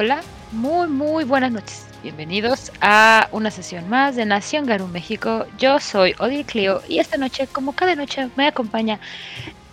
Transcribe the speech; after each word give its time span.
Hola, 0.00 0.20
muy 0.52 0.86
muy 0.86 1.24
buenas 1.24 1.50
noches. 1.50 1.84
Bienvenidos 2.04 2.70
a 2.80 3.28
una 3.32 3.50
sesión 3.50 3.88
más 3.90 4.14
de 4.14 4.26
Nación 4.26 4.64
Garú 4.64 4.86
México. 4.86 5.44
Yo 5.58 5.80
soy 5.80 6.14
Odil 6.20 6.44
Clio 6.46 6.80
y 6.88 7.00
esta 7.00 7.16
noche, 7.16 7.48
como 7.50 7.72
cada 7.72 7.96
noche, 7.96 8.28
me 8.36 8.46
acompaña 8.46 9.00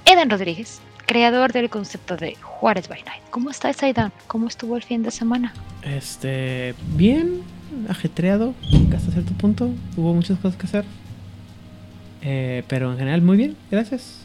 Eden 0.04 0.32
Rodríguez, 0.32 0.82
creador 1.06 1.54
del 1.54 1.70
concepto 1.70 2.18
de 2.18 2.34
Juárez 2.42 2.88
by 2.90 3.04
Night. 3.04 3.22
¿Cómo 3.30 3.52
estás, 3.52 3.84
Aidan? 3.84 4.12
¿Cómo 4.26 4.48
estuvo 4.48 4.76
el 4.76 4.82
fin 4.82 5.04
de 5.04 5.12
semana? 5.12 5.54
Este, 5.84 6.74
bien, 6.96 7.44
ajetreado 7.88 8.56
hasta 8.96 9.12
cierto 9.12 9.34
punto. 9.34 9.70
Hubo 9.96 10.12
muchas 10.16 10.40
cosas 10.40 10.58
que 10.58 10.66
hacer. 10.66 10.86
Eh, 12.24 12.64
pero 12.68 12.94
en 12.94 12.98
general 12.98 13.22
muy 13.22 13.38
bien, 13.38 13.56
gracias. 13.70 14.22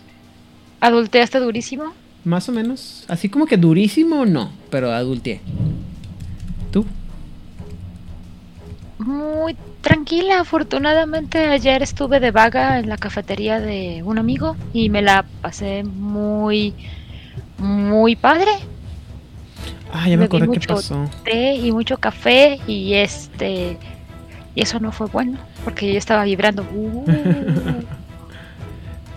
¿Adulteaste 0.80 1.40
durísimo? 1.40 1.92
Más 2.24 2.48
o 2.48 2.52
menos. 2.52 3.04
Así 3.08 3.28
como 3.28 3.44
que 3.44 3.58
durísimo, 3.58 4.24
no, 4.24 4.50
pero 4.70 4.92
adulteé. 4.92 5.42
Muy 9.00 9.56
tranquila, 9.80 10.40
afortunadamente 10.40 11.38
ayer 11.48 11.82
estuve 11.82 12.20
de 12.20 12.30
vaga 12.32 12.78
en 12.78 12.88
la 12.88 12.98
cafetería 12.98 13.58
de 13.58 14.02
un 14.04 14.18
amigo 14.18 14.56
y 14.74 14.90
me 14.90 15.00
la 15.00 15.24
pasé 15.40 15.84
muy, 15.84 16.74
muy 17.56 18.14
padre. 18.14 18.50
Ah, 19.92 20.04
ya 20.06 20.16
me 20.16 20.16
Bebí 20.18 20.24
acuerdo 20.26 20.46
qué 20.52 20.58
mucho 20.58 20.74
pasó. 20.74 21.10
té 21.24 21.54
y 21.54 21.72
mucho 21.72 21.96
café 21.96 22.60
y 22.66 22.92
este 22.94 23.78
y 24.54 24.62
eso 24.62 24.78
no 24.80 24.92
fue 24.92 25.06
bueno 25.06 25.38
porque 25.64 25.90
yo 25.92 25.98
estaba 25.98 26.24
vibrando. 26.24 26.62
Uh. 26.74 27.04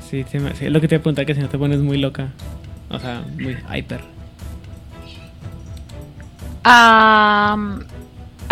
Sí, 0.09 0.23
sí, 0.31 0.37
me- 0.37 0.53
sí, 0.53 0.67
es 0.67 0.71
lo 0.71 0.79
que 0.79 0.87
te 0.87 0.93
iba 0.93 0.99
a 0.99 1.01
preguntar, 1.01 1.25
que 1.25 1.33
si 1.33 1.41
no 1.41 1.49
te 1.49 1.57
pones 1.57 1.79
muy 1.79 1.97
loca. 1.97 2.27
O 2.89 2.99
sea, 2.99 3.23
muy 3.35 3.57
hyper. 3.75 4.01
Am, 6.63 7.83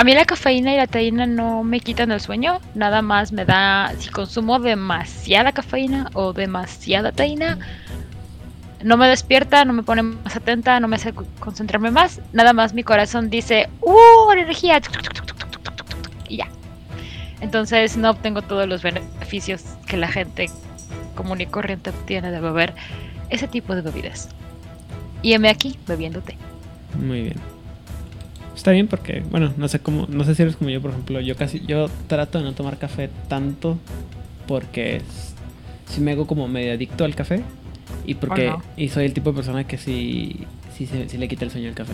a 0.02 0.04
mí 0.04 0.16
la 0.16 0.26
cafeína 0.26 0.74
y 0.74 0.78
la 0.78 0.88
teína 0.88 1.28
no 1.28 1.64
me 1.64 1.80
quitan 1.80 2.12
el 2.12 2.20
sueño, 2.20 2.60
nada 2.74 3.04
más 3.04 3.32
me 3.32 3.46
da, 3.46 3.94
si 4.00 4.10
consumo 4.10 4.58
demasiada 4.58 5.52
cafeína 5.52 6.10
o 6.14 6.34
demasiada 6.34 7.12
teína, 7.12 7.60
no 8.84 8.98
me 8.98 9.08
despierta, 9.08 9.64
no 9.64 9.74
me 9.74 9.84
pone 9.84 10.02
más 10.02 10.36
atenta, 10.36 10.80
no 10.80 10.88
me 10.88 10.96
hace 10.96 11.14
co- 11.14 11.28
concentrarme 11.40 11.92
más, 11.92 12.20
nada 12.34 12.52
más 12.52 12.74
mi 12.74 12.82
corazón 12.82 13.30
dice, 13.30 13.70
¡uh, 13.82 14.32
energía! 14.34 14.82
Y 16.28 16.38
ya. 16.38 16.48
Entonces 17.40 17.96
no 17.96 18.10
obtengo 18.10 18.42
todos 18.42 18.68
los 18.68 18.82
beneficios 18.82 19.64
que 19.86 19.98
la 19.98 20.08
gente 20.08 20.50
común 21.16 21.42
y 21.42 21.46
corriente 21.46 21.92
obtiene 21.92 22.32
de 22.32 22.40
beber 22.40 22.74
ese 23.30 23.48
tipo 23.48 23.76
de 23.76 23.84
bebidas. 23.84 24.30
Y 25.22 25.34
heme 25.34 25.50
aquí 25.50 25.78
bebiendo 25.86 26.22
té. 26.22 26.36
Muy 26.96 27.22
bien. 27.22 27.51
Está 28.56 28.72
bien 28.72 28.88
porque, 28.88 29.24
bueno, 29.32 29.54
no 29.58 29.68
sé 29.68 29.80
cómo, 29.80 30.08
no 30.10 30.24
sé 30.24 30.36
si 30.36 30.42
eres 30.44 30.56
como 30.56 30.70
yo, 30.70 30.82
por 30.82 30.92
ejemplo, 30.92 31.20
yo 31.22 31.36
casi, 31.36 31.62
yo 31.66 31.90
trato 32.08 32.38
de 32.38 32.44
no 32.44 32.54
tomar 32.54 32.78
café 32.78 33.10
tanto 33.28 33.78
porque 34.48 34.98
es- 34.98 35.34
sí 35.90 36.02
me 36.02 36.12
hago 36.12 36.28
como 36.28 36.48
medio 36.48 36.74
adicto 36.74 37.06
al 37.06 37.16
café 37.16 37.44
y 38.06 38.16
porque, 38.16 38.48
no. 38.48 38.62
y 38.78 38.90
soy 38.90 39.06
el 39.06 39.14
tipo 39.14 39.32
de 39.32 39.36
persona 39.38 39.64
que 39.66 39.78
sí, 39.78 40.46
sí, 40.78 40.86
se- 40.86 41.08
sí 41.10 41.18
le 41.18 41.28
quita 41.28 41.46
el 41.46 41.52
sueño 41.52 41.70
al 41.70 41.76
café. 41.76 41.94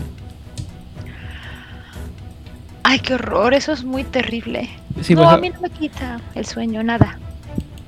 Ay, 2.84 3.00
qué 3.00 3.16
horror, 3.16 3.53
eso 3.53 3.73
es 3.73 3.84
muy 3.84 4.03
terrible. 4.03 4.69
Sí, 5.01 5.13
no, 5.13 5.29
a 5.29 5.38
mí 5.38 5.50
no 5.50 5.59
me 5.62 5.69
quita 5.69 6.22
el 6.35 6.46
sueño, 6.46 6.84
nada. 6.84 7.19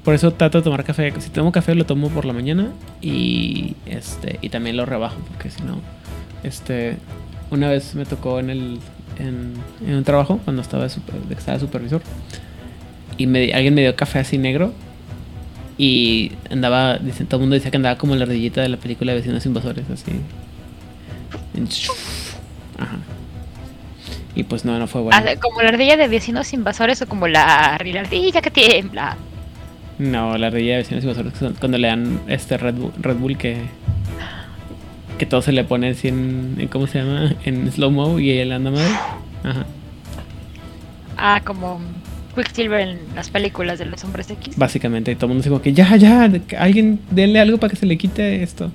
Por 0.03 0.13
eso 0.13 0.31
trato 0.33 0.57
de 0.57 0.63
tomar 0.63 0.83
café. 0.83 1.13
Si 1.19 1.29
tomo 1.29 1.51
café 1.51 1.73
lo 1.75 1.85
tomo 1.85 2.09
por 2.09 2.25
la 2.25 2.33
mañana 2.33 2.67
y 3.01 3.75
este 3.85 4.39
y 4.41 4.49
también 4.49 4.75
lo 4.75 4.85
rebajo 4.85 5.17
porque 5.27 5.49
si 5.49 5.61
no 5.63 5.79
este 6.43 6.97
una 7.51 7.67
vez 7.69 7.95
me 7.95 8.05
tocó 8.05 8.39
en 8.39 8.49
el 8.49 8.79
en, 9.17 9.53
en 9.85 9.95
un 9.95 10.03
trabajo 10.03 10.39
cuando 10.43 10.61
estaba 10.61 10.83
de, 10.83 10.89
super- 10.89 11.15
estaba 11.37 11.57
de 11.57 11.61
supervisor 11.65 12.01
y 13.17 13.27
me, 13.27 13.51
alguien 13.53 13.73
me 13.73 13.81
dio 13.81 13.95
café 13.95 14.19
así 14.19 14.37
negro 14.37 14.71
y 15.77 16.31
andaba 16.51 16.97
dicen, 16.97 17.27
todo 17.27 17.37
el 17.37 17.41
mundo 17.41 17.55
decía 17.55 17.71
que 17.71 17.77
andaba 17.77 17.97
como 17.97 18.15
la 18.15 18.23
ardillita 18.23 18.61
de 18.61 18.69
la 18.69 18.77
película 18.77 19.11
de 19.13 19.19
vecinos 19.19 19.45
invasores 19.45 19.85
así. 19.89 20.11
Ajá. 22.77 22.97
Y 24.35 24.43
pues 24.43 24.63
no 24.65 24.77
no 24.79 24.87
fue 24.87 25.01
bueno. 25.01 25.17
Ah, 25.21 25.35
Como 25.41 25.61
la 25.61 25.69
ardilla 25.69 25.97
de 25.97 26.07
vecinos 26.07 26.53
invasores 26.53 27.01
o 27.01 27.07
como 27.07 27.27
la, 27.27 27.77
la 27.83 27.99
ardilla 28.01 28.41
que 28.41 28.51
tiembla. 28.51 29.17
No, 29.97 30.37
la 30.37 30.47
ardilla 30.47 30.73
de 30.73 30.77
vecinos 30.77 31.03
invasores 31.03 31.33
cuando 31.59 31.77
le 31.77 31.87
dan 31.87 32.21
este 32.27 32.57
Red 32.57 32.75
Bull, 32.75 32.93
Red 33.01 33.15
Bull 33.17 33.37
que 33.37 33.57
que 35.19 35.27
todo 35.27 35.41
se 35.43 35.51
le 35.51 35.63
pone 35.63 35.89
así 35.89 36.07
en, 36.07 36.55
en- 36.57 36.67
¿cómo 36.69 36.87
se 36.87 36.99
llama? 36.99 37.35
En 37.45 37.71
slow 37.71 37.91
mo 37.91 38.19
y 38.19 38.31
él 38.31 38.51
anda 38.51 38.71
madre. 38.71 39.03
Ajá. 39.43 39.65
Ah, 41.17 41.41
como 41.45 41.79
Quicksilver 42.35 42.79
en 42.81 42.99
las 43.15 43.29
películas 43.29 43.77
de 43.79 43.85
los 43.85 44.03
hombres 44.03 44.29
X. 44.31 44.57
Básicamente, 44.57 45.11
y 45.11 45.15
todo 45.15 45.25
el 45.25 45.29
mundo 45.29 45.41
dice 45.41 45.49
como 45.49 45.61
que 45.61 45.73
ya, 45.73 45.95
ya, 45.97 46.29
alguien 46.57 47.01
denle 47.11 47.39
algo 47.39 47.57
para 47.59 47.69
que 47.71 47.75
se 47.77 47.85
le 47.85 47.97
quite 47.97 48.41
esto. 48.41 48.71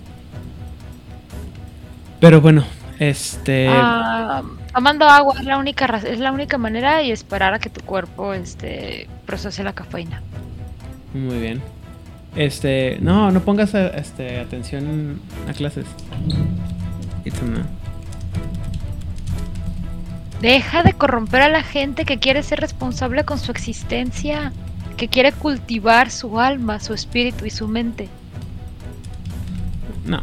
Pero 2.20 2.40
bueno, 2.40 2.64
este 2.98 3.66
Ah, 3.70 4.42
tomando 4.74 5.06
agua 5.06 5.34
es 5.38 5.44
la 5.44 5.58
única 5.58 5.86
es 6.06 6.18
la 6.18 6.32
única 6.32 6.58
manera 6.58 7.02
y 7.02 7.10
esperar 7.10 7.54
a 7.54 7.58
que 7.58 7.70
tu 7.70 7.80
cuerpo 7.82 8.34
este 8.34 9.08
procese 9.26 9.62
la 9.64 9.72
cafeína. 9.74 10.22
muy 11.12 11.38
bien. 11.38 11.62
Este, 12.36 12.98
no, 13.00 13.30
no 13.30 13.40
pongas 13.40 13.74
eh, 13.74 13.92
este 13.96 14.40
atención 14.40 15.20
a 15.48 15.52
clases. 15.52 15.86
It's 17.24 17.40
Deja 20.40 20.82
de 20.82 20.92
corromper 20.92 21.42
a 21.42 21.48
la 21.48 21.62
gente 21.62 22.04
que 22.04 22.18
quiere 22.18 22.42
ser 22.42 22.60
responsable 22.60 23.24
con 23.24 23.38
su 23.38 23.50
existencia, 23.50 24.52
que 24.96 25.08
quiere 25.08 25.32
cultivar 25.32 26.10
su 26.10 26.38
alma, 26.38 26.80
su 26.80 26.92
espíritu 26.92 27.46
y 27.46 27.50
su 27.50 27.68
mente. 27.68 28.08
No. 30.04 30.22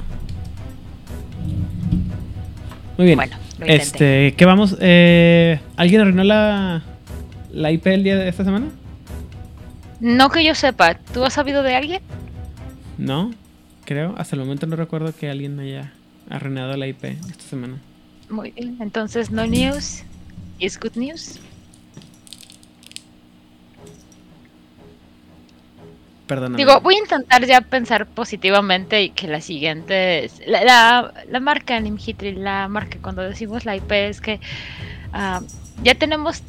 Muy 2.97 3.05
bien. 3.07 3.15
Bueno, 3.15 3.37
lo. 3.57 3.65
Este, 3.65 4.35
¿qué 4.35 4.45
vamos? 4.45 4.77
Eh, 4.79 5.59
¿Alguien 5.75 6.01
arruinó 6.01 6.23
la, 6.23 6.83
la 7.51 7.71
IP 7.71 7.87
el 7.87 8.03
día 8.03 8.15
de 8.17 8.27
esta 8.27 8.43
semana? 8.43 8.67
No 10.01 10.31
que 10.31 10.43
yo 10.43 10.55
sepa, 10.55 10.95
¿tú 10.95 11.23
has 11.23 11.33
sabido 11.33 11.61
de 11.61 11.75
alguien? 11.75 12.01
No, 12.97 13.31
creo. 13.85 14.15
Hasta 14.17 14.35
el 14.35 14.41
momento 14.41 14.65
no 14.65 14.75
recuerdo 14.75 15.13
que 15.15 15.29
alguien 15.29 15.59
haya 15.59 15.93
arruinado 16.27 16.75
la 16.75 16.87
IP 16.87 17.03
esta 17.03 17.43
semana. 17.43 17.77
Muy 18.27 18.49
bien, 18.49 18.77
entonces 18.79 19.29
no 19.29 19.45
news 19.45 20.03
is 20.57 20.79
good 20.79 20.95
news. 20.95 21.39
Perdóname. 26.25 26.57
Digo, 26.57 26.81
voy 26.81 26.95
a 26.95 26.99
intentar 26.99 27.45
ya 27.45 27.61
pensar 27.61 28.07
positivamente 28.07 29.03
y 29.03 29.09
que 29.11 29.27
la 29.27 29.39
siguiente 29.39 30.25
es. 30.25 30.41
La, 30.47 30.63
la, 30.63 31.13
la 31.29 31.39
marca 31.39 31.79
Nimhitri, 31.79 32.33
la 32.33 32.67
marca 32.69 32.97
cuando 33.03 33.21
decimos 33.21 33.65
la 33.65 33.75
IP 33.75 33.91
es 33.91 34.19
que 34.19 34.39
ah, 35.13 35.41
ya 35.83 35.93
tenemos 35.93 36.41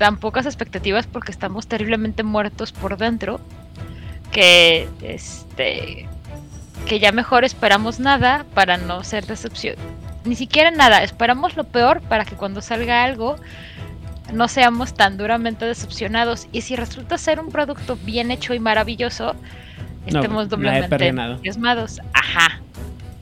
tan 0.00 0.16
pocas 0.16 0.46
expectativas 0.46 1.06
porque 1.06 1.30
estamos 1.30 1.66
terriblemente 1.66 2.22
muertos 2.22 2.72
por 2.72 2.96
dentro 2.96 3.38
que 4.32 4.88
este 5.02 6.08
que 6.86 6.98
ya 6.98 7.12
mejor 7.12 7.44
esperamos 7.44 8.00
nada 8.00 8.46
para 8.54 8.78
no 8.78 9.04
ser 9.04 9.26
decepción. 9.26 9.76
Ni 10.24 10.36
siquiera 10.36 10.70
nada, 10.70 11.02
esperamos 11.02 11.54
lo 11.54 11.64
peor 11.64 12.00
para 12.00 12.24
que 12.24 12.34
cuando 12.34 12.62
salga 12.62 13.04
algo 13.04 13.36
no 14.32 14.48
seamos 14.48 14.94
tan 14.94 15.18
duramente 15.18 15.66
decepcionados. 15.66 16.48
Y 16.50 16.62
si 16.62 16.76
resulta 16.76 17.18
ser 17.18 17.38
un 17.38 17.50
producto 17.50 17.98
bien 18.02 18.30
hecho 18.30 18.54
y 18.54 18.58
maravilloso, 18.58 19.34
estemos 20.06 20.48
doblemente 20.48 21.08
entusiasmados. 21.08 22.00
Ajá. 22.14 22.58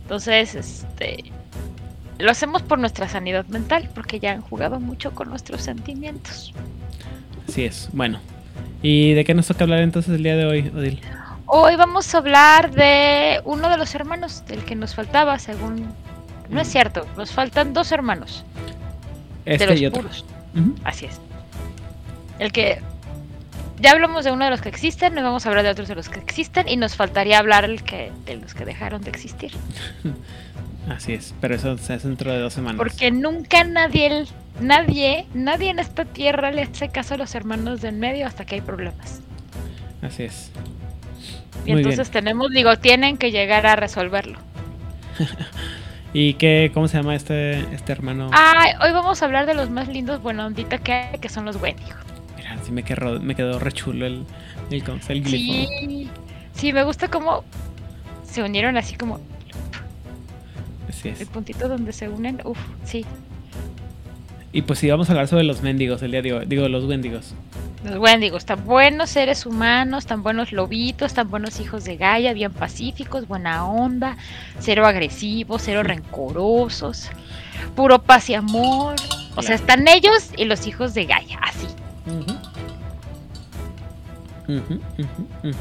Entonces, 0.02 0.54
este. 0.54 1.32
Lo 2.18 2.30
hacemos 2.30 2.62
por 2.62 2.78
nuestra 2.78 3.08
sanidad 3.08 3.46
mental, 3.46 3.88
porque 3.94 4.18
ya 4.18 4.32
han 4.32 4.40
jugado 4.40 4.80
mucho 4.80 5.12
con 5.12 5.28
nuestros 5.30 5.62
sentimientos. 5.62 6.52
Así 7.48 7.64
es. 7.64 7.88
Bueno. 7.92 8.20
¿Y 8.82 9.12
de 9.14 9.24
qué 9.24 9.34
nos 9.34 9.46
toca 9.46 9.64
hablar 9.64 9.80
entonces 9.80 10.14
el 10.14 10.22
día 10.22 10.36
de 10.36 10.44
hoy, 10.46 10.72
Odil? 10.74 11.00
Hoy 11.46 11.76
vamos 11.76 12.14
a 12.14 12.18
hablar 12.18 12.70
de 12.72 13.40
uno 13.44 13.68
de 13.70 13.76
los 13.76 13.94
hermanos, 13.94 14.44
del 14.46 14.64
que 14.64 14.74
nos 14.76 14.94
faltaba, 14.94 15.38
según. 15.38 15.86
No 16.48 16.60
es 16.60 16.68
Mm. 16.68 16.70
cierto, 16.70 17.06
nos 17.16 17.32
faltan 17.32 17.72
dos 17.72 17.92
hermanos. 17.92 18.44
de 19.44 19.54
Este 19.54 19.66
los 19.66 19.80
y 19.80 19.86
otro. 19.86 20.02
puros. 20.02 20.24
Así 20.84 21.06
es. 21.06 21.20
El 22.38 22.52
que. 22.52 22.80
Ya 23.80 23.92
hablamos 23.92 24.24
de 24.24 24.32
uno 24.32 24.44
de 24.44 24.50
los 24.50 24.60
que 24.60 24.68
existen, 24.68 25.14
no 25.14 25.22
vamos 25.22 25.46
a 25.46 25.50
hablar 25.50 25.64
de 25.64 25.70
otros 25.70 25.86
de 25.88 25.94
los 25.94 26.08
que 26.08 26.18
existen, 26.18 26.68
y 26.68 26.76
nos 26.76 26.96
faltaría 26.96 27.38
hablar 27.38 27.64
el 27.64 27.82
que, 27.84 28.10
de 28.26 28.36
los 28.36 28.52
que 28.52 28.64
dejaron 28.64 29.02
de 29.02 29.10
existir. 29.10 29.52
Así 30.88 31.12
es. 31.12 31.34
Pero 31.40 31.54
eso 31.54 31.76
se 31.78 31.94
hace 31.94 32.08
dentro 32.08 32.32
de 32.32 32.38
dos 32.38 32.52
semanas. 32.52 32.76
Porque 32.78 33.10
nunca 33.10 33.64
nadie, 33.64 34.24
nadie, 34.60 35.26
nadie 35.34 35.70
en 35.70 35.78
esta 35.78 36.04
tierra 36.04 36.50
le 36.50 36.62
hace 36.62 36.88
caso 36.88 37.14
a 37.14 37.16
los 37.18 37.34
hermanos 37.34 37.80
de 37.80 37.88
en 37.88 38.00
medio 38.00 38.26
hasta 38.26 38.44
que 38.44 38.56
hay 38.56 38.60
problemas. 38.60 39.20
Así 40.02 40.24
es. 40.24 40.50
Y 41.64 41.72
Muy 41.72 41.80
entonces 41.82 42.10
tenemos, 42.10 42.50
digo, 42.50 42.76
tienen 42.78 43.16
que 43.18 43.30
llegar 43.30 43.66
a 43.66 43.76
resolverlo. 43.76 44.38
¿Y 46.14 46.34
qué, 46.34 46.70
cómo 46.72 46.88
se 46.88 46.96
llama 46.96 47.14
este, 47.14 47.60
este 47.74 47.92
hermano? 47.92 48.30
Ay, 48.32 48.72
hoy 48.82 48.92
vamos 48.92 49.20
a 49.20 49.26
hablar 49.26 49.44
de 49.46 49.54
los 49.54 49.68
más 49.68 49.88
lindos 49.88 50.22
buena 50.22 50.46
ondita 50.46 50.78
que 50.78 50.92
hay, 50.92 51.18
que 51.18 51.28
son 51.28 51.44
los 51.44 51.56
Wendigos. 51.56 51.96
Mira, 52.36 52.56
sí 52.64 52.72
me 52.72 52.82
quedó, 52.82 53.20
me 53.20 53.34
quedó 53.34 53.58
re 53.58 53.72
chulo 53.72 54.06
el, 54.06 54.24
el, 54.70 54.82
¿cómo 54.84 55.02
se- 55.02 55.12
el 55.12 55.22
glifo. 55.22 55.68
Sí, 55.68 56.08
sí, 56.54 56.72
me 56.72 56.82
gusta 56.84 57.08
cómo 57.08 57.44
se 58.24 58.42
unieron 58.42 58.76
así 58.78 58.96
como 58.96 59.20
Así 61.00 61.08
es. 61.10 61.20
el 61.20 61.26
puntito 61.26 61.68
donde 61.68 61.92
se 61.92 62.08
unen. 62.08 62.40
Uf, 62.44 62.58
sí. 62.84 63.04
Y 64.52 64.62
pues 64.62 64.78
sí, 64.78 64.88
vamos 64.90 65.08
a 65.08 65.12
hablar 65.12 65.28
sobre 65.28 65.44
los 65.44 65.62
mendigos 65.62 66.02
el 66.02 66.10
día 66.10 66.22
de 66.22 66.32
hoy. 66.32 66.46
Digo, 66.46 66.68
los 66.68 66.84
wendigos. 66.84 67.34
Los 67.84 67.98
Wendigos, 67.98 68.44
tan 68.44 68.64
buenos 68.64 69.10
seres 69.10 69.46
humanos, 69.46 70.04
tan 70.06 70.24
buenos 70.24 70.50
lobitos, 70.52 71.14
tan 71.14 71.30
buenos 71.30 71.60
hijos 71.60 71.84
de 71.84 71.96
Gaia, 71.96 72.32
bien 72.32 72.52
pacíficos, 72.52 73.28
buena 73.28 73.66
onda, 73.66 74.16
cero 74.58 74.84
agresivos, 74.84 75.62
cero 75.64 75.84
rencorosos, 75.84 77.08
puro 77.76 78.02
paz 78.02 78.30
y 78.30 78.34
amor. 78.34 78.96
O 79.36 79.42
sea, 79.42 79.54
están 79.54 79.86
ellos 79.86 80.30
y 80.36 80.46
los 80.46 80.66
hijos 80.66 80.92
de 80.94 81.04
Gaia, 81.04 81.38
así. 81.40 81.68
Ujú, 84.48 84.58
ujú, 84.58 84.80
ujú. 85.44 85.56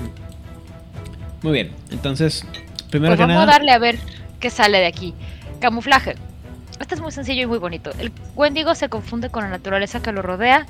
Muy 1.44 1.54
bien, 1.54 1.72
entonces, 1.92 2.44
primero 2.90 3.12
Pues 3.12 3.18
que 3.20 3.32
vamos 3.32 3.36
nada, 3.36 3.44
a 3.44 3.58
darle 3.60 3.72
a 3.74 3.78
ver 3.78 4.00
qué 4.40 4.50
sale 4.50 4.80
de 4.80 4.88
aquí. 4.88 5.14
Camuflaje. 5.60 6.16
Este 6.80 6.96
es 6.96 7.02
muy 7.02 7.12
sencillo 7.12 7.44
y 7.44 7.48
muy 7.48 7.58
bonito. 7.58 7.92
El 7.98 8.12
Wendigo 8.36 8.76
se 8.76 8.90
confunde 8.90 9.30
con 9.30 9.44
la 9.44 9.50
naturaleza 9.50 10.02
que 10.02 10.12
lo 10.12 10.22
rodea, 10.22 10.66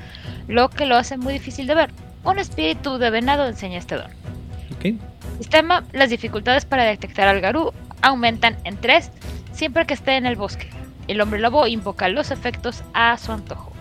lo 0.47 0.69
que 0.69 0.85
lo 0.85 0.95
hace 0.95 1.17
muy 1.17 1.33
difícil 1.33 1.67
de 1.67 1.75
ver. 1.75 1.91
Un 2.23 2.39
espíritu 2.39 2.97
de 2.97 3.09
venado 3.09 3.47
enseña 3.47 3.77
este 3.77 3.95
don. 3.95 4.11
Sistema, 5.37 5.83
las 5.91 6.09
dificultades 6.09 6.65
para 6.65 6.83
detectar 6.83 7.27
al 7.27 7.41
Garú 7.41 7.73
aumentan 8.01 8.57
en 8.63 8.77
3 8.77 9.11
siempre 9.51 9.85
que 9.85 9.93
esté 9.93 10.15
en 10.15 10.25
el 10.25 10.35
bosque. 10.35 10.69
El 11.07 11.21
hombre 11.21 11.39
lobo 11.39 11.67
invoca 11.67 12.09
los 12.09 12.31
efectos 12.31 12.83
a 12.93 13.17
su 13.17 13.31
antojo. 13.31 13.71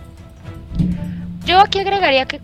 Yo 1.45 1.59
aquí 1.59 1.79
agregaría 1.79 2.25
que 2.25 2.41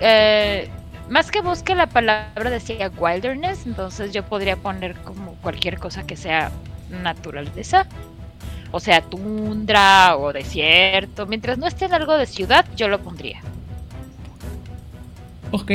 eh, 0.00 0.70
más 1.08 1.30
que 1.30 1.40
bosque 1.40 1.74
la 1.74 1.86
palabra 1.86 2.50
decía 2.50 2.90
wilderness, 2.96 3.66
entonces 3.66 4.12
yo 4.12 4.24
podría 4.24 4.56
poner 4.56 4.94
como 4.96 5.34
cualquier 5.36 5.78
cosa 5.78 6.06
que 6.06 6.16
sea 6.16 6.50
naturaleza. 6.90 7.86
O 8.72 8.80
sea, 8.80 9.00
tundra 9.00 10.16
o 10.16 10.32
desierto. 10.32 11.26
Mientras 11.26 11.56
no 11.58 11.66
esté 11.66 11.84
en 11.86 11.94
algo 11.94 12.16
de 12.16 12.26
ciudad, 12.26 12.66
yo 12.76 12.88
lo 12.88 13.00
pondría. 13.00 13.40
ok, 15.50 15.70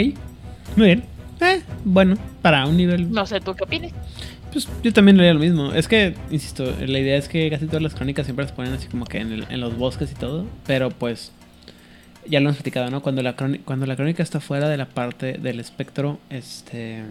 muy 0.75 0.85
bien. 0.87 1.03
Eh, 1.39 1.61
bueno, 1.83 2.17
para 2.41 2.65
un 2.67 2.77
nivel 2.77 3.11
No 3.11 3.25
sé 3.25 3.39
tú 3.41 3.55
qué 3.55 3.63
opinas. 3.63 3.91
Pues 4.51 4.67
yo 4.83 4.91
también 4.93 5.17
leía 5.17 5.33
lo 5.33 5.39
mismo. 5.39 5.71
Es 5.71 5.87
que, 5.87 6.15
insisto, 6.29 6.65
la 6.85 6.99
idea 6.99 7.17
es 7.17 7.27
que 7.29 7.49
casi 7.49 7.65
todas 7.67 7.81
las 7.81 7.95
crónicas 7.95 8.25
siempre 8.25 8.45
se 8.47 8.53
ponen 8.53 8.73
así 8.73 8.87
como 8.87 9.05
que 9.05 9.19
en, 9.19 9.31
el- 9.31 9.47
en 9.49 9.59
los 9.61 9.77
bosques 9.77 10.11
y 10.11 10.15
todo. 10.15 10.45
Pero 10.67 10.89
pues, 10.91 11.31
ya 12.27 12.39
lo 12.41 12.47
hemos 12.49 12.57
platicado, 12.57 12.91
¿no? 12.91 13.01
Cuando 13.01 13.23
la, 13.23 13.35
crónica, 13.35 13.63
cuando 13.65 13.85
la 13.85 13.95
crónica 13.95 14.21
está 14.21 14.39
fuera 14.41 14.67
de 14.69 14.77
la 14.77 14.85
parte 14.87 15.33
del 15.39 15.59
espectro 15.61 16.19
este 16.29 17.03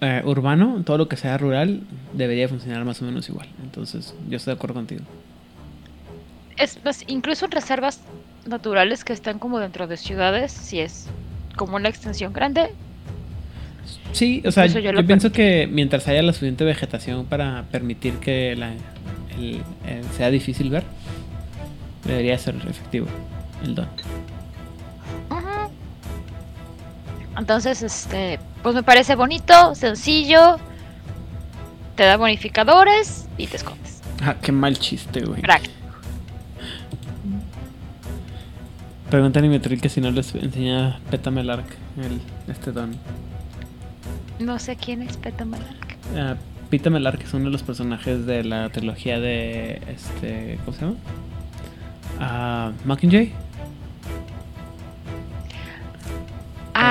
eh, 0.00 0.22
urbano, 0.24 0.82
todo 0.84 0.98
lo 0.98 1.08
que 1.08 1.16
sea 1.16 1.36
rural 1.38 1.82
debería 2.12 2.48
funcionar 2.48 2.84
más 2.84 3.00
o 3.02 3.04
menos 3.04 3.28
igual. 3.28 3.48
Entonces, 3.62 4.14
yo 4.28 4.36
estoy 4.36 4.52
de 4.52 4.56
acuerdo 4.56 4.74
contigo. 4.74 5.02
Es 6.56 6.82
más, 6.84 7.04
incluso 7.06 7.46
en 7.46 7.50
reservas 7.52 8.00
naturales 8.46 9.04
que 9.04 9.12
están 9.12 9.38
como 9.38 9.58
dentro 9.60 9.86
de 9.86 9.96
ciudades, 9.96 10.52
si 10.52 10.80
es 10.80 11.06
como 11.56 11.76
una 11.76 11.88
extensión 11.88 12.32
grande, 12.32 12.70
Sí, 14.12 14.42
o 14.44 14.50
sea, 14.52 14.66
yo 14.66 14.80
yo, 14.80 15.06
pienso 15.06 15.30
que 15.32 15.68
mientras 15.70 16.06
haya 16.08 16.22
la 16.22 16.32
suficiente 16.32 16.64
vegetación 16.64 17.26
para 17.26 17.64
permitir 17.70 18.14
que 18.14 18.54
la, 18.56 18.72
el- 19.38 19.62
el- 19.86 20.04
sea 20.16 20.30
difícil 20.30 20.68
ver, 20.68 20.82
debería 22.04 22.36
ser 22.38 22.56
efectivo 22.68 23.06
el 23.64 23.74
don. 23.76 23.86
Entonces, 27.40 27.82
este, 27.82 28.38
pues 28.62 28.74
me 28.74 28.82
parece 28.82 29.14
bonito, 29.14 29.74
sencillo, 29.74 30.58
te 31.96 32.04
da 32.04 32.18
bonificadores 32.18 33.28
y 33.38 33.46
te 33.46 33.56
escondes. 33.56 34.02
Ah, 34.22 34.36
qué 34.42 34.52
mal 34.52 34.78
chiste, 34.78 35.22
güey. 35.22 35.40
Práctico. 35.40 35.74
Pregunta 39.08 39.38
a 39.38 39.42
Nimetril 39.42 39.80
que 39.80 39.88
si 39.88 40.02
no 40.02 40.10
les 40.10 40.34
enseña 40.34 41.00
Petamelark, 41.10 41.64
el, 41.96 42.20
este 42.52 42.72
don. 42.72 42.94
No 44.38 44.58
sé 44.58 44.76
quién 44.76 45.00
es 45.00 45.16
Petamalak. 45.16 45.96
Ah, 46.14 46.36
Petamelark 46.68 47.22
es 47.22 47.32
uno 47.32 47.46
de 47.46 47.52
los 47.52 47.62
personajes 47.62 48.26
de 48.26 48.44
la 48.44 48.68
trilogía 48.68 49.18
de 49.18 49.80
este. 49.88 50.58
¿Cómo 50.66 50.76
se 50.76 50.84
llama? 50.84 50.96
Ah, 52.20 52.72
Mockingjay. 52.84 53.32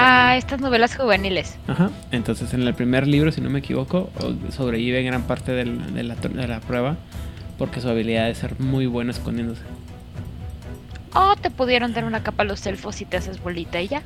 Ah, 0.02 0.38
estas 0.38 0.62
novelas 0.62 0.96
juveniles. 0.96 1.58
Ajá. 1.68 1.90
Entonces, 2.12 2.54
en 2.54 2.62
el 2.64 2.74
primer 2.74 3.08
libro, 3.08 3.32
si 3.32 3.42
no 3.42 3.50
me 3.50 3.60
equivoco, 3.60 4.10
sobrevive 4.56 5.04
gran 5.04 5.24
parte 5.24 5.52
del- 5.52 5.94
de, 5.94 6.04
la, 6.04 6.16
de 6.16 6.48
la 6.48 6.60
prueba 6.62 6.96
porque 7.58 7.82
su 7.82 7.90
habilidad 7.90 8.30
es 8.30 8.38
ser 8.38 8.60
muy 8.60 8.86
bueno 8.86 9.12
escondiéndose. 9.12 9.62
O 11.14 11.36
te 11.36 11.50
pudieron 11.50 11.92
dar 11.94 12.06
una 12.06 12.22
capa 12.24 12.44
a 12.44 12.46
los 12.46 12.66
elfos 12.68 13.02
y 13.02 13.06
te 13.06 13.18
haces 13.18 13.42
bolita 13.42 13.82
y 13.82 13.88
ya. 13.88 14.02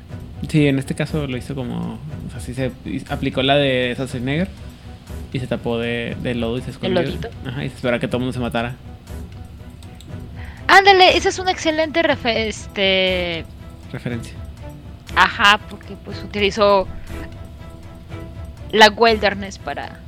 Sí, 0.48 0.66
en 0.66 0.78
este 0.78 0.94
caso 0.94 1.26
lo 1.26 1.36
hizo 1.36 1.54
como. 1.54 1.98
O 2.26 2.30
sea, 2.30 2.40
sí 2.40 2.54
se 2.54 2.72
aplicó 3.10 3.42
la 3.42 3.56
de 3.56 3.92
Schwarzenegger 3.94 4.48
y 5.32 5.38
se 5.38 5.46
tapó 5.46 5.78
de, 5.78 6.16
de 6.22 6.34
lodo 6.34 6.58
y 6.58 6.62
se 6.62 6.70
escondió. 6.70 7.02
lodito? 7.02 7.28
Ajá, 7.46 7.64
y 7.64 7.68
se 7.68 7.76
espera 7.76 7.98
que 7.98 8.08
todo 8.08 8.16
el 8.18 8.20
mundo 8.22 8.32
se 8.32 8.40
matara. 8.40 8.74
Ándale, 10.66 11.16
ese 11.16 11.28
es 11.28 11.38
un 11.38 11.48
excelente 11.48 12.02
refe- 12.02 12.46
este 12.48 13.44
Referencia. 13.92 14.34
Ajá, 15.16 15.60
porque 15.70 15.96
pues 16.04 16.22
utilizó 16.22 16.86
la 18.72 18.88
wilderness 18.90 19.58
para 19.58 20.00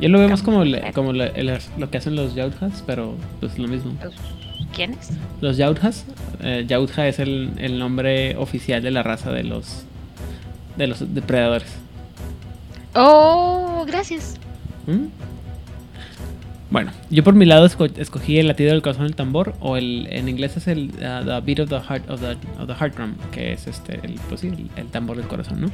Ya 0.00 0.08
lo 0.08 0.18
vemos 0.18 0.42
como, 0.42 0.64
le- 0.64 0.80
Camuflaje. 0.80 0.92
como 0.94 1.10
el- 1.12 1.60
lo 1.78 1.90
que 1.90 1.98
hacen 1.98 2.16
los 2.16 2.34
Yautjas, 2.34 2.82
pero 2.86 3.14
pues 3.40 3.58
lo 3.58 3.68
mismo. 3.68 3.92
los 4.02 4.14
¿Quiénes? 4.74 5.10
Los 5.40 5.56
Yautjas, 5.56 6.04
eh, 6.40 6.64
Yautja 6.66 7.06
es 7.06 7.18
el, 7.20 7.52
el 7.58 7.78
nombre 7.78 8.36
oficial 8.36 8.82
de 8.82 8.90
la 8.90 9.02
raza 9.04 9.30
de 9.30 9.44
los 9.44 9.84
de 10.76 10.88
los 10.88 11.14
depredadores. 11.14 11.72
Oh, 12.96 13.84
gracias. 13.86 14.36
¿Mm? 14.86 15.06
Bueno, 16.74 16.90
yo 17.08 17.22
por 17.22 17.34
mi 17.34 17.44
lado 17.46 17.66
esco- 17.66 17.88
escogí 17.98 18.40
el 18.40 18.48
latido 18.48 18.72
del 18.72 18.82
corazón 18.82 19.04
del 19.06 19.14
tambor 19.14 19.54
o 19.60 19.76
el 19.76 20.08
en 20.10 20.28
inglés 20.28 20.56
es 20.56 20.66
el 20.66 20.90
uh, 20.98 21.40
beat 21.40 21.60
of 21.60 21.68
the 21.68 21.76
heart 21.78 22.10
of 22.10 22.20
the, 22.20 22.32
of 22.60 22.66
the 22.66 22.74
heart 22.74 22.96
drum, 22.96 23.14
que 23.30 23.52
es 23.52 23.68
este 23.68 24.00
el 24.04 24.14
pues 24.28 24.42
el, 24.42 24.68
el 24.74 24.86
tambor 24.88 25.16
del 25.16 25.28
corazón, 25.28 25.60
¿no? 25.60 25.68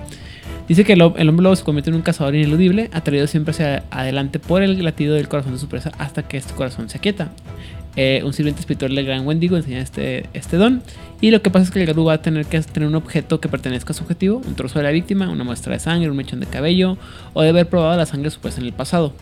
Dice 0.69 0.85
que 0.85 0.93
el, 0.93 1.01
el 1.17 1.29
hombre 1.31 1.43
lobo 1.45 1.57
se 1.57 1.65
convierte 1.65 1.89
en 1.89 1.97
un 1.97 2.03
cazador 2.03 2.35
ineludible, 2.35 2.91
atraído 2.93 3.27
siempre 3.29 3.53
hacia 3.53 3.83
adelante 3.91 4.39
por 4.41 4.63
el 4.63 4.85
latido 4.85 5.15
del 5.15 5.27
corazón 5.27 5.55
de 5.55 5.59
su 5.59 5.69
presa 5.69 5.91
hasta 5.97 6.23
que 6.29 6.37
este 6.37 6.53
corazón 6.53 6.91
se 6.91 6.99
aquieta. 6.99 7.31
Eh, 7.97 8.23
un 8.25 8.33
sirviente 8.33 8.61
espiritual 8.61 8.95
del 8.95 9.05
gran 9.05 9.27
Wendigo 9.27 9.57
enseña 9.57 9.81
este, 9.81 10.27
este 10.33 10.57
don. 10.57 10.83
Y 11.21 11.33
lo 11.33 11.43
que 11.43 11.51
pasa 11.51 11.65
es 11.65 11.71
que 11.71 11.81
el 11.81 11.87
Garú 11.87 12.05
va 12.05 12.15
a 12.15 12.23
tener 12.23 12.47
que 12.47 12.59
tener 12.61 12.89
un 12.89 12.95
objeto 12.95 13.41
que 13.41 13.49
pertenezca 13.49 13.93
a 13.93 13.95
su 13.95 14.05
objetivo, 14.05 14.41
un 14.47 14.55
trozo 14.55 14.79
de 14.79 14.85
la 14.85 14.91
víctima, 14.91 15.29
una 15.29 15.45
muestra 15.45 15.75
de 15.75 15.79
sangre, 15.79 16.09
un 16.09 16.17
mechón 16.17 16.41
de 16.41 16.47
cabello, 16.47 16.97
o 17.35 17.43
de 17.43 17.51
haber 17.51 17.69
probado 17.69 17.97
la 17.99 18.07
sangre 18.07 18.31
supuesta 18.31 18.61
en 18.61 18.67
el 18.67 18.73
pasado. 18.73 19.13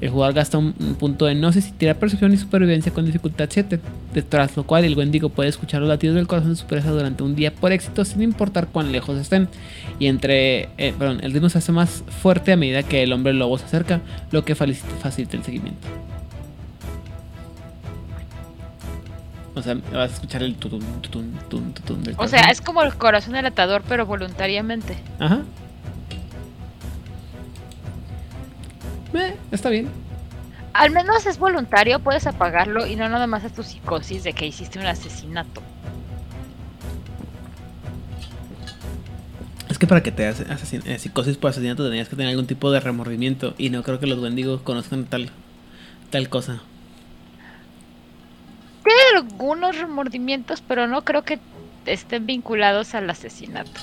El 0.00 0.10
jugador 0.10 0.34
gasta 0.34 0.58
un, 0.58 0.74
un 0.78 0.94
punto 0.94 1.26
de 1.26 1.34
gnosis 1.34 1.68
y 1.68 1.72
tira 1.72 1.94
percepción 1.94 2.32
y 2.32 2.36
supervivencia 2.36 2.92
con 2.92 3.06
dificultad 3.06 3.48
7, 3.50 3.80
tras 4.28 4.56
lo 4.56 4.64
cual 4.64 4.84
el 4.84 4.96
Wendigo 4.96 5.30
puede 5.30 5.48
escuchar 5.48 5.80
los 5.80 5.88
latidos 5.88 6.14
del 6.14 6.28
corazón 6.28 6.50
de 6.50 6.56
su 6.56 6.66
presa 6.66 6.90
durante 6.90 7.24
un 7.24 7.34
día 7.34 7.52
por 7.52 7.72
éxito 7.72 8.04
sin 8.04 8.22
importar 8.22 8.68
cuán 8.68 8.92
lejos 8.92 9.18
estén. 9.18 9.48
Y 9.98 10.06
entre, 10.06 10.68
eh, 10.78 10.94
el 11.22 11.32
ritmo 11.32 11.48
se 11.48 11.58
hace 11.58 11.72
más 11.72 12.04
fuerte 12.22 12.52
a 12.52 12.56
medida 12.56 12.84
que 12.84 13.02
el 13.02 13.12
hombre 13.12 13.32
lobo 13.32 13.58
se 13.58 13.64
acerca, 13.64 14.00
lo 14.30 14.44
que 14.44 14.54
facilita 14.54 15.36
el 15.36 15.42
seguimiento. 15.42 15.88
O 19.58 19.62
sea, 19.62 19.74
vas 19.74 20.10
a 20.10 20.14
escuchar 20.14 20.42
el 20.42 20.54
tutun, 20.56 20.80
tutun, 21.02 21.32
tutun, 21.48 21.72
tutun 21.74 22.02
del 22.04 22.14
O 22.14 22.16
corazón. 22.18 22.38
sea, 22.38 22.50
es 22.50 22.60
como 22.60 22.82
el 22.82 22.94
corazón 22.94 23.32
del 23.34 23.46
atador, 23.46 23.82
pero 23.88 24.06
voluntariamente. 24.06 24.96
Ajá. 25.18 25.40
Eh, 29.14 29.36
está 29.50 29.68
bien. 29.70 29.88
Al 30.74 30.90
menos 30.90 31.26
es 31.26 31.38
voluntario, 31.38 31.98
puedes 32.00 32.26
apagarlo 32.26 32.86
y 32.86 32.94
no 32.94 33.08
nada 33.08 33.26
más 33.26 33.42
es 33.42 33.52
tu 33.52 33.62
psicosis 33.62 34.22
de 34.22 34.32
que 34.32 34.46
hiciste 34.46 34.78
un 34.78 34.86
asesinato. 34.86 35.60
Es 39.68 39.78
que 39.78 39.86
para 39.86 40.02
que 40.02 40.12
te 40.12 40.28
asesin- 40.30 40.82
eh, 40.86 40.98
psicosis 40.98 41.36
por 41.36 41.50
asesinato 41.50 41.84
tenías 41.88 42.08
que 42.08 42.16
tener 42.16 42.30
algún 42.30 42.46
tipo 42.46 42.70
de 42.70 42.80
remordimiento. 42.80 43.54
Y 43.58 43.70
no 43.70 43.82
creo 43.82 43.98
que 43.98 44.06
los 44.06 44.18
wendigos 44.18 44.60
conozcan 44.62 45.04
tal, 45.04 45.30
tal 46.10 46.28
cosa. 46.28 46.60
Algunos 49.18 49.76
remordimientos, 49.76 50.60
pero 50.60 50.86
no 50.86 51.02
creo 51.02 51.24
que 51.24 51.40
estén 51.86 52.24
vinculados 52.24 52.94
al 52.94 53.10
asesinato. 53.10 53.80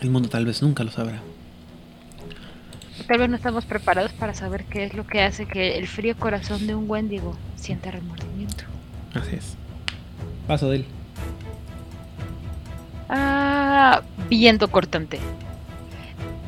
El 0.00 0.10
mundo 0.10 0.28
tal 0.28 0.44
vez 0.44 0.60
nunca 0.60 0.84
lo 0.84 0.90
sabrá. 0.90 1.20
Tal 3.08 3.18
vez 3.18 3.30
no 3.30 3.36
estamos 3.36 3.64
preparados 3.64 4.12
para 4.12 4.34
saber 4.34 4.64
qué 4.66 4.84
es 4.84 4.92
lo 4.92 5.06
que 5.06 5.22
hace 5.22 5.46
que 5.46 5.78
el 5.78 5.86
frío 5.86 6.14
corazón 6.16 6.66
de 6.66 6.74
un 6.74 6.90
Wendigo 6.90 7.36
sienta 7.56 7.90
remordimiento. 7.90 8.64
Así 9.14 9.36
es. 9.36 9.56
Paso 10.46 10.68
de 10.68 10.76
él. 10.76 10.86
Ah, 13.08 14.02
viento 14.28 14.70
cortante. 14.70 15.20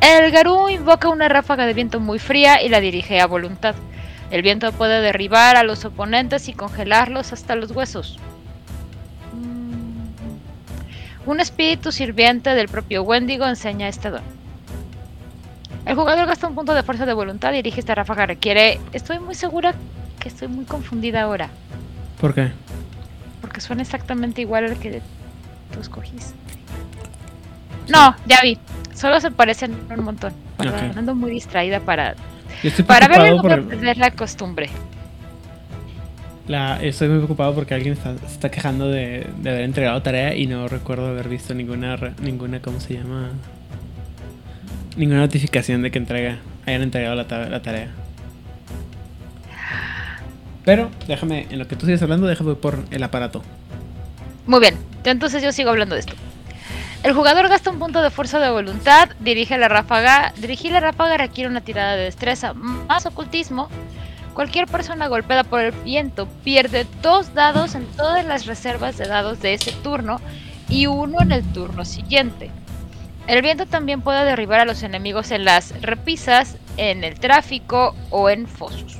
El 0.03 0.31
Garú 0.31 0.69
invoca 0.69 1.09
una 1.09 1.29
ráfaga 1.29 1.65
de 1.65 1.73
viento 1.73 1.99
muy 1.99 2.19
fría 2.19 2.63
y 2.63 2.69
la 2.69 2.81
dirige 2.81 3.21
a 3.21 3.27
voluntad. 3.27 3.75
El 4.31 4.43
viento 4.43 4.73
puede 4.73 5.01
derribar 5.01 5.57
a 5.57 5.63
los 5.63 5.85
oponentes 5.85 6.49
y 6.49 6.53
congelarlos 6.53 7.33
hasta 7.33 7.55
los 7.55 7.71
huesos. 7.71 8.19
Mm. 9.33 11.29
Un 11.31 11.41
espíritu 11.41 11.93
sirviente 11.93 12.51
del 12.55 12.69
propio 12.69 13.03
Wendigo 13.03 13.47
enseña 13.47 13.89
este 13.89 14.11
don. 14.11 14.23
El 15.85 15.95
jugador 15.95 16.27
gasta 16.27 16.49
un 16.49 16.57
punto 16.57 16.75
de 16.75 16.83
fuerza 16.83 17.07
de 17.07 17.13
voluntad 17.13 17.53
y 17.53 17.57
dirige 17.57 17.79
esta 17.79 17.95
ráfaga. 17.95 18.27
Requiere. 18.27 18.81
Estoy 18.93 19.21
muy 19.21 19.37
segura 19.37 19.75
que 20.19 20.29
estoy 20.29 20.49
muy 20.49 20.65
confundida 20.65 21.23
ahora. 21.23 21.49
¿Por 22.21 22.35
qué? 22.35 22.51
Porque 23.41 23.61
suena 23.61 23.83
exactamente 23.83 24.41
igual 24.41 24.65
al 24.65 24.79
que 24.79 25.01
tú 25.73 25.81
escogiste. 25.81 26.35
No, 27.89 28.17
ya 28.27 28.41
vi. 28.43 28.59
Solo 28.95 29.21
se 29.21 29.31
parecen 29.31 29.77
un 29.97 30.05
montón. 30.05 30.33
Perdón, 30.57 30.91
Ok. 30.91 30.97
Ando 30.97 31.15
muy 31.15 31.31
distraída 31.31 31.79
para, 31.79 32.17
para 32.87 33.09
ver 33.09 33.19
preocupado 33.19 33.25
algo 33.25 33.43
por 33.43 33.65
de 33.65 33.77
perder 33.77 33.99
la 33.99 34.11
costumbre. 34.11 34.69
la, 36.49 36.83
estoy 36.83 37.09
muy 37.09 37.19
preocupado 37.19 37.55
porque 37.55 37.75
alguien 37.75 37.95
está, 37.95 38.15
está 38.27 38.51
quejando 38.51 38.89
de, 38.89 39.27
de 39.39 39.51
haber 39.51 39.63
entregado 39.63 40.01
tarea 40.03 40.35
y 40.35 40.47
no 40.47 40.69
recuerdo 40.69 41.09
haber 41.09 41.29
visto 41.29 41.55
ninguna 41.55 41.97
ninguna 42.23 42.61
¿cómo 42.61 42.81
se 42.81 42.95
llama? 42.95 43.31
ninguna 44.97 45.21
notificación 45.21 45.83
de 45.83 45.91
que 45.91 45.99
entrega 45.99 46.39
hayan 46.67 46.83
entregado 46.83 47.15
la, 47.15 47.49
la 47.49 47.63
tarea. 47.63 47.89
Pero 50.65 50.91
déjame, 51.07 51.47
en 51.51 51.61
lo 51.61 51.69
que 51.69 51.77
tú 51.77 51.87
sigues 51.87 52.03
hablando, 52.03 52.27
déjame 52.27 52.57
por 52.57 52.83
el 52.91 53.03
aparato. 53.03 53.43
Muy 54.47 54.59
bien, 54.61 54.77
entonces 55.05 55.43
yo 55.43 55.53
sigo 55.53 55.71
hablando 55.71 55.95
de 55.95 56.01
esto. 56.01 56.15
El 57.07 57.15
jugador 57.15 57.49
gasta 57.49 57.71
un 57.71 57.79
punto 57.79 58.03
de 58.03 58.11
fuerza 58.11 58.41
de 58.41 58.51
voluntad, 58.51 59.11
dirige 59.21 59.57
la 59.59 59.69
ráfaga. 59.69 60.33
Dirigir 60.39 60.73
la 60.73 60.81
ráfaga 60.81 61.17
requiere 61.17 61.49
una 61.49 61.61
tirada 61.61 61.95
de 61.95 62.03
destreza 62.03 62.53
más 62.53 63.07
ocultismo. 63.07 63.69
Cualquier 64.35 64.67
persona 64.67 65.07
golpeada 65.07 65.45
por 65.45 65.61
el 65.61 65.71
viento 65.71 66.27
pierde 66.43 66.85
dos 67.03 67.33
dados 67.33 67.77
en 67.77 67.87
todas 67.97 68.25
las 68.25 68.47
reservas 68.47 68.99
de 68.99 69.07
dados 69.07 69.41
de 69.41 69.55
ese 69.55 69.71
turno 69.71 70.21
y 70.69 70.87
uno 70.87 71.23
en 71.23 71.31
el 71.31 71.45
turno 71.53 71.85
siguiente. 71.85 72.51
El 73.29 73.41
viento 73.41 73.67
también 73.67 74.03
puede 74.03 74.25
derribar 74.25 74.59
a 74.59 74.65
los 74.65 74.83
enemigos 74.83 75.31
en 75.31 75.45
las 75.45 75.81
repisas, 75.83 76.57
en 76.77 77.05
el 77.05 77.21
tráfico 77.21 77.95
o 78.11 78.31
en 78.31 78.49
fosos. 78.49 78.99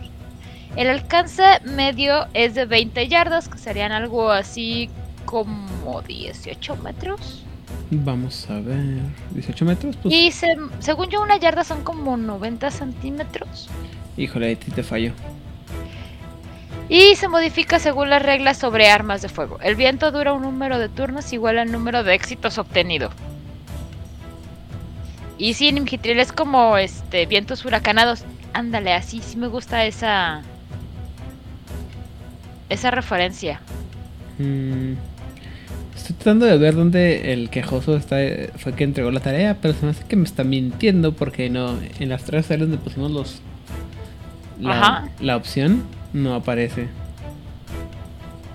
El 0.77 0.91
alcance 0.91 1.43
medio 1.65 2.29
es 2.35 2.55
de 2.55 2.67
20 2.67 3.09
yardas, 3.09 3.49
que 3.49 3.59
serían 3.59 3.91
algo 3.91 4.31
así 4.31 4.91
como 5.25 6.03
18 6.03 6.77
metros. 6.77 7.43
Vamos 7.91 8.49
a 8.51 8.55
ver. 8.61 8.99
¿18 9.35 9.65
metros? 9.65 9.97
Pues, 9.97 10.15
Y 10.15 10.31
se- 10.33 10.57
según 10.81 11.09
yo, 11.09 11.23
una 11.23 11.37
yarda 11.39 11.63
son 11.65 11.83
como 11.85 12.17
90 12.17 12.71
centímetros. 12.71 13.69
híjole, 14.17 14.47
ahí 14.47 14.59
sí 14.65 14.71
te 14.71 14.83
fallo. 14.83 15.13
Y 16.89 17.17
se 17.17 17.29
modifica 17.29 17.79
según 17.79 18.11
las 18.11 18.23
reglas 18.23 18.59
sobre 18.59 18.89
armas 18.89 19.21
de 19.23 19.29
fuego. 19.29 19.59
El 19.61 19.75
viento 19.75 20.11
dura 20.13 20.33
un 20.33 20.43
número 20.43 20.79
de 20.79 20.89
turnos 20.89 21.33
igual 21.33 21.59
al 21.59 21.71
número 21.73 22.03
de 22.05 22.15
éxitos 22.15 22.59
obtenido. 22.59 23.11
Y 25.39 25.55
sí, 25.55 25.71
Nimgitril 25.73 26.19
es 26.21 26.33
como 26.33 26.79
este 26.79 27.27
vientos 27.27 27.65
huracanados. 27.65 28.25
Ándale, 28.53 28.95
así 28.95 29.21
sí 29.21 29.37
me 29.37 29.49
gusta 29.49 29.85
esa 29.85 30.43
esa 32.69 32.91
referencia. 32.91 33.61
Mm, 34.39 34.95
estoy 36.07 36.17
tratando 36.23 36.47
de 36.47 36.57
ver 36.57 36.77
dónde 36.77 37.33
el 37.33 37.51
quejoso 37.51 37.97
está, 37.97 38.17
fue 38.59 38.75
que 38.75 38.85
entregó 38.85 39.11
la 39.11 39.21
tarea, 39.21 39.57
pero 39.61 39.75
se 39.75 39.85
me 39.85 39.91
hace 39.91 40.05
que 40.05 40.15
me 40.15 40.25
está 40.25 40.45
mintiendo 40.45 41.13
porque 41.13 41.51
no, 41.51 41.77
en 41.99 42.09
las 42.09 42.23
tres 42.25 42.49
áreas 42.51 42.69
donde 42.69 42.79
pusimos 42.79 43.11
los 43.11 43.41
la, 44.61 44.71
Ajá. 44.71 45.09
la 45.21 45.37
opción 45.37 45.83
no 46.13 46.35
aparece. 46.35 46.89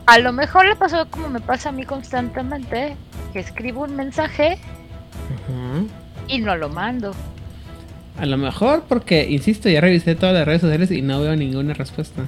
A 0.05 0.17
lo 0.19 0.31
mejor 0.31 0.65
le 0.65 0.75
pasó 0.75 1.07
como 1.09 1.29
me 1.29 1.41
pasa 1.41 1.69
a 1.69 1.71
mí 1.71 1.83
constantemente, 1.83 2.95
que 3.33 3.39
escribo 3.39 3.83
un 3.83 3.95
mensaje 3.95 4.53
Ajá. 4.53 5.83
y 6.27 6.39
no 6.39 6.55
lo 6.55 6.69
mando. 6.69 7.13
A 8.17 8.25
lo 8.25 8.37
mejor 8.37 8.83
porque, 8.87 9.29
insisto, 9.29 9.67
ya 9.67 9.81
revisé 9.81 10.15
todas 10.15 10.35
las 10.35 10.45
redes 10.45 10.61
sociales 10.61 10.89
y 10.91 11.01
no 11.01 11.21
veo 11.21 11.35
ninguna 11.35 11.73
respuesta. 11.73 12.23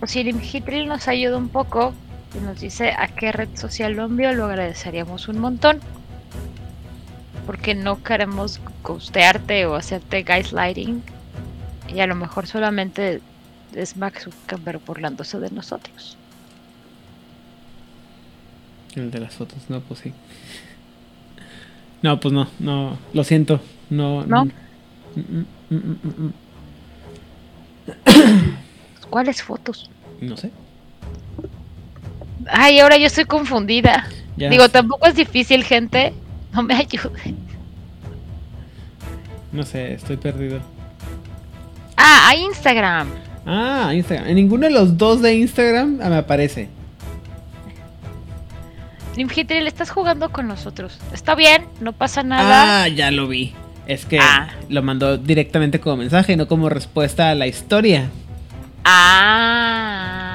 O 0.00 0.06
si 0.06 0.24
Nimgitril 0.24 0.86
nos 0.88 1.08
ayuda 1.08 1.36
un 1.36 1.48
poco 1.48 1.92
y 2.34 2.38
nos 2.38 2.60
dice 2.60 2.92
a 2.96 3.08
qué 3.08 3.32
red 3.32 3.48
social 3.54 3.92
lo 3.92 4.04
envió, 4.04 4.32
lo 4.32 4.46
agradeceríamos 4.46 5.28
un 5.28 5.38
montón. 5.38 5.80
Porque 7.46 7.74
no 7.74 8.02
queremos 8.02 8.60
costearte 8.82 9.66
o 9.66 9.74
hacerte 9.74 10.22
gaslighting. 10.22 11.02
Y 11.88 12.00
a 12.00 12.06
lo 12.06 12.14
mejor 12.14 12.46
solamente 12.46 13.20
es 13.74 13.96
Max 13.96 14.24
Zuckerberg 14.24 14.80
burlándose 14.84 15.38
de 15.40 15.50
nosotros. 15.50 16.16
El 18.94 19.10
de 19.10 19.20
las 19.20 19.34
fotos, 19.34 19.58
no, 19.68 19.80
pues 19.80 20.00
sí. 20.00 20.12
No, 22.02 22.18
pues 22.20 22.32
no, 22.32 22.48
no, 22.58 22.98
lo 23.12 23.24
siento, 23.24 23.60
no. 23.90 24.24
¿No? 24.24 24.44
mm, 24.44 25.44
mm, 25.70 25.76
mm. 25.76 26.32
¿Cuáles 29.10 29.42
fotos? 29.42 29.90
No 30.20 30.36
sé. 30.36 30.50
Ay, 32.48 32.80
ahora 32.80 32.96
yo 32.96 33.06
estoy 33.06 33.24
confundida. 33.24 34.06
Ya 34.36 34.48
Digo, 34.48 34.68
tampoco 34.68 35.06
es 35.06 35.14
difícil, 35.14 35.64
gente. 35.64 36.12
No 36.52 36.62
me 36.62 36.74
ayuden. 36.74 37.36
No 39.52 39.62
sé, 39.64 39.94
estoy 39.94 40.16
perdido. 40.16 40.60
Ah, 41.96 42.28
a 42.30 42.36
Instagram. 42.36 43.08
Ah, 43.46 43.90
Instagram. 43.94 44.28
En 44.28 44.34
ninguno 44.36 44.66
de 44.66 44.72
los 44.72 44.96
dos 44.96 45.20
de 45.22 45.34
Instagram 45.34 45.98
ah, 46.02 46.08
me 46.08 46.16
aparece. 46.16 46.68
Nimgitril, 49.16 49.66
estás 49.66 49.90
jugando 49.90 50.30
con 50.30 50.46
nosotros. 50.46 50.98
Está 51.12 51.34
bien, 51.34 51.64
no 51.80 51.92
pasa 51.92 52.22
nada. 52.22 52.84
Ah, 52.84 52.88
ya 52.88 53.10
lo 53.10 53.26
vi. 53.28 53.52
Es 53.86 54.06
que 54.06 54.18
Ah. 54.20 54.48
lo 54.68 54.82
mandó 54.82 55.18
directamente 55.18 55.80
como 55.80 55.96
mensaje, 55.96 56.36
no 56.36 56.46
como 56.46 56.68
respuesta 56.68 57.30
a 57.30 57.34
la 57.34 57.46
historia. 57.48 58.08
Ah, 58.84 60.29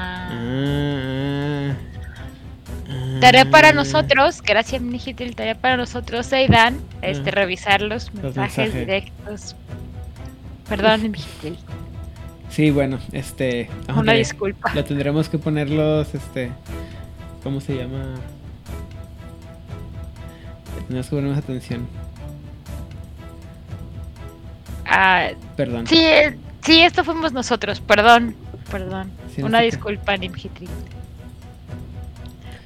Tarea 3.20 3.50
para 3.50 3.68
ah. 3.68 3.72
nosotros, 3.72 4.42
gracias 4.42 4.82
Nimgitril, 4.82 5.34
tarea 5.36 5.54
para 5.54 5.76
nosotros, 5.76 6.32
Aidan, 6.32 6.80
este, 7.02 7.30
Ah. 7.30 7.32
revisar 7.32 7.82
los 7.82 8.12
mensajes 8.14 8.34
mensajes. 8.58 8.74
directos. 8.74 9.56
Perdón, 10.68 11.02
Nimgitril. 11.04 11.58
Sí, 12.50 12.70
bueno, 12.70 12.98
este. 13.12 13.68
Una 13.94 14.12
disculpa. 14.12 14.72
Lo 14.74 14.84
tendremos 14.84 15.28
que 15.28 15.38
ponerlos, 15.38 16.14
este. 16.14 16.50
¿Cómo 17.42 17.60
se 17.60 17.76
llama? 17.76 18.14
Tenemos 20.88 21.06
que 21.06 21.16
poner 21.16 21.30
más 21.30 21.38
atención. 21.38 21.86
Ah, 24.86 25.30
Perdón. 25.56 25.86
sí, 25.86 25.98
eh, 25.98 26.36
sí, 26.64 26.80
esto 26.82 27.02
fuimos 27.04 27.32
nosotros, 27.32 27.80
perdón, 27.80 28.36
perdón. 28.70 29.10
Sí, 29.34 29.42
Una 29.42 29.60
disculpa, 29.60 30.16
Nimgitril. 30.16 30.70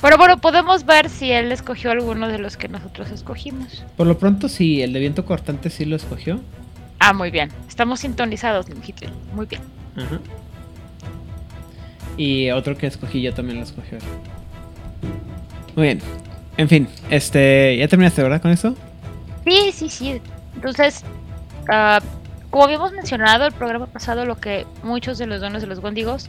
Pero 0.01 0.17
bueno, 0.17 0.39
podemos 0.39 0.87
ver 0.87 1.11
si 1.11 1.31
él 1.31 1.53
escogió 1.53 1.91
alguno 1.91 2.29
de 2.29 2.39
los 2.39 2.57
que 2.57 2.69
nosotros 2.69 3.11
escogimos. 3.11 3.85
Por 3.97 4.07
lo 4.07 4.19
pronto, 4.19 4.49
sí, 4.49 4.83
el 4.83 4.93
de 4.93 5.01
viento 5.01 5.25
cortante 5.25 5.69
sí 5.69 5.85
lo 5.85 5.97
escogió. 5.97 6.41
Ah, 6.99 7.13
muy 7.13 7.31
bien. 7.31 7.51
Estamos 7.69 8.01
sintonizados, 8.01 8.69
Nimgitril. 8.69 9.11
Muy 9.35 9.47
bien. 9.47 9.63
Ajá. 9.97 10.19
Y 12.17 12.51
otro 12.51 12.77
que 12.77 12.87
escogí 12.87 13.23
yo 13.23 13.33
también 13.35 13.59
lo 13.59 13.65
escogió. 13.65 13.99
Muy 15.77 15.87
bien. 15.87 16.01
En 16.57 16.69
fin, 16.69 16.89
este. 17.09 17.77
¿Ya 17.79 17.89
terminaste, 17.89 18.23
verdad, 18.23 18.43
con 18.43 18.51
eso? 18.51 18.75
Sí, 19.47 19.71
sí, 19.73 19.89
sí. 19.89 20.21
Entonces, 20.55 21.03
ah, 21.71 22.01
como 22.51 22.65
habíamos 22.65 22.93
mencionado 22.93 23.47
el 23.47 23.53
programa 23.53 23.87
pasado, 23.87 24.27
lo 24.27 24.37
que 24.37 24.67
muchos 24.83 25.17
de 25.19 25.27
los 25.27 25.41
dones 25.41 25.63
de 25.63 25.69
los 25.69 25.79
Wendigos, 25.79 26.29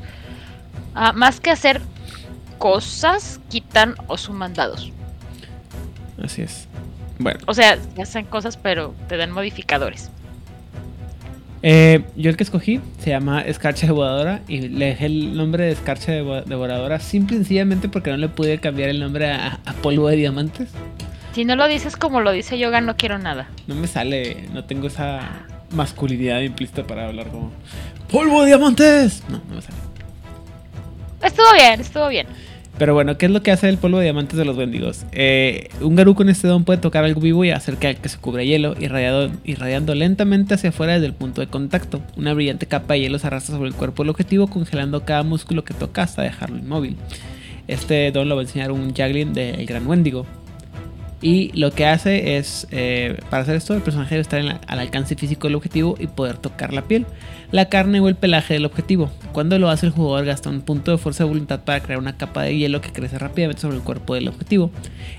ah, 0.95 1.11
más 1.11 1.41
que 1.41 1.49
hacer 1.51 1.81
cosas, 2.61 3.39
quitan 3.49 3.95
o 4.07 4.17
suman 4.19 4.53
dados. 4.53 4.91
Así 6.23 6.43
es. 6.43 6.67
Bueno, 7.17 7.39
O 7.47 7.53
sea, 7.55 7.77
hacen 7.99 8.25
cosas, 8.25 8.55
pero 8.55 8.93
te 9.09 9.17
dan 9.17 9.31
modificadores. 9.31 10.11
eh, 11.63 12.03
yo 12.15 12.29
el 12.29 12.37
que 12.37 12.43
escogí 12.43 12.79
se 12.99 13.09
llama 13.11 13.41
Escarcha 13.41 13.87
Devoradora 13.87 14.41
y 14.47 14.61
le 14.67 14.85
dejé 14.87 15.07
el 15.07 15.35
nombre 15.35 15.65
de 15.65 15.71
Escarcha 15.71 16.11
Devo- 16.11 16.43
Devoradora 16.43 16.99
simple 16.99 17.35
y 17.35 17.39
sencillamente 17.39 17.89
porque 17.89 18.11
no 18.11 18.17
le 18.17 18.29
pude 18.29 18.59
cambiar 18.59 18.89
el 18.89 18.99
nombre 18.99 19.31
a, 19.31 19.59
a 19.65 19.73
Polvo 19.73 20.07
de 20.07 20.15
Diamantes. 20.17 20.69
Si 21.33 21.45
no 21.45 21.55
lo 21.55 21.67
dices 21.67 21.95
como 21.97 22.21
lo 22.21 22.31
dice 22.31 22.57
Yoga, 22.59 22.81
no 22.81 22.95
quiero 22.97 23.17
nada. 23.17 23.47
No 23.67 23.73
me 23.75 23.87
sale, 23.87 24.47
no 24.53 24.65
tengo 24.65 24.85
esa 24.87 25.21
masculinidad 25.71 26.41
implícita 26.41 26.83
para 26.85 27.07
hablar 27.07 27.27
como 27.29 27.51
¡Polvo 28.11 28.41
de 28.41 28.47
diamantes! 28.47 29.23
No, 29.29 29.39
no 29.49 29.55
me 29.55 29.61
sale. 29.61 29.77
Estuvo 31.23 31.53
bien, 31.53 31.79
estuvo 31.79 32.07
bien. 32.09 32.27
Pero 32.81 32.95
bueno, 32.95 33.15
¿qué 33.15 33.27
es 33.27 33.31
lo 33.31 33.43
que 33.43 33.51
hace 33.51 33.69
el 33.69 33.77
polvo 33.77 33.99
de 33.99 34.05
diamantes 34.05 34.39
de 34.39 34.43
los 34.43 34.57
wendigos? 34.57 35.05
Eh, 35.11 35.69
un 35.81 35.95
garú 35.95 36.15
con 36.15 36.29
este 36.29 36.47
don 36.47 36.63
puede 36.63 36.79
tocar 36.79 37.03
algo 37.03 37.21
vivo 37.21 37.45
y 37.45 37.51
hacer 37.51 37.77
que, 37.77 37.93
que 37.93 38.09
se 38.09 38.17
cubra 38.17 38.43
hielo, 38.43 38.73
irradiando 39.43 39.93
lentamente 39.93 40.55
hacia 40.55 40.71
afuera 40.71 40.93
desde 40.93 41.05
el 41.05 41.13
punto 41.13 41.41
de 41.41 41.47
contacto. 41.47 42.01
Una 42.17 42.33
brillante 42.33 42.65
capa 42.65 42.95
de 42.95 43.01
hielo 43.01 43.19
se 43.19 43.27
arrastra 43.27 43.53
sobre 43.55 43.69
el 43.69 43.75
cuerpo 43.75 44.01
del 44.01 44.09
objetivo, 44.09 44.47
congelando 44.47 45.05
cada 45.05 45.21
músculo 45.21 45.63
que 45.63 45.75
toca 45.75 46.01
hasta 46.01 46.23
dejarlo 46.23 46.57
inmóvil. 46.57 46.97
Este 47.67 48.11
don 48.11 48.27
lo 48.27 48.35
va 48.35 48.41
a 48.41 48.45
enseñar 48.45 48.71
un 48.71 48.95
Jaglin 48.95 49.31
del 49.31 49.63
Gran 49.67 49.85
Wendigo. 49.85 50.25
Y 51.23 51.51
lo 51.53 51.69
que 51.69 51.85
hace 51.85 52.37
es, 52.37 52.67
eh, 52.71 53.19
para 53.29 53.43
hacer 53.43 53.55
esto, 53.55 53.75
el 53.75 53.83
personaje 53.83 54.15
debe 54.15 54.21
estar 54.23 54.59
al 54.65 54.79
alcance 54.79 55.15
físico 55.15 55.47
del 55.47 55.53
objetivo 55.55 55.95
y 55.99 56.07
poder 56.07 56.37
tocar 56.37 56.73
la 56.73 56.81
piel, 56.81 57.05
la 57.51 57.65
carne 57.69 57.99
o 57.99 58.07
el 58.07 58.15
pelaje 58.15 58.55
del 58.55 58.65
objetivo. 58.65 59.11
Cuando 59.31 59.59
lo 59.59 59.69
hace 59.69 59.85
el 59.85 59.91
jugador 59.91 60.25
gasta 60.25 60.49
un 60.49 60.61
punto 60.61 60.89
de 60.89 60.97
fuerza 60.97 61.23
de 61.23 61.29
voluntad 61.29 61.59
para 61.63 61.79
crear 61.81 61.99
una 61.99 62.17
capa 62.17 62.41
de 62.41 62.57
hielo 62.57 62.81
que 62.81 62.91
crece 62.91 63.19
rápidamente 63.19 63.61
sobre 63.61 63.75
el 63.77 63.83
cuerpo 63.83 64.15
del 64.15 64.29
objetivo. 64.29 64.71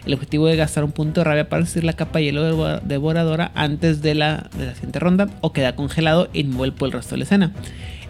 El 0.05 0.15
objetivo 0.15 0.47
debe 0.47 0.59
gastar 0.59 0.83
un 0.83 0.91
punto 0.91 1.21
de 1.21 1.25
rabia 1.25 1.49
para 1.49 1.61
resistir 1.61 1.85
la 1.85 1.93
capa 1.93 2.19
de 2.19 2.25
hielo 2.25 2.43
devo- 2.51 2.81
devoradora 2.81 3.53
antes 3.55 4.03
de 4.03 4.17
la, 4.17 4.51
de 4.59 4.67
la 4.67 4.75
siguiente 4.75 4.99
ronda 4.99 5.29
o 5.41 5.53
queda 5.53 5.77
congelado 5.77 6.29
e 6.35 6.41
inmóvil 6.41 6.73
por 6.73 6.89
el 6.89 6.95
resto 6.95 7.13
de 7.15 7.19
la 7.19 7.25
escena. 7.25 7.53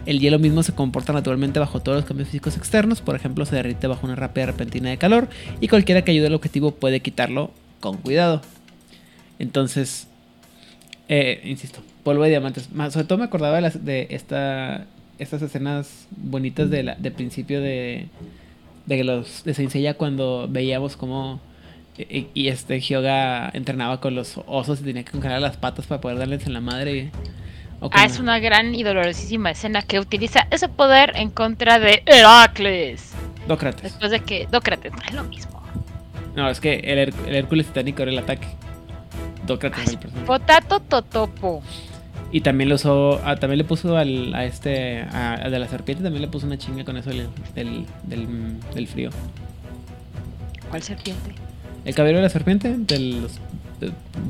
El 0.07 0.19
hielo 0.19 0.39
mismo 0.39 0.63
se 0.63 0.73
comporta 0.73 1.13
naturalmente 1.13 1.59
bajo 1.59 1.79
todos 1.79 1.99
los 1.99 2.05
cambios 2.05 2.27
físicos 2.27 2.57
externos, 2.57 3.01
por 3.01 3.15
ejemplo 3.15 3.45
se 3.45 3.55
derrite 3.55 3.85
bajo 3.87 4.05
una 4.07 4.15
rápida 4.15 4.47
repentina 4.47 4.89
de 4.89 4.97
calor 4.97 5.29
y 5.61 5.67
cualquiera 5.67 6.01
que 6.01 6.11
ayude 6.11 6.27
al 6.27 6.33
objetivo 6.33 6.71
puede 6.71 6.99
quitarlo 6.99 7.51
con 7.83 7.97
cuidado. 7.97 8.41
Entonces, 9.39 10.07
eh, 11.09 11.41
insisto, 11.43 11.81
polvo 12.03 12.23
de 12.23 12.29
diamantes. 12.29 12.71
Más, 12.71 12.93
sobre 12.93 13.05
todo 13.05 13.17
me 13.17 13.25
acordaba 13.25 13.57
de, 13.57 13.61
las, 13.61 13.83
de 13.83 14.07
esta, 14.11 14.87
estas 15.19 15.41
escenas 15.41 16.07
bonitas 16.11 16.69
de, 16.69 16.83
la, 16.83 16.95
de 16.95 17.11
principio 17.11 17.59
de, 17.59 18.07
de 18.85 19.03
los 19.03 19.43
de 19.43 19.53
Saint 19.53 19.69
Seiya 19.69 19.95
cuando 19.95 20.47
veíamos 20.49 20.95
cómo 20.95 21.41
y, 21.97 22.27
y 22.33 22.47
este 22.47 22.79
Hyoga 22.79 23.49
entrenaba 23.53 23.99
con 23.99 24.15
los 24.15 24.39
osos 24.47 24.79
y 24.79 24.83
tenía 24.85 25.03
que 25.03 25.11
congelar 25.11 25.41
las 25.41 25.57
patas 25.57 25.85
para 25.85 25.99
poder 25.99 26.17
darles 26.19 26.47
en 26.47 26.53
la 26.53 26.61
madre. 26.61 27.11
o 27.81 27.89
Ah, 27.91 28.05
es 28.05 28.17
una 28.17 28.39
gran 28.39 28.73
y 28.73 28.83
dolorosísima 28.83 29.51
escena 29.51 29.81
que 29.81 29.99
utiliza 29.99 30.47
ese 30.51 30.69
poder 30.69 31.11
en 31.15 31.29
contra 31.29 31.79
de 31.79 32.01
Heracles. 32.05 33.11
Dócrates. 33.45 33.83
Después 33.83 34.09
de 34.09 34.21
que 34.21 34.47
Dócrates 34.49 34.93
es 35.05 35.13
lo 35.13 35.25
mismo. 35.25 35.62
No, 36.35 36.49
es 36.49 36.59
que 36.59 36.75
el, 36.75 36.97
Her- 37.09 37.27
el 37.27 37.35
Hércules 37.35 37.67
titánico 37.67 38.01
era 38.03 38.11
el 38.11 38.19
ataque. 38.19 38.47
Dócrates 39.45 39.89
el 39.89 39.97
personaje. 39.99 40.25
Potato 40.25 40.79
Totopo. 40.79 41.61
Y 42.31 42.41
también 42.41 42.69
lo 42.69 42.75
usó, 42.75 43.21
ah, 43.23 43.35
también 43.35 43.59
le 43.59 43.63
puso 43.63 43.95
al, 43.97 44.33
a 44.33 44.45
este, 44.45 45.01
a- 45.01 45.35
al 45.35 45.51
de 45.51 45.59
la 45.59 45.67
serpiente, 45.67 46.03
también 46.03 46.21
le 46.21 46.27
puso 46.27 46.47
una 46.47 46.57
chinga 46.57 46.83
con 46.83 46.97
eso 46.97 47.09
del, 47.11 47.27
del, 47.53 47.85
del, 48.03 48.59
del 48.73 48.87
frío. 48.87 49.11
¿Cuál 50.69 50.81
serpiente? 50.81 51.35
El 51.85 51.93
caballero 51.93 52.17
de 52.19 52.23
la 52.23 52.29
serpiente, 52.29 52.75
de 52.75 52.99
los, 52.99 53.39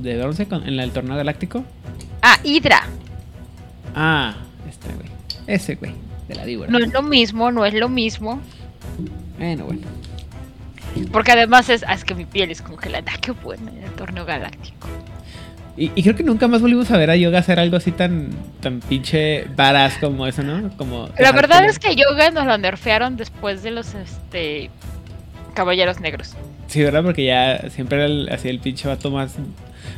de, 0.01 0.17
de 0.17 0.45
con- 0.47 0.67
en 0.67 0.75
la 0.75 0.81
del 0.83 0.91
torneo 0.91 1.15
galáctico. 1.15 1.63
Ah, 2.21 2.37
Hydra. 2.43 2.81
Ah, 3.95 4.35
este 4.67 4.87
güey. 4.93 5.07
Ese 5.47 5.75
güey, 5.75 5.93
de 6.27 6.35
la 6.35 6.43
víbora. 6.43 6.71
No 6.71 6.79
es 6.79 6.91
lo 6.91 7.01
mismo, 7.03 7.51
no 7.51 7.65
es 7.65 7.73
lo 7.73 7.87
mismo. 7.87 8.41
Bueno, 9.37 9.65
bueno. 9.65 9.81
Porque 11.11 11.31
además 11.31 11.69
es, 11.69 11.83
ah, 11.87 11.93
es 11.93 12.03
que 12.03 12.15
mi 12.15 12.25
piel 12.25 12.51
es 12.51 12.61
congelada. 12.61 13.11
Qué 13.21 13.31
bueno 13.31 13.71
en 13.71 13.83
el 13.83 13.91
torneo 13.91 14.25
galáctico. 14.25 14.87
Y, 15.75 15.91
y 15.95 16.03
creo 16.03 16.15
que 16.15 16.23
nunca 16.23 16.47
más 16.47 16.61
volvimos 16.61 16.91
a 16.91 16.97
ver 16.97 17.09
a 17.09 17.15
Yoga 17.15 17.39
hacer 17.39 17.59
algo 17.59 17.77
así 17.77 17.91
tan, 17.91 18.29
tan 18.61 18.79
pinche 18.79 19.45
varas 19.55 19.97
como 19.97 20.27
eso, 20.27 20.43
¿no? 20.43 20.69
Como 20.77 21.09
La 21.17 21.31
verdad 21.31 21.61
que- 21.61 21.67
es 21.69 21.79
que 21.79 21.95
Yoga 21.95 22.29
nos 22.29 22.45
lo 22.45 22.55
nerfearon 22.59 23.17
después 23.17 23.63
de 23.63 23.71
los 23.71 23.95
este 23.95 24.69
Caballeros 25.55 25.99
Negros. 25.99 26.33
Sí, 26.67 26.83
¿verdad? 26.83 27.03
Porque 27.03 27.25
ya 27.25 27.69
siempre 27.71 27.97
era 27.97 28.05
el- 28.05 28.29
así 28.31 28.49
el 28.49 28.59
pinche 28.59 28.87
vato 28.87 29.09
más. 29.09 29.35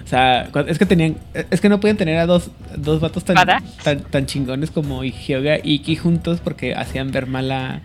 O 0.04 0.08
sea, 0.08 0.50
es 0.68 0.80
que 0.80 0.86
tenían. 0.86 1.18
Es 1.52 1.60
que 1.60 1.68
no 1.70 1.80
podían 1.82 1.98
tener 1.98 2.20
a 2.20 2.26
dos, 2.26 2.52
dos 2.78 3.02
vatos 3.02 3.26
tan, 3.26 3.36
tan, 3.84 4.00
tan 4.00 4.26
chingones 4.28 4.72
como 4.72 5.04
Hyoga 5.04 5.58
y 5.62 5.74
Iki 5.76 5.98
juntos 5.98 6.40
porque 6.42 6.74
hacían 6.74 7.12
ver 7.12 7.28
mal 7.28 7.52
a- 7.52 7.82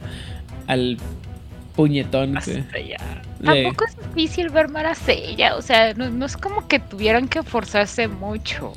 al 0.68 0.96
puñetón. 1.80 2.34
que- 2.44 2.64
Tampoco 3.44 3.84
es 3.86 3.96
difícil 4.14 4.50
ver 4.50 4.68
mal 4.68 4.84
a 4.86 4.94
Seiya, 4.94 5.56
o 5.56 5.62
sea, 5.62 5.94
no, 5.94 6.10
no 6.10 6.26
es 6.26 6.36
como 6.36 6.68
que 6.68 6.78
tuvieran 6.78 7.26
que 7.28 7.42
forzarse 7.42 8.06
mucho. 8.06 8.72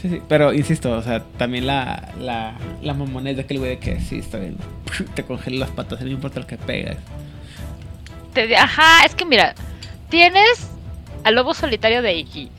Sí, 0.00 0.08
sí, 0.08 0.22
pero 0.28 0.52
insisto, 0.52 0.92
o 0.92 1.02
sea, 1.02 1.24
también 1.36 1.66
la, 1.66 2.12
la, 2.20 2.54
la 2.82 2.94
mamonés 2.94 3.34
de 3.36 3.42
aquel 3.42 3.58
güey 3.58 3.70
de 3.70 3.78
que 3.80 4.00
sí, 4.00 4.18
está 4.20 4.38
bien. 4.38 4.56
Te 5.14 5.24
congela 5.24 5.58
las 5.66 5.70
patas, 5.70 6.00
no 6.00 6.08
importa 6.08 6.38
lo 6.40 6.46
que 6.46 6.56
pegas. 6.56 6.96
Te- 8.34 8.56
ajá, 8.56 9.04
es 9.04 9.14
que 9.16 9.24
mira, 9.24 9.54
tienes 10.08 10.68
al 11.24 11.34
lobo 11.34 11.52
solitario 11.54 12.00
de 12.02 12.14
Iki, 12.18 12.50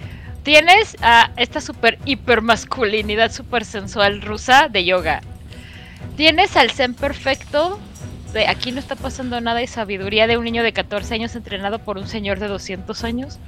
tienes 0.44 0.98
a 1.02 1.32
esta 1.38 1.62
super 1.62 1.98
hiper 2.04 2.42
masculinidad 2.42 3.32
super 3.32 3.64
sensual 3.64 4.22
rusa 4.22 4.68
de 4.68 4.84
yoga, 4.84 5.22
tienes 6.18 6.58
al 6.58 6.72
zen 6.72 6.94
perfecto 6.94 7.80
de 8.34 8.48
aquí 8.48 8.72
no 8.72 8.80
está 8.80 8.96
pasando 8.96 9.40
nada 9.42 9.62
y 9.62 9.68
sabiduría 9.68 10.28
de 10.28 10.38
un 10.38 10.44
niño 10.46 10.64
de 10.64 10.72
14 10.74 11.14
años 11.16 11.36
entrenado 11.36 11.80
por 11.80 11.98
un 11.98 12.08
señor 12.08 12.40
de 12.40 12.48
200 12.48 13.04
años. 13.04 13.40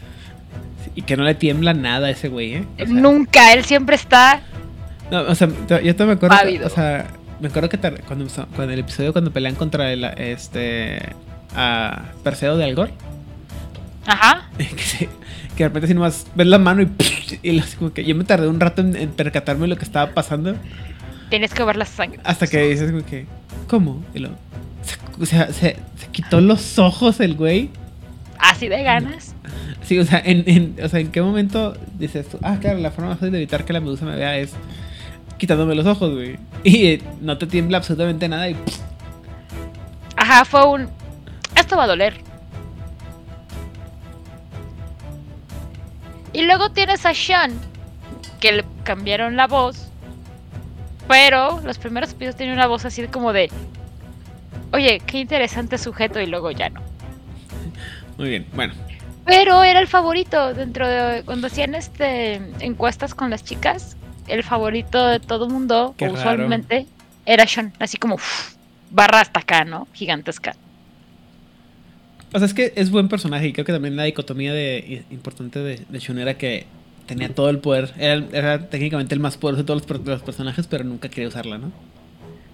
Y 0.96 1.04
que 1.04 1.16
no 1.16 1.24
le 1.24 1.36
tiembla 1.36 1.74
nada 1.74 2.08
a 2.08 2.10
ese 2.10 2.28
güey, 2.30 2.56
¿eh? 2.56 2.66
O 2.76 2.78
sea, 2.78 2.88
Nunca, 2.88 3.54
él 3.54 3.64
siempre 3.64 3.96
está 3.96 4.42
No, 5.12 5.22
o 5.22 5.36
sea, 5.36 5.48
yo 5.84 5.96
te 5.96 6.06
me 6.06 6.14
acuerdo. 6.14 6.36
o 6.66 6.70
sea, 6.70 7.08
me 7.40 7.48
acuerdo 7.48 7.70
que 7.70 7.78
te- 7.78 7.92
cuando, 8.02 8.26
cuando 8.56 8.74
el 8.74 8.80
episodio 8.80 9.12
cuando 9.14 9.32
pelean 9.32 9.56
contra 9.56 9.92
el, 9.94 10.04
este. 10.18 11.02
a 11.56 12.04
Perseo 12.24 12.58
de 12.58 12.66
Algor. 12.66 12.90
Ajá. 14.06 14.50
que, 14.58 14.66
se- 14.78 15.10
que 15.56 15.64
de 15.64 15.70
repente 15.70 15.86
así 15.86 15.94
nomás 15.94 16.26
ves 16.36 16.48
la 16.48 16.58
mano 16.58 16.82
y, 16.82 16.90
y 17.44 17.52
lo- 17.52 17.64
así 17.64 17.78
como 17.78 17.94
que 17.94 18.04
yo 18.04 18.16
me 18.16 18.24
tardé 18.24 18.48
un 18.48 18.60
rato 18.60 18.82
en, 18.82 18.96
en 18.96 19.12
percatarme 19.12 19.62
de 19.64 19.68
lo 19.70 19.78
que 19.78 19.86
estaba 19.86 20.12
pasando. 20.14 20.56
Tienes 21.30 21.54
que 21.54 21.64
ver 21.64 21.78
la 21.78 21.86
sangre. 21.86 22.20
Hasta 22.24 22.48
que 22.48 22.62
dices 22.68 22.92
como 22.92 23.06
que, 23.06 23.26
¿cómo? 23.68 24.04
Y 24.14 24.20
lo, 24.20 24.30
se, 24.84 24.98
o 25.22 25.26
sea, 25.26 25.48
se, 25.48 25.78
se 25.98 26.08
quitó 26.12 26.42
los 26.42 26.80
ojos 26.80 27.20
el 27.20 27.36
güey. 27.36 27.70
Así 28.40 28.68
de 28.68 28.82
ganas. 28.84 29.36
Sí, 29.84 30.00
o 30.00 30.06
sea, 30.06 30.22
en, 30.24 30.44
en- 30.48 30.76
o 30.84 30.88
sea, 30.90 31.00
¿en 31.00 31.12
qué 31.12 31.22
momento 31.22 31.76
dices 31.98 32.28
tú? 32.30 32.38
Ah, 32.42 32.58
claro, 32.60 32.80
la 32.80 32.92
forma 32.92 33.12
más 33.12 33.20
fácil 33.20 33.32
de 33.34 33.38
evitar 33.40 33.66
que 33.66 33.74
la 33.74 33.80
medusa 33.82 34.06
me 34.06 34.16
vea 34.16 34.38
es 34.38 34.54
quitándome 35.38 35.76
los 35.76 35.86
ojos, 35.86 36.14
güey. 36.14 36.38
Y 36.64 36.86
eh, 36.88 37.02
no 37.22 37.38
te 37.38 37.48
tiembla 37.48 37.78
absolutamente 37.78 38.28
nada 38.28 38.50
y 38.50 38.56
Ajá, 40.16 40.46
fue 40.46 40.66
un. 40.68 40.88
Esto 41.56 41.76
va 41.78 41.84
a 41.86 41.88
doler. 41.88 42.14
Y 46.34 46.44
luego 46.44 46.72
tienes 46.72 47.06
a 47.06 47.14
Sean, 47.14 47.52
que 48.40 48.52
le 48.54 48.66
cambiaron 48.84 49.36
la 49.36 49.48
voz. 49.48 49.88
Pero 51.08 51.60
los 51.64 51.78
primeros 51.78 52.12
episodios 52.12 52.36
tienen 52.36 52.56
una 52.56 52.68
voz 52.68 52.86
así 52.86 53.06
como 53.08 53.34
de. 53.34 53.50
Oye, 54.74 55.02
qué 55.06 55.20
interesante 55.20 55.78
sujeto, 55.78 56.20
y 56.20 56.28
luego 56.28 56.52
ya 56.52 56.70
no. 56.70 56.82
Muy 58.18 58.30
bien, 58.30 58.46
bueno. 58.54 58.74
Pero 59.26 59.64
era 59.64 59.80
el 59.80 59.88
favorito 59.88 60.54
dentro 60.54 60.88
de. 60.88 61.24
Cuando 61.24 61.48
hacían 61.48 61.76
este 61.76 62.42
encuestas 62.60 63.14
con 63.14 63.30
las 63.30 63.44
chicas, 63.44 63.98
el 64.28 64.44
favorito 64.44 65.08
de 65.08 65.20
todo 65.20 65.48
mundo, 65.50 65.94
Qué 65.98 66.06
o 66.06 66.08
raro. 66.10 66.20
usualmente, 66.20 66.88
era 67.26 67.46
Sean. 67.48 67.74
Así 67.80 67.98
como. 67.98 68.16
uf, 68.16 68.54
barra 68.90 69.22
hasta 69.22 69.42
acá, 69.42 69.64
¿no? 69.66 69.88
Gigantesca. 69.94 70.56
O 72.34 72.40
sea, 72.40 72.46
es 72.46 72.54
que 72.54 72.74
es 72.76 72.90
buen 72.92 73.10
personaje 73.10 73.48
y 73.48 73.54
creo 73.54 73.66
que 73.66 73.74
también 73.74 73.98
la 73.98 74.04
dicotomía 74.04 74.54
de, 74.54 75.04
importante 75.12 75.60
de, 75.60 75.82
de 75.88 76.00
Shun 76.00 76.18
era 76.18 76.36
que 76.36 76.66
tenía 77.06 77.34
todo 77.34 77.50
el 77.50 77.60
poder. 77.60 77.94
Era, 77.98 78.24
era 78.32 78.70
técnicamente 78.70 79.14
el 79.14 79.20
más 79.20 79.38
poderoso 79.38 79.64
de 79.64 79.68
todos 79.68 80.06
los 80.06 80.22
personajes, 80.22 80.66
pero 80.68 80.86
nunca 80.86 81.10
quería 81.10 81.28
usarla, 81.28 81.58
¿no? 81.58 81.72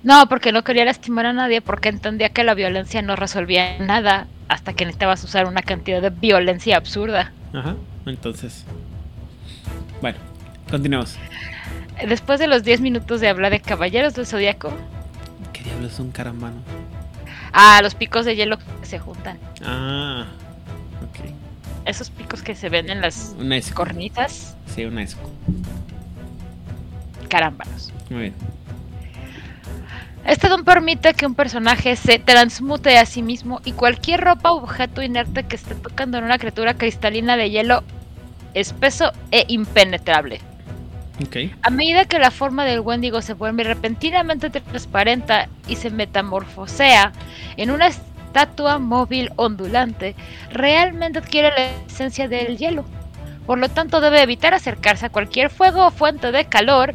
No, 0.03 0.27
porque 0.29 0.51
no 0.51 0.63
quería 0.63 0.85
lastimar 0.85 1.25
a 1.25 1.33
nadie, 1.33 1.61
porque 1.61 1.89
entendía 1.89 2.29
que 2.29 2.43
la 2.43 2.53
violencia 2.53 3.01
no 3.01 3.15
resolvía 3.15 3.77
nada 3.79 4.27
hasta 4.47 4.73
que 4.73 4.85
necesitabas 4.85 5.23
usar 5.23 5.45
una 5.47 5.61
cantidad 5.61 6.01
de 6.01 6.09
violencia 6.11 6.77
absurda. 6.77 7.31
Ajá. 7.53 7.75
Entonces. 8.05 8.63
Bueno, 10.01 10.17
continuemos. 10.69 11.17
Después 12.07 12.39
de 12.39 12.47
los 12.47 12.63
10 12.63 12.79
minutos 12.81 13.19
de 13.21 13.27
hablar 13.27 13.51
de 13.51 13.59
Caballeros 13.59 14.13
del 14.13 14.25
Zodíaco, 14.27 14.71
¿Qué 15.51 15.63
diablos 15.63 15.93
es 15.93 15.99
un 15.99 16.11
carambano? 16.11 16.57
ah, 17.51 17.79
los 17.81 17.95
picos 17.95 18.23
de 18.25 18.35
hielo 18.35 18.57
que 18.59 18.65
se 18.85 18.99
juntan. 18.99 19.39
Ah, 19.65 20.25
ok. 21.01 21.31
Esos 21.85 22.09
picos 22.11 22.43
que 22.43 22.53
se 22.55 22.69
ven 22.69 22.89
en 22.89 23.01
las 23.01 23.35
Una 23.39 23.57
esco. 23.57 23.75
cornitas, 23.75 24.55
Sí, 24.73 24.85
una 24.85 25.01
esco. 25.01 25.29
carámbanos. 27.29 27.91
Muy 28.09 28.19
bien. 28.21 28.33
Este 30.27 30.49
don 30.49 30.65
permite 30.65 31.13
que 31.13 31.25
un 31.25 31.35
personaje 31.35 31.95
se 31.95 32.19
transmute 32.19 32.97
a 32.97 33.05
sí 33.05 33.21
mismo 33.21 33.61
y 33.63 33.71
cualquier 33.71 34.19
ropa 34.19 34.51
o 34.51 34.57
objeto 34.57 35.01
inerte 35.01 35.43
que 35.43 35.55
esté 35.55 35.73
tocando 35.73 36.17
en 36.17 36.25
una 36.25 36.37
criatura 36.37 36.73
cristalina 36.73 37.37
de 37.37 37.49
hielo 37.49 37.81
espeso 38.53 39.13
e 39.31 39.45
impenetrable. 39.47 40.41
A 41.61 41.69
medida 41.69 42.03
que 42.03 42.19
la 42.19 42.29
forma 42.29 42.65
del 42.65 42.81
Wendigo 42.81 43.21
se 43.21 43.35
vuelve 43.35 43.63
repentinamente 43.63 44.49
transparente 44.49 45.47
y 45.65 45.77
se 45.77 45.91
metamorfosea 45.91 47.13
en 47.55 47.71
una 47.71 47.87
estatua 47.87 48.79
móvil 48.79 49.31
ondulante, 49.37 50.13
realmente 50.51 51.19
adquiere 51.19 51.51
la 51.51 51.85
esencia 51.87 52.27
del 52.27 52.57
hielo. 52.57 52.83
Por 53.45 53.59
lo 53.59 53.69
tanto, 53.69 54.01
debe 54.01 54.21
evitar 54.23 54.53
acercarse 54.53 55.05
a 55.05 55.09
cualquier 55.09 55.49
fuego 55.49 55.87
o 55.87 55.91
fuente 55.91 56.33
de 56.33 56.43
calor, 56.45 56.93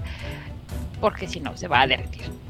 porque 1.01 1.27
si 1.27 1.41
no, 1.41 1.57
se 1.57 1.67
va 1.67 1.81
a 1.81 1.87
derretir. 1.87 2.42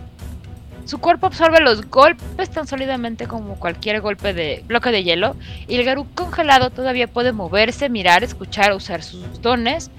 Su 0.85 0.99
cuerpo 0.99 1.27
absorbe 1.27 1.61
los 1.61 1.89
golpes 1.89 2.51
tan 2.51 2.67
sólidamente 2.67 3.27
como 3.27 3.55
cualquier 3.57 4.01
golpe 4.01 4.35
de 4.35 4.65
bloque 4.67 4.91
de 4.91 5.05
hielo, 5.05 5.37
y 5.69 5.77
el 5.77 5.85
Garú 5.85 6.07
congelado 6.15 6.71
todavía 6.71 7.07
puede 7.07 7.33
moverse, 7.33 7.89
mirar, 7.89 8.25
escuchar, 8.25 8.73
usar 8.73 9.03
sus 9.03 9.41
dones, 9.41 9.91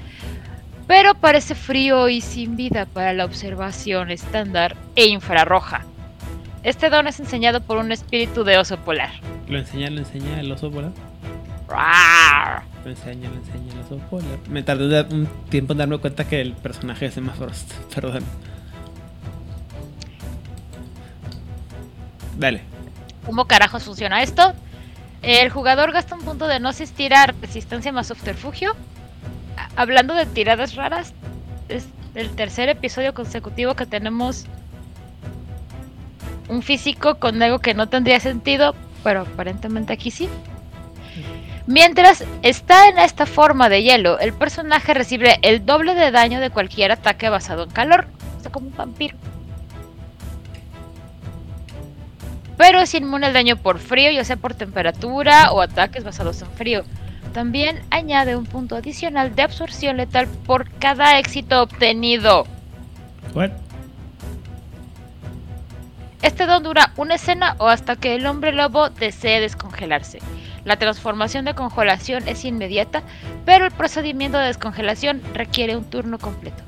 pero 0.87 1.15
parece 1.15 1.55
frío 1.55 2.09
y 2.09 2.21
sin 2.21 2.57
vida 2.57 2.85
para 2.85 3.13
la 3.13 3.25
observación 3.25 4.11
estándar 4.11 4.75
e 4.95 5.05
infrarroja. 5.05 5.85
Este 6.63 6.89
don 6.89 7.07
es 7.07 7.19
enseñado 7.19 7.61
por 7.61 7.77
un 7.77 7.91
espíritu 7.91 8.43
de 8.43 8.57
oso 8.57 8.77
polar. 8.77 9.11
Lo 9.47 9.59
enseña, 9.59 9.89
lo 9.89 9.99
enseña 9.99 10.39
el 10.39 10.51
oso 10.51 10.69
polar. 10.71 10.91
¡Rar! 11.67 12.63
Lo 12.83 12.91
enseña, 12.91 13.29
lo 13.29 13.35
enseña 13.35 13.73
el 13.73 13.79
oso 13.79 13.97
polar. 14.09 14.37
Me 14.49 14.63
tardé 14.63 15.01
un 15.13 15.27
tiempo 15.49 15.73
en 15.73 15.79
darme 15.79 15.97
cuenta 15.97 16.27
que 16.27 16.41
el 16.41 16.53
personaje 16.53 17.05
es 17.07 17.17
Emma 17.17 17.33
Frost. 17.33 17.73
Perdón. 17.93 18.23
Dale. 22.37 22.61
¿Cómo 23.25 23.45
carajos 23.45 23.83
funciona 23.83 24.21
esto? 24.21 24.53
El 25.21 25.49
jugador 25.49 25.91
gasta 25.91 26.15
un 26.15 26.21
punto 26.21 26.47
de 26.47 26.59
no 26.59 26.69
asistir 26.69 27.13
a 27.13 27.27
resistencia 27.27 27.91
más 27.91 28.07
subterfugio. 28.07 28.75
Hablando 29.75 30.13
de 30.13 30.25
tiradas 30.25 30.75
raras, 30.75 31.13
es 31.69 31.85
el 32.15 32.29
tercer 32.31 32.69
episodio 32.69 33.13
consecutivo 33.13 33.75
que 33.75 33.85
tenemos 33.85 34.45
un 36.49 36.61
físico 36.61 37.15
con 37.15 37.41
algo 37.41 37.59
que 37.59 37.73
no 37.73 37.87
tendría 37.87 38.19
sentido, 38.19 38.75
pero 39.03 39.21
aparentemente 39.21 39.93
aquí 39.93 40.11
sí. 40.11 40.27
Mientras 41.65 42.25
está 42.41 42.89
en 42.89 42.99
esta 42.99 43.25
forma 43.25 43.69
de 43.69 43.83
hielo, 43.83 44.19
el 44.19 44.33
personaje 44.33 44.93
recibe 44.93 45.39
el 45.41 45.65
doble 45.65 45.95
de 45.95 46.11
daño 46.11 46.41
de 46.41 46.49
cualquier 46.49 46.91
ataque 46.91 47.29
basado 47.29 47.63
en 47.63 47.69
calor. 47.69 48.07
Está 48.35 48.49
como 48.49 48.67
un 48.67 48.75
vampiro. 48.75 49.15
Pero 52.57 52.79
es 52.79 52.93
inmune 52.93 53.27
al 53.27 53.33
daño 53.33 53.57
por 53.57 53.79
frío, 53.79 54.11
ya 54.11 54.23
sea 54.23 54.37
por 54.37 54.53
temperatura 54.53 55.51
o 55.51 55.61
ataques 55.61 56.03
basados 56.03 56.41
en 56.41 56.49
frío. 56.51 56.83
También 57.33 57.81
añade 57.89 58.35
un 58.35 58.45
punto 58.45 58.75
adicional 58.75 59.35
de 59.35 59.41
absorción 59.41 59.97
letal 59.97 60.27
por 60.45 60.69
cada 60.69 61.17
éxito 61.17 61.63
obtenido. 61.63 62.45
What? 63.33 63.51
Este 66.21 66.45
don 66.45 66.63
dura 66.63 66.93
una 66.95 67.15
escena 67.15 67.55
o 67.57 67.67
hasta 67.67 67.97
que 67.97 68.15
el 68.15 68.25
hombre 68.27 68.53
lobo 68.53 68.89
desee 68.89 69.41
descongelarse. 69.41 70.19
La 70.63 70.77
transformación 70.77 71.43
de 71.43 71.53
congelación 71.53 72.27
es 72.27 72.45
inmediata, 72.45 73.03
pero 73.45 73.65
el 73.65 73.71
procedimiento 73.71 74.37
de 74.37 74.45
descongelación 74.45 75.21
requiere 75.33 75.75
un 75.75 75.83
turno 75.83 76.19
completo. 76.19 76.63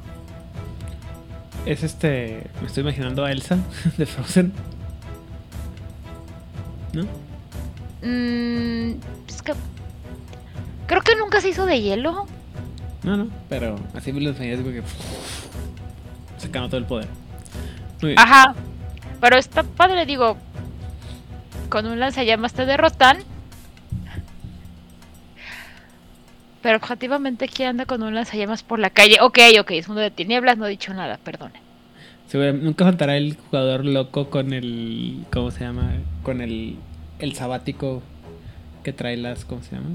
Es 1.65 1.84
este. 1.84 2.48
Me 2.60 2.67
estoy 2.67 2.82
imaginando 2.82 3.24
a 3.24 3.32
Elsa 3.32 3.58
de 3.98 4.06
Frozen. 4.06 4.52
¿No? 6.95 7.03
Mm, 8.01 8.99
es 9.27 9.41
que 9.41 9.53
creo 10.88 11.01
que 11.01 11.15
nunca 11.17 11.41
se 11.41 11.49
hizo 11.49 11.65
de 11.65 11.81
hielo. 11.81 12.25
No, 13.03 13.17
no. 13.17 13.27
Pero 13.49 13.75
así 13.93 14.13
me 14.13 14.21
lo 14.21 14.29
enseñé. 14.29 14.58
Porque. 14.58 14.81
Sacando 16.38 16.69
todo 16.69 16.77
el 16.77 16.86
poder. 16.86 17.08
Muy 18.01 18.12
bien. 18.12 18.19
Ajá. 18.19 18.55
Pero 19.19 19.38
está 19.38 19.63
padre, 19.63 20.05
digo. 20.05 20.38
Con 21.69 21.86
un 21.86 21.99
lanzallamas 21.99 22.53
te 22.53 22.65
derrotan. 22.65 23.17
Pero 26.62 26.77
objetivamente, 26.77 27.47
¿quién 27.47 27.69
anda 27.69 27.86
con 27.86 28.01
un 28.03 28.15
lanzallamas 28.15 28.63
por 28.63 28.79
la 28.79 28.89
calle? 28.89 29.17
Ok, 29.21 29.38
ok, 29.60 29.71
es 29.71 29.88
mundo 29.88 30.01
de 30.01 30.12
tinieblas, 30.12 30.58
no 30.58 30.65
he 30.65 30.69
dicho 30.69 30.93
nada, 30.93 31.17
perdone. 31.17 31.64
Nunca 32.33 32.85
faltará 32.85 33.15
el 33.17 33.38
jugador 33.38 33.85
loco 33.85 34.29
con 34.29 34.51
el. 34.53 35.23
¿Cómo 35.31 35.51
se 35.51 35.63
llama? 35.63 35.93
Con 36.23 36.41
el. 36.41 36.75
El 37.19 37.33
sabático 37.33 38.01
que 38.83 38.91
trae 38.93 39.15
las. 39.17 39.45
¿Cómo 39.45 39.61
se 39.63 39.75
llama? 39.75 39.91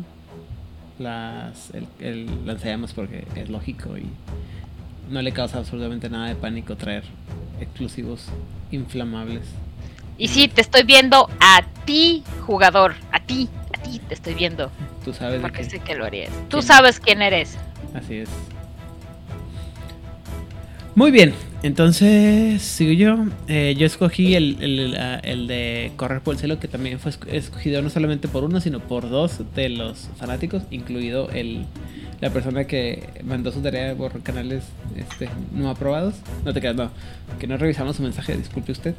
Las. 0.98 1.70
El, 1.74 1.86
el 1.98 2.46
lanzallamas 2.46 2.92
porque 2.94 3.26
es 3.36 3.50
lógico 3.50 3.96
y. 3.98 4.06
No 5.10 5.20
le 5.22 5.32
causa 5.32 5.58
absolutamente 5.58 6.08
nada 6.08 6.28
de 6.28 6.36
pánico 6.36 6.76
traer 6.76 7.02
explosivos 7.60 8.26
inflamables. 8.70 9.42
Y 10.16 10.28
sí, 10.28 10.48
te 10.48 10.60
estoy 10.60 10.84
viendo 10.84 11.28
a 11.40 11.62
ti, 11.84 12.22
jugador. 12.46 12.94
A 13.10 13.20
ti, 13.20 13.48
a 13.74 13.82
ti 13.82 14.00
te 14.06 14.14
estoy 14.14 14.34
viendo. 14.34 14.70
Tú 15.04 15.12
sabes 15.12 15.40
Porque 15.40 15.64
sé 15.64 15.80
que 15.80 15.94
lo 15.96 16.04
harías. 16.04 16.30
Tú 16.48 16.58
¿Quién? 16.58 16.62
sabes 16.62 17.00
quién 17.00 17.22
eres. 17.22 17.58
Así 17.94 18.18
es. 18.18 18.28
Muy 20.94 21.10
bien, 21.10 21.34
entonces 21.62 22.62
sigo 22.62 22.92
yo. 22.92 23.16
Eh, 23.48 23.74
yo 23.78 23.86
escogí 23.86 24.34
el, 24.34 24.56
el, 24.60 25.46
de 25.46 25.92
Correr 25.96 26.20
por 26.20 26.34
el 26.34 26.40
Cielo, 26.40 26.58
que 26.58 26.68
también 26.68 26.98
fue 26.98 27.12
esco- 27.12 27.28
escogido 27.30 27.82
no 27.82 27.90
solamente 27.90 28.28
por 28.28 28.44
uno, 28.44 28.60
sino 28.60 28.80
por 28.80 29.08
dos 29.10 29.40
de 29.54 29.68
los 29.68 30.08
fanáticos, 30.16 30.62
incluido 30.70 31.30
el, 31.30 31.64
la 32.20 32.30
persona 32.30 32.64
que 32.64 33.08
mandó 33.24 33.52
su 33.52 33.60
tarea 33.60 33.94
por 33.94 34.22
canales 34.22 34.64
este, 34.96 35.28
no 35.52 35.68
aprobados. 35.70 36.14
No 36.44 36.52
te 36.54 36.60
quedas, 36.60 36.76
no, 36.76 36.90
que 37.38 37.46
no 37.46 37.56
revisamos 37.56 37.96
su 37.96 38.02
mensaje, 38.02 38.36
disculpe 38.36 38.72
usted. 38.72 38.94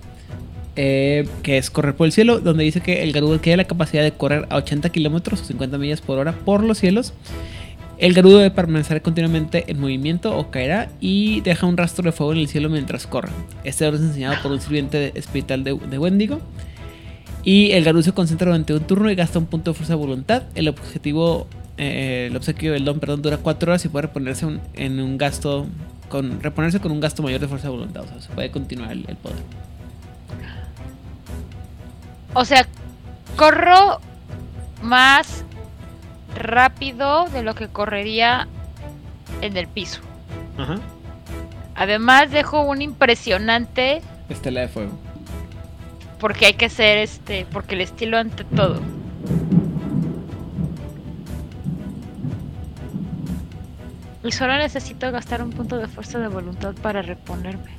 Eh, 0.77 1.27
que 1.43 1.57
es 1.57 1.69
Correr 1.69 1.95
por 1.95 2.05
el 2.05 2.13
Cielo, 2.13 2.39
donde 2.39 2.63
dice 2.63 2.79
que 2.79 3.03
el 3.03 3.11
Garudo 3.11 3.39
tiene 3.39 3.57
la 3.57 3.65
capacidad 3.65 4.03
de 4.03 4.13
correr 4.13 4.45
a 4.49 4.55
80 4.57 4.89
kilómetros 4.89 5.41
o 5.41 5.45
50 5.45 5.77
millas 5.77 5.99
por 5.99 6.17
hora 6.17 6.31
por 6.31 6.63
los 6.63 6.77
cielos. 6.77 7.13
El 8.01 8.15
Garudo 8.15 8.39
debe 8.39 8.49
permanecer 8.49 9.03
continuamente 9.03 9.65
en 9.67 9.79
movimiento 9.79 10.35
o 10.35 10.49
caerá 10.49 10.89
y 10.99 11.41
deja 11.41 11.67
un 11.67 11.77
rastro 11.77 12.03
de 12.03 12.11
fuego 12.11 12.33
en 12.33 12.39
el 12.39 12.47
cielo 12.47 12.67
mientras 12.67 13.05
corre. 13.05 13.29
Este 13.63 13.85
orden 13.85 14.01
es 14.01 14.07
enseñado 14.07 14.41
por 14.41 14.51
un 14.51 14.59
sirviente 14.59 15.11
espiritual 15.13 15.63
de, 15.63 15.73
Wendigo. 15.99 16.41
Y 17.43 17.73
el 17.73 17.83
Garudo 17.83 18.01
se 18.01 18.11
concentra 18.11 18.47
durante 18.47 18.73
un 18.73 18.79
turno 18.85 19.11
y 19.11 19.13
gasta 19.13 19.37
un 19.37 19.45
punto 19.45 19.69
de 19.69 19.75
fuerza 19.75 19.93
de 19.93 19.99
voluntad. 19.99 20.41
El 20.55 20.67
objetivo, 20.67 21.45
eh, 21.77 22.25
el 22.31 22.35
obsequio 22.35 22.73
del 22.73 22.85
don, 22.85 22.99
perdón, 22.99 23.21
dura 23.21 23.37
4 23.37 23.71
horas 23.71 23.85
y 23.85 23.89
puede 23.89 24.07
reponerse 24.07 24.47
en 24.73 24.99
un 24.99 25.19
gasto, 25.19 25.67
con, 26.09 26.41
reponerse 26.41 26.79
con 26.79 26.91
un 26.91 27.01
gasto 27.01 27.21
mayor 27.21 27.39
de 27.39 27.47
fuerza 27.47 27.67
de 27.67 27.75
voluntad. 27.75 28.01
O 28.01 28.07
sea, 28.07 28.19
se 28.19 28.29
puede 28.29 28.49
continuar 28.49 28.93
el, 28.93 29.05
el 29.07 29.15
poder. 29.17 29.37
O 32.33 32.45
sea, 32.45 32.65
corro 33.35 33.99
más 34.81 35.45
rápido 36.35 37.25
de 37.29 37.43
lo 37.43 37.55
que 37.55 37.67
correría 37.67 38.47
en 39.41 39.57
el 39.57 39.67
piso. 39.67 40.01
Ajá. 40.57 40.75
Además 41.75 42.31
dejo 42.31 42.61
un 42.61 42.81
impresionante 42.81 44.01
Estela 44.29 44.61
de 44.61 44.67
fuego. 44.67 44.91
porque 46.19 46.45
hay 46.45 46.53
que 46.53 46.69
ser 46.69 46.97
este, 46.99 47.45
porque 47.51 47.75
el 47.75 47.81
estilo 47.81 48.17
ante 48.17 48.43
todo. 48.43 48.79
Y 54.23 54.31
solo 54.31 54.55
necesito 54.57 55.11
gastar 55.11 55.41
un 55.41 55.49
punto 55.49 55.77
de 55.77 55.87
fuerza 55.87 56.19
de 56.19 56.27
voluntad 56.27 56.75
para 56.81 57.01
reponerme. 57.01 57.71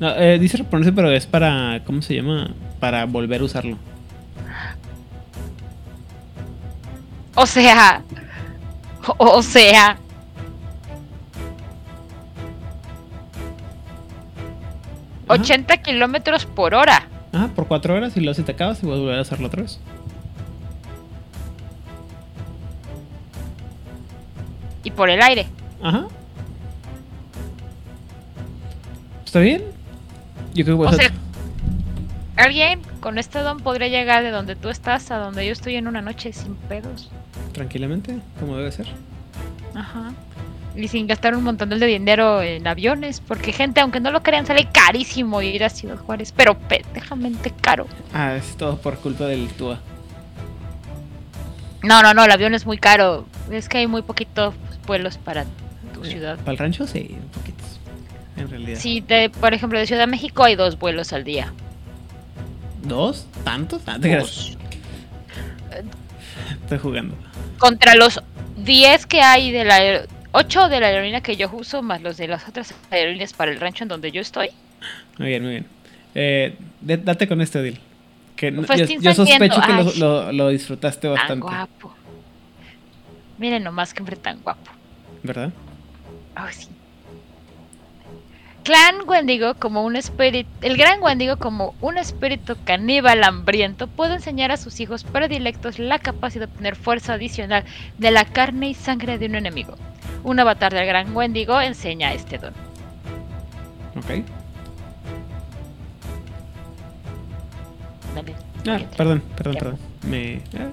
No, 0.00 0.14
eh, 0.16 0.38
dice 0.38 0.58
reponerse, 0.58 0.92
pero 0.92 1.10
es 1.10 1.26
para. 1.26 1.82
¿Cómo 1.84 2.02
se 2.02 2.14
llama? 2.14 2.50
Para 2.78 3.06
volver 3.06 3.40
a 3.40 3.44
usarlo. 3.44 3.78
O 7.40 7.46
sea, 7.46 8.02
o, 9.16 9.42
sea, 9.42 9.96
Ajá. 15.28 15.40
80 15.40 15.76
kilómetros 15.76 16.46
por 16.46 16.74
hora. 16.74 17.06
Ajá, 17.32 17.46
por 17.54 17.68
4 17.68 17.94
horas 17.94 18.16
y 18.16 18.20
luego 18.20 18.34
si 18.34 18.42
te 18.42 18.50
acabas 18.50 18.82
y 18.82 18.86
puedes 18.86 19.00
volver 19.00 19.18
a 19.18 19.22
hacerlo 19.22 19.46
otra 19.46 19.62
vez. 19.62 19.78
Y 24.82 24.90
por 24.90 25.08
el 25.08 25.22
aire. 25.22 25.46
Ajá. 25.80 26.08
¿Está 29.24 29.38
bien? 29.38 29.62
Yo 30.54 30.64
creo 30.64 30.76
que 30.76 30.84
voy 30.84 30.86
a 30.88 30.90
O 30.90 30.92
sea, 30.94 31.12
alguien 32.34 32.80
con 33.00 33.18
este 33.18 33.40
don 33.40 33.58
podría 33.58 33.88
llegar 33.88 34.22
de 34.22 34.30
donde 34.30 34.56
tú 34.56 34.68
estás 34.68 35.10
a 35.10 35.18
donde 35.18 35.46
yo 35.46 35.52
estoy 35.52 35.76
en 35.76 35.86
una 35.88 36.02
noche 36.02 36.32
sin 36.32 36.54
pedos. 36.54 37.10
tranquilamente, 37.52 38.18
como 38.40 38.56
debe 38.56 38.70
ser. 38.72 38.86
Ajá. 39.74 40.12
y 40.74 40.86
sin 40.88 41.06
gastar 41.06 41.34
un 41.36 41.42
montón 41.44 41.68
de 41.70 41.86
dinero 41.86 42.40
en 42.42 42.66
aviones, 42.66 43.20
porque 43.20 43.52
gente, 43.52 43.80
aunque 43.80 43.98
no 44.00 44.10
lo 44.10 44.22
crean, 44.22 44.46
sale 44.46 44.68
carísimo 44.72 45.42
ir 45.42 45.64
a 45.64 45.68
Ciudad 45.70 45.96
Juárez, 45.98 46.32
pero 46.36 46.56
pendejamente 46.56 47.52
caro. 47.60 47.86
Ah, 48.14 48.36
es 48.36 48.56
todo 48.56 48.76
por 48.78 48.96
culpa 48.98 49.24
del 49.26 49.48
TUA. 49.48 49.80
No, 51.82 52.02
no, 52.02 52.14
no, 52.14 52.24
el 52.24 52.30
avión 52.30 52.54
es 52.54 52.66
muy 52.66 52.78
caro. 52.78 53.26
Es 53.50 53.68
que 53.68 53.78
hay 53.78 53.86
muy 53.86 54.02
poquitos 54.02 54.54
vuelos 54.86 55.18
para 55.18 55.46
tu 55.94 56.04
ciudad. 56.04 56.38
¿Para 56.38 56.52
el 56.52 56.58
rancho? 56.58 56.86
Sí, 56.86 57.16
un 57.20 57.28
poquitos. 57.28 57.80
En 58.36 58.48
realidad. 58.48 58.78
Sí, 58.80 59.00
de, 59.00 59.30
por 59.30 59.54
ejemplo, 59.54 59.78
de 59.78 59.86
Ciudad 59.86 60.02
de 60.02 60.06
México 60.06 60.44
hay 60.44 60.54
dos 60.54 60.78
vuelos 60.78 61.12
al 61.12 61.24
día. 61.24 61.52
¿Dos? 62.88 63.26
¿Tantos? 63.44 63.82
Ah, 63.86 63.94
te 64.00 64.08
creas. 64.10 64.56
Estoy 66.62 66.78
jugando. 66.78 67.14
Contra 67.58 67.94
los 67.94 68.20
10 68.56 69.06
que 69.06 69.20
hay 69.20 69.50
de 69.52 69.64
la 69.64 70.02
8 70.32 70.68
de 70.68 70.80
la 70.80 70.86
aerolínea 70.88 71.20
que 71.20 71.36
yo 71.36 71.50
uso, 71.52 71.82
más 71.82 72.02
los 72.02 72.16
de 72.16 72.28
las 72.28 72.46
otras 72.48 72.74
aerolíneas 72.90 73.32
para 73.32 73.50
el 73.50 73.60
rancho 73.60 73.84
en 73.84 73.88
donde 73.88 74.12
yo 74.12 74.20
estoy. 74.20 74.50
Muy 75.18 75.28
bien, 75.28 75.42
muy 75.42 75.50
bien. 75.52 75.66
Eh, 76.14 76.56
date 76.80 77.28
con 77.28 77.40
este 77.40 77.62
deal. 77.62 77.78
Que 78.36 78.50
no- 78.50 78.62
Pues 78.62 78.88
yo, 79.00 79.14
sospecho 79.14 79.60
que 79.60 79.72
lo, 79.72 79.80
entendiendo. 79.80 79.92
lo- 79.98 80.32
lo 80.32 80.48
disfrutaste 80.48 81.08
Tan 81.08 81.14
bastante. 81.16 81.42
guapo. 81.42 81.94
Miren 83.38 83.64
nomás 83.64 83.92
que 83.92 84.02
hombre 84.02 84.16
tan 84.16 84.40
guapo. 84.40 84.70
¿Verdad? 85.22 85.50
Ay, 86.34 86.52
sí. 86.54 86.68
Clan 88.68 88.96
Wendigo 89.08 89.54
como 89.54 89.82
un 89.82 89.96
espíritu, 89.96 90.50
el 90.60 90.76
gran 90.76 91.02
Wendigo 91.02 91.38
como 91.38 91.74
un 91.80 91.96
espíritu 91.96 92.54
caníbal 92.66 93.24
hambriento 93.24 93.86
puede 93.86 94.16
enseñar 94.16 94.52
a 94.52 94.58
sus 94.58 94.78
hijos 94.80 95.04
predilectos 95.04 95.78
la 95.78 95.98
capacidad 95.98 96.46
de 96.46 96.52
obtener 96.52 96.76
fuerza 96.76 97.14
adicional 97.14 97.64
de 97.96 98.10
la 98.10 98.26
carne 98.26 98.68
y 98.68 98.74
sangre 98.74 99.16
de 99.16 99.24
un 99.24 99.36
enemigo. 99.36 99.74
Un 100.22 100.38
avatar 100.38 100.74
del 100.74 100.84
gran 100.84 101.16
Wendigo 101.16 101.58
enseña 101.62 102.12
este 102.12 102.36
don. 102.36 102.52
Ok. 103.96 104.22
Dale, 108.14 108.34
Ah, 108.84 108.96
perdón, 108.98 109.22
perdón, 109.34 109.54
perdón. 109.58 109.78
Me. 110.02 110.42
ah, 110.58 110.68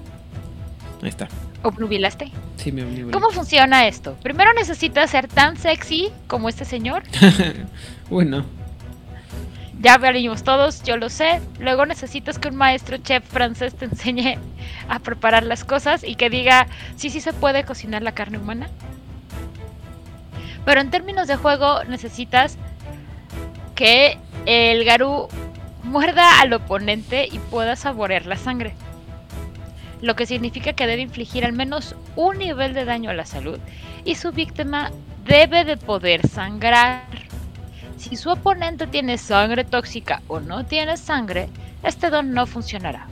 Ahí 1.02 1.08
está. 1.08 1.28
¿Obnubilaste? 1.66 2.30
Sí, 2.58 2.70
me 2.70 2.84
omnibulé. 2.84 3.12
¿Cómo 3.12 3.30
funciona 3.30 3.88
esto? 3.88 4.14
Primero 4.22 4.52
necesitas 4.52 5.10
ser 5.10 5.26
tan 5.26 5.56
sexy 5.56 6.12
como 6.28 6.48
este 6.48 6.64
señor. 6.64 7.02
Uy, 8.10 8.24
no. 8.24 8.44
Ya 9.80 9.98
venimos 9.98 10.44
todos, 10.44 10.84
yo 10.84 10.96
lo 10.96 11.08
sé. 11.08 11.40
Luego 11.58 11.84
necesitas 11.84 12.38
que 12.38 12.46
un 12.46 12.54
maestro 12.54 12.98
chef 12.98 13.24
francés 13.28 13.74
te 13.74 13.86
enseñe 13.86 14.38
a 14.88 15.00
preparar 15.00 15.42
las 15.42 15.64
cosas 15.64 16.04
y 16.04 16.14
que 16.14 16.30
diga 16.30 16.68
sí, 16.94 17.10
sí 17.10 17.20
se 17.20 17.32
puede 17.32 17.64
cocinar 17.64 18.00
la 18.02 18.12
carne 18.12 18.38
humana. 18.38 18.68
Pero 20.64 20.80
en 20.80 20.90
términos 20.92 21.26
de 21.26 21.34
juego 21.34 21.82
necesitas 21.82 22.58
que 23.74 24.18
el 24.46 24.84
Garú 24.84 25.26
muerda 25.82 26.40
al 26.40 26.52
oponente 26.52 27.26
y 27.28 27.40
pueda 27.40 27.74
saborear 27.74 28.26
la 28.26 28.36
sangre. 28.36 28.76
Lo 30.02 30.14
que 30.14 30.26
significa 30.26 30.74
que 30.74 30.86
debe 30.86 31.02
infligir 31.02 31.44
al 31.44 31.52
menos 31.52 31.94
un 32.16 32.38
nivel 32.38 32.74
de 32.74 32.84
daño 32.84 33.10
a 33.10 33.14
la 33.14 33.26
salud 33.26 33.58
y 34.04 34.14
su 34.16 34.32
víctima 34.32 34.90
debe 35.24 35.64
de 35.64 35.76
poder 35.76 36.26
sangrar. 36.26 37.04
Si 37.96 38.16
su 38.16 38.30
oponente 38.30 38.86
tiene 38.86 39.18
sangre 39.18 39.64
tóxica 39.64 40.22
o 40.28 40.40
no 40.40 40.64
tiene 40.64 40.96
sangre, 40.96 41.48
este 41.82 42.10
don 42.10 42.32
no 42.32 42.46
funcionará. 42.46 43.06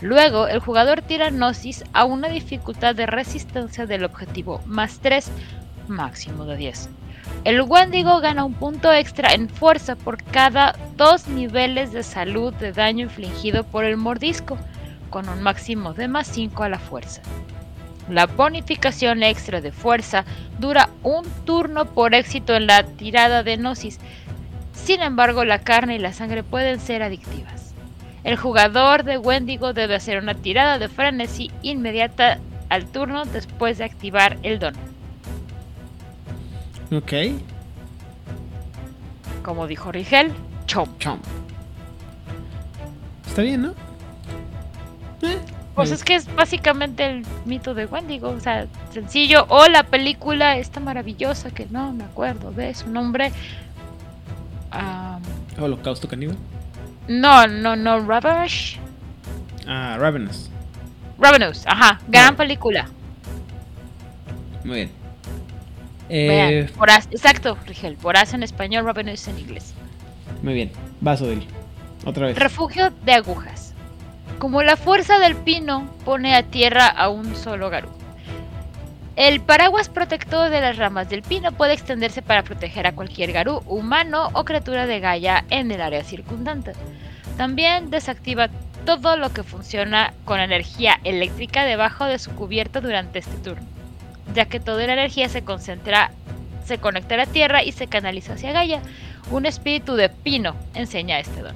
Luego, 0.00 0.48
el 0.48 0.60
jugador 0.60 1.02
tira 1.02 1.30
Gnosis 1.30 1.84
a 1.92 2.04
una 2.04 2.28
dificultad 2.28 2.94
de 2.94 3.06
resistencia 3.06 3.84
del 3.84 4.04
objetivo 4.04 4.62
más 4.64 5.00
3, 5.00 5.30
máximo 5.88 6.46
de 6.46 6.56
10. 6.56 6.88
El 7.44 7.62
Wendigo 7.62 8.20
gana 8.20 8.44
un 8.44 8.54
punto 8.54 8.92
extra 8.92 9.34
en 9.34 9.48
fuerza 9.48 9.96
por 9.96 10.22
cada 10.22 10.74
dos 10.96 11.28
niveles 11.28 11.92
de 11.92 12.02
salud 12.02 12.54
de 12.54 12.72
daño 12.72 13.04
infligido 13.04 13.64
por 13.64 13.84
el 13.84 13.96
mordisco, 13.96 14.58
con 15.10 15.28
un 15.28 15.42
máximo 15.42 15.92
de 15.92 16.08
más 16.08 16.28
5 16.28 16.62
a 16.62 16.68
la 16.68 16.78
fuerza. 16.78 17.20
La 18.08 18.26
bonificación 18.26 19.22
extra 19.22 19.60
de 19.60 19.72
fuerza 19.72 20.24
dura 20.58 20.88
un 21.02 21.24
turno 21.44 21.84
por 21.84 22.14
éxito 22.14 22.54
en 22.54 22.66
la 22.66 22.82
tirada 22.82 23.42
de 23.42 23.56
Gnosis. 23.56 24.00
Sin 24.72 25.02
embargo, 25.02 25.44
la 25.44 25.60
carne 25.60 25.96
y 25.96 25.98
la 25.98 26.12
sangre 26.12 26.42
pueden 26.42 26.80
ser 26.80 27.02
adictivas. 27.02 27.74
El 28.24 28.36
jugador 28.36 29.04
de 29.04 29.18
Wendigo 29.18 29.72
debe 29.72 29.94
hacer 29.94 30.18
una 30.18 30.34
tirada 30.34 30.78
de 30.78 30.88
frenesí 30.88 31.50
inmediata 31.62 32.38
al 32.68 32.86
turno 32.86 33.24
después 33.24 33.78
de 33.78 33.84
activar 33.84 34.38
el 34.42 34.58
don. 34.58 34.74
Ok. 36.92 37.12
Como 39.42 39.66
dijo 39.66 39.92
Rigel, 39.92 40.32
chom. 40.66 40.88
Chom. 40.98 41.18
Está 43.26 43.42
bien, 43.42 43.62
¿no? 43.62 43.89
Eh, 45.22 45.38
Pues 45.74 45.90
es 45.92 46.02
que 46.04 46.14
es 46.16 46.32
básicamente 46.34 47.06
el 47.06 47.24
mito 47.46 47.74
de 47.74 47.86
Wendigo, 47.86 48.30
o 48.30 48.40
sea, 48.40 48.66
sencillo. 48.92 49.46
O 49.48 49.66
la 49.68 49.82
película 49.84 50.56
esta 50.58 50.80
maravillosa 50.80 51.50
que 51.50 51.66
no 51.70 51.92
me 51.92 52.04
acuerdo 52.04 52.50
de 52.52 52.74
su 52.74 52.88
nombre. 52.90 53.32
Am, 54.72 55.22
Holocausto 55.58 56.08
caníbal. 56.08 56.36
no, 57.08 57.46
no, 57.46 57.76
no, 57.76 58.00
Ravage. 58.00 58.78
Ah, 59.66 59.96
Ravenous. 59.98 60.50
Ravenous, 61.18 61.66
ajá, 61.66 62.00
gran 62.08 62.34
película. 62.36 62.88
Muy 64.64 64.74
bien. 64.76 64.90
Vean, 66.08 66.50
Eh, 66.52 66.70
Voraz, 66.76 67.06
exacto, 67.12 67.56
Rigel, 67.66 67.96
Voraz 67.96 68.34
en 68.34 68.42
español, 68.42 68.84
Ravenous 68.84 69.28
en 69.28 69.38
inglés. 69.38 69.74
muy 70.42 70.54
bien. 70.54 70.72
Vaso 71.00 71.26
del. 71.26 71.44
Otra 72.04 72.26
vez. 72.26 72.38
Refugio 72.38 72.90
de 73.04 73.12
agujas. 73.12 73.69
Como 74.40 74.62
la 74.62 74.78
fuerza 74.78 75.18
del 75.18 75.36
pino 75.36 75.86
pone 76.02 76.34
a 76.34 76.42
tierra 76.42 76.86
a 76.86 77.10
un 77.10 77.36
solo 77.36 77.68
garú. 77.68 77.90
El 79.14 79.42
paraguas 79.42 79.90
protector 79.90 80.48
de 80.48 80.62
las 80.62 80.78
ramas 80.78 81.10
del 81.10 81.20
pino 81.20 81.52
puede 81.52 81.74
extenderse 81.74 82.22
para 82.22 82.42
proteger 82.42 82.86
a 82.86 82.92
cualquier 82.92 83.32
garú, 83.32 83.60
humano 83.66 84.30
o 84.32 84.46
criatura 84.46 84.86
de 84.86 84.98
Gaia 84.98 85.44
en 85.50 85.70
el 85.70 85.82
área 85.82 86.02
circundante. 86.04 86.72
También 87.36 87.90
desactiva 87.90 88.48
todo 88.86 89.18
lo 89.18 89.30
que 89.30 89.42
funciona 89.42 90.14
con 90.24 90.40
energía 90.40 90.98
eléctrica 91.04 91.66
debajo 91.66 92.06
de 92.06 92.18
su 92.18 92.30
cubierta 92.30 92.80
durante 92.80 93.18
este 93.18 93.36
turno, 93.44 93.66
ya 94.34 94.46
que 94.46 94.58
toda 94.58 94.86
la 94.86 94.94
energía 94.94 95.28
se 95.28 95.44
concentra, 95.44 96.12
se 96.64 96.78
conecta 96.78 97.14
a 97.16 97.18
la 97.18 97.26
tierra 97.26 97.62
y 97.62 97.72
se 97.72 97.88
canaliza 97.88 98.32
hacia 98.32 98.52
Gaia. 98.52 98.80
Un 99.30 99.44
espíritu 99.44 99.96
de 99.96 100.08
pino 100.08 100.56
enseña 100.72 101.20
este 101.20 101.42
don. 101.42 101.54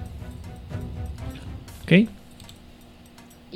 Ok. 1.85 2.24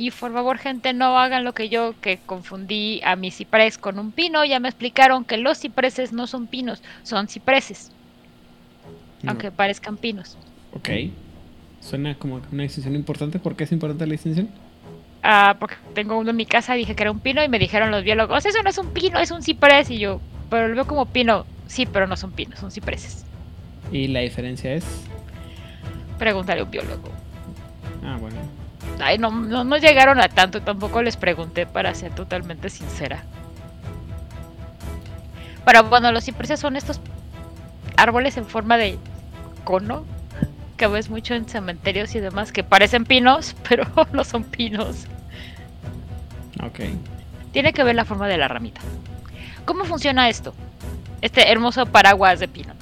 Y 0.00 0.12
por 0.12 0.32
favor, 0.32 0.58
gente, 0.58 0.92
no 0.92 1.18
hagan 1.18 1.42
lo 1.42 1.54
que 1.54 1.68
yo, 1.68 1.92
que 2.00 2.18
confundí 2.24 3.00
a 3.04 3.16
mi 3.16 3.32
ciprés 3.32 3.78
con 3.78 3.98
un 3.98 4.12
pino. 4.12 4.44
Ya 4.44 4.61
me 4.61 4.68
explicaron 4.68 5.24
que 5.24 5.37
los 5.38 5.58
cipreses 5.58 6.12
no 6.12 6.28
son 6.28 6.46
pinos, 6.46 6.84
son 7.02 7.26
cipreses, 7.26 7.90
No. 9.22 9.32
aunque 9.32 9.50
parezcan 9.50 9.96
pinos. 9.96 10.38
Ok. 10.72 10.88
Suena 11.80 12.14
como 12.14 12.40
una 12.52 12.62
distinción 12.62 12.94
importante. 12.94 13.40
¿Por 13.40 13.56
qué 13.56 13.64
es 13.64 13.72
importante 13.72 14.06
la 14.06 14.12
distinción? 14.12 14.48
Ah, 15.24 15.56
porque 15.58 15.74
tengo 15.94 16.16
uno 16.16 16.30
en 16.30 16.37
mi 16.37 16.46
casa 16.46 16.76
y 16.76 16.78
dije 16.78 16.94
que 16.94 17.02
era 17.02 17.11
un 17.11 17.18
pino 17.18 17.42
y 17.42 17.48
me 17.48 17.58
dijeron 17.58 17.90
los 17.90 18.04
biólogos, 18.04 18.46
eso 18.46 18.62
no 18.62 18.70
es 18.70 18.78
un 18.78 18.92
pino, 18.92 19.18
es 19.18 19.32
un 19.32 19.42
ciprés. 19.42 19.90
Y 19.90 19.98
yo, 19.98 20.20
pero 20.48 20.68
lo 20.68 20.76
veo 20.76 20.87
como 20.87 21.06
pino. 21.06 21.44
Sí, 21.66 21.87
pero 21.87 22.06
no 22.06 22.16
son 22.16 22.30
pinos, 22.30 22.61
son 22.61 22.70
cipreses. 22.70 23.24
Y 23.90 24.06
la 24.06 24.20
diferencia 24.20 24.72
es. 24.74 24.84
Pregúntale 26.20 26.61
a 26.61 26.64
un 26.64 26.70
biólogo. 26.70 27.08
Ah, 28.04 28.16
bueno. 28.20 28.37
Ay, 29.01 29.18
no, 29.18 29.31
no, 29.31 29.64
no 29.64 29.77
llegaron 29.77 30.20
a 30.20 30.29
tanto, 30.29 30.61
tampoco 30.62 31.03
les 31.03 31.16
pregunté 31.16 31.66
para 31.66 31.94
ser 31.94 32.14
totalmente 32.14 32.68
sincera. 32.70 33.22
Pero 35.64 35.85
bueno, 35.85 36.11
los 36.12 36.24
cipreses 36.24 36.61
son 36.61 36.77
estos 36.77 37.01
árboles 37.96 38.37
en 38.37 38.46
forma 38.46 38.77
de 38.77 38.98
cono 39.64 40.05
que 40.79 40.87
ves 40.87 41.11
mucho 41.11 41.35
en 41.35 41.46
cementerios 41.46 42.14
y 42.14 42.20
demás 42.20 42.53
que 42.53 42.64
parecen 42.64 43.05
pinos, 43.05 43.55
pero 43.68 43.85
no 44.12 44.24
son 44.24 44.44
pinos. 44.44 45.07
Ok. 46.64 46.81
Tiene 47.53 47.72
que 47.72 47.85
ver 47.85 47.94
la 47.94 48.05
forma 48.05 48.29
de 48.29 48.38
la 48.38 48.48
ramita. 48.48 48.81
¿Cómo 49.64 49.85
funciona 49.85 50.29
esto? 50.29 50.55
Este 51.20 51.51
hermoso 51.51 51.85
paraguas 51.87 52.40
de 52.40 52.48
pino. 52.48 52.72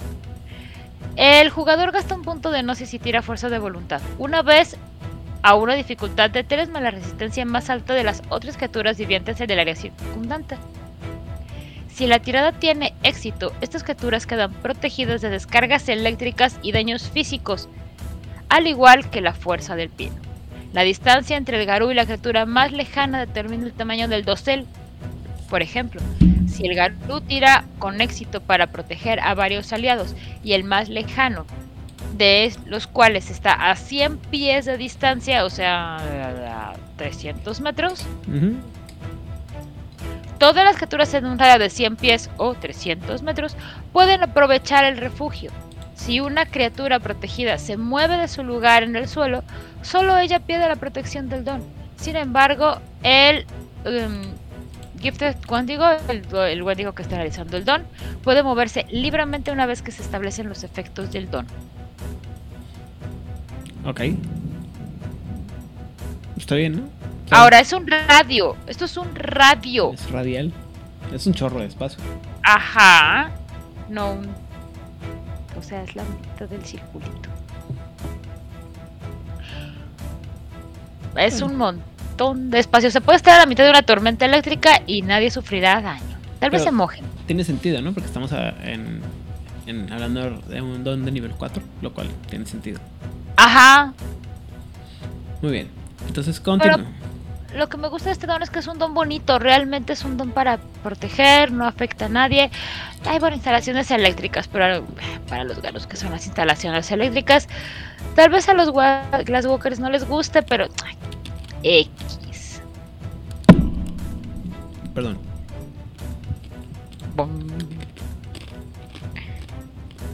El 1.17 1.51
jugador 1.51 1.93
gasta 1.93 2.15
un 2.15 2.23
punto 2.23 2.51
de 2.51 2.63
gnosis 2.63 2.93
y 2.93 2.99
tira 2.99 3.23
fuerza 3.23 3.49
de 3.49 3.59
voluntad. 3.59 4.03
Una 4.19 4.43
vez 4.43 4.77
a 5.43 5.55
una 5.55 5.75
dificultad 5.75 6.31
de 6.31 6.45
3 6.45 6.69
más 6.71 6.83
la 6.83 6.91
resistencia 6.91 7.45
más 7.45 7.71
alta 7.71 7.95
de 7.95 8.05
las 8.05 8.23
otras 8.29 8.57
criaturas 8.57 8.99
vivientes 8.99 9.41
en 9.41 9.51
el 9.51 9.59
área 9.59 9.77
circundante. 9.77 10.57
Si 11.89 12.07
la 12.07 12.19
tirada 12.19 12.53
tiene 12.53 12.95
éxito, 13.03 13.53
estas 13.61 13.83
criaturas 13.83 14.27
quedan 14.27 14.53
protegidas 14.53 15.23
de 15.23 15.31
descargas 15.31 15.89
eléctricas 15.89 16.59
y 16.63 16.73
daños 16.73 17.09
físicos, 17.11 17.69
al 18.49 18.67
igual 18.67 19.09
que 19.09 19.21
la 19.21 19.33
fuerza 19.33 19.77
del 19.77 19.89
pino. 19.89 20.17
La 20.73 20.83
distancia 20.83 21.39
entre 21.39 21.59
el 21.59 21.67
garú 21.67 21.91
y 21.91 21.95
la 21.95 22.05
criatura 22.05 22.45
más 22.45 22.73
lejana 22.73 23.25
determina 23.25 23.65
el 23.65 23.73
tamaño 23.73 24.09
del 24.09 24.27
dosel. 24.27 24.67
Por 25.49 25.63
ejemplo, 25.63 26.03
Si 26.49 26.67
el 26.67 26.75
Garú 26.75 27.21
tira 27.21 27.65
con 27.79 28.01
éxito 28.01 28.41
para 28.41 28.69
proteger 28.69 29.21
a 29.21 29.35
varios 29.35 29.73
aliados 29.73 30.15
y 30.43 30.53
el 30.53 30.65
más 30.65 30.89
lejano 30.89 31.45
de 32.17 32.53
los 32.67 32.87
cuales 32.87 33.31
está 33.31 33.71
a 33.71 33.77
100 33.77 34.19
pies 34.19 34.65
de 34.65 34.77
distancia, 34.77 35.45
o 35.45 35.51
sea, 35.51 35.97
a 35.97 36.75
300 36.97 37.61
metros, 37.61 38.07
todas 40.39 40.65
las 40.65 40.77
criaturas 40.77 41.13
en 41.15 41.27
un 41.27 41.39
radio 41.39 41.59
de 41.59 41.71
100 41.71 41.97
pies 41.97 42.31
o 42.37 42.55
300 42.55 43.23
metros 43.23 43.57
pueden 43.93 44.23
aprovechar 44.23 44.85
el 44.85 44.99
refugio. 44.99 45.51
Si 45.95 46.21
una 46.21 46.47
criatura 46.47 47.01
protegida 47.01 47.59
se 47.59 47.77
mueve 47.77 48.19
de 48.19 48.29
su 48.29 48.45
lugar 48.45 48.83
en 48.83 48.97
el 48.97 49.09
suelo, 49.09 49.43
solo 49.83 50.17
ella 50.19 50.41
pierde 50.41 50.69
la 50.69 50.77
protección 50.77 51.29
del 51.29 51.45
don. 51.45 51.63
Sin 51.97 52.17
embargo, 52.17 52.81
el 53.03 53.47
um, 53.87 54.23
Gifted 55.01 55.37
Wendigo, 55.49 55.87
el, 56.09 56.23
el 56.35 56.63
Wendigo 56.63 56.93
que 56.93 57.03
está 57.03 57.17
realizando 57.17 57.57
el 57.57 57.65
don, 57.65 57.83
puede 58.23 58.43
moverse 58.43 58.87
libremente 58.91 59.51
una 59.51 59.65
vez 59.65 59.81
que 59.81 59.91
se 59.91 60.03
establecen 60.03 60.49
los 60.49 60.65
efectos 60.65 61.11
del 61.13 61.31
don. 61.31 61.47
Ok. 63.87 64.01
Está 66.37 66.55
bien, 66.57 66.77
¿no? 66.77 66.83
Ahora 67.31 67.61
es 67.61 67.73
un 67.73 67.87
radio. 67.87 68.57
Esto 68.67 68.85
es 68.85 68.97
un 68.97 69.15
radio. 69.15 69.93
Es 69.93 70.11
radial. 70.11 70.53
Es 71.13 71.27
un 71.27 71.35
chorro 71.35 71.61
de 71.61 71.67
espacio. 71.67 72.03
Ajá. 72.43 73.31
No. 73.89 74.21
O 75.59 75.63
sea, 75.63 75.83
es 75.83 75.95
la 75.97 76.05
mitad 76.05 76.49
del 76.49 76.65
circulito. 76.65 77.31
Es 81.17 81.41
un 81.41 81.57
montón 81.57 82.51
de 82.51 82.59
espacio. 82.59 82.91
Se 82.91 83.01
puede 83.01 83.17
estar 83.17 83.37
a 83.37 83.39
la 83.41 83.47
mitad 83.47 83.65
de 83.65 83.71
una 83.71 83.83
tormenta 83.83 84.27
eléctrica 84.27 84.83
y 84.87 85.03
nadie 85.03 85.31
sufrirá 85.31 85.81
daño. 85.81 86.17
Tal 86.41 86.51
vez 86.51 86.63
se 86.63 86.71
mojen. 86.71 87.05
Tiene 87.27 87.43
sentido, 87.45 87.81
¿no? 87.81 87.93
Porque 87.95 88.07
estamos 88.07 88.31
en, 88.33 89.01
hablando 89.93 90.39
de 90.43 90.61
un 90.61 90.85
don 90.85 91.05
de 91.05 91.13
nivel 91.13 91.33
4, 91.33 91.63
lo 91.81 91.95
cual 91.95 92.09
tiene 92.29 92.45
sentido. 92.47 92.81
Ajá. 93.37 93.93
Muy 95.43 95.53
bien. 95.53 95.71
Entonces, 96.07 96.41
continúa. 96.41 96.85
Lo 97.55 97.69
que 97.69 97.79
me 97.79 97.89
gusta 97.89 98.11
de 98.11 98.13
este 98.13 98.27
don 98.27 98.43
es 98.43 98.51
que 98.51 98.59
es 98.59 98.67
un 98.67 98.79
don 98.79 98.93
bonito, 98.93 99.39
realmente 99.39 99.95
es 99.95 100.05
un 100.05 100.19
don 100.19 100.31
para 100.31 100.59
proteger, 100.83 101.53
no 101.53 101.67
afecta 101.67 102.05
a 102.05 102.09
nadie. 102.11 102.51
Hay 103.07 103.19
buenas 103.19 103.39
instalaciones 103.39 103.91
eléctricas, 103.91 104.47
pero 104.47 104.85
para 105.27 105.45
los 105.45 105.63
galos 105.63 105.87
que 105.87 105.97
son 105.97 106.11
las 106.11 106.27
instalaciones 106.27 106.91
eléctricas, 106.91 107.49
tal 108.15 108.29
vez 108.31 108.49
a 108.51 108.55
los 108.55 108.73
Glasswalkers 108.73 109.81
no 109.81 109.89
les 109.89 110.07
guste, 110.07 110.43
pero 110.43 110.67
X. 111.63 112.61
Perdón. 114.95 115.19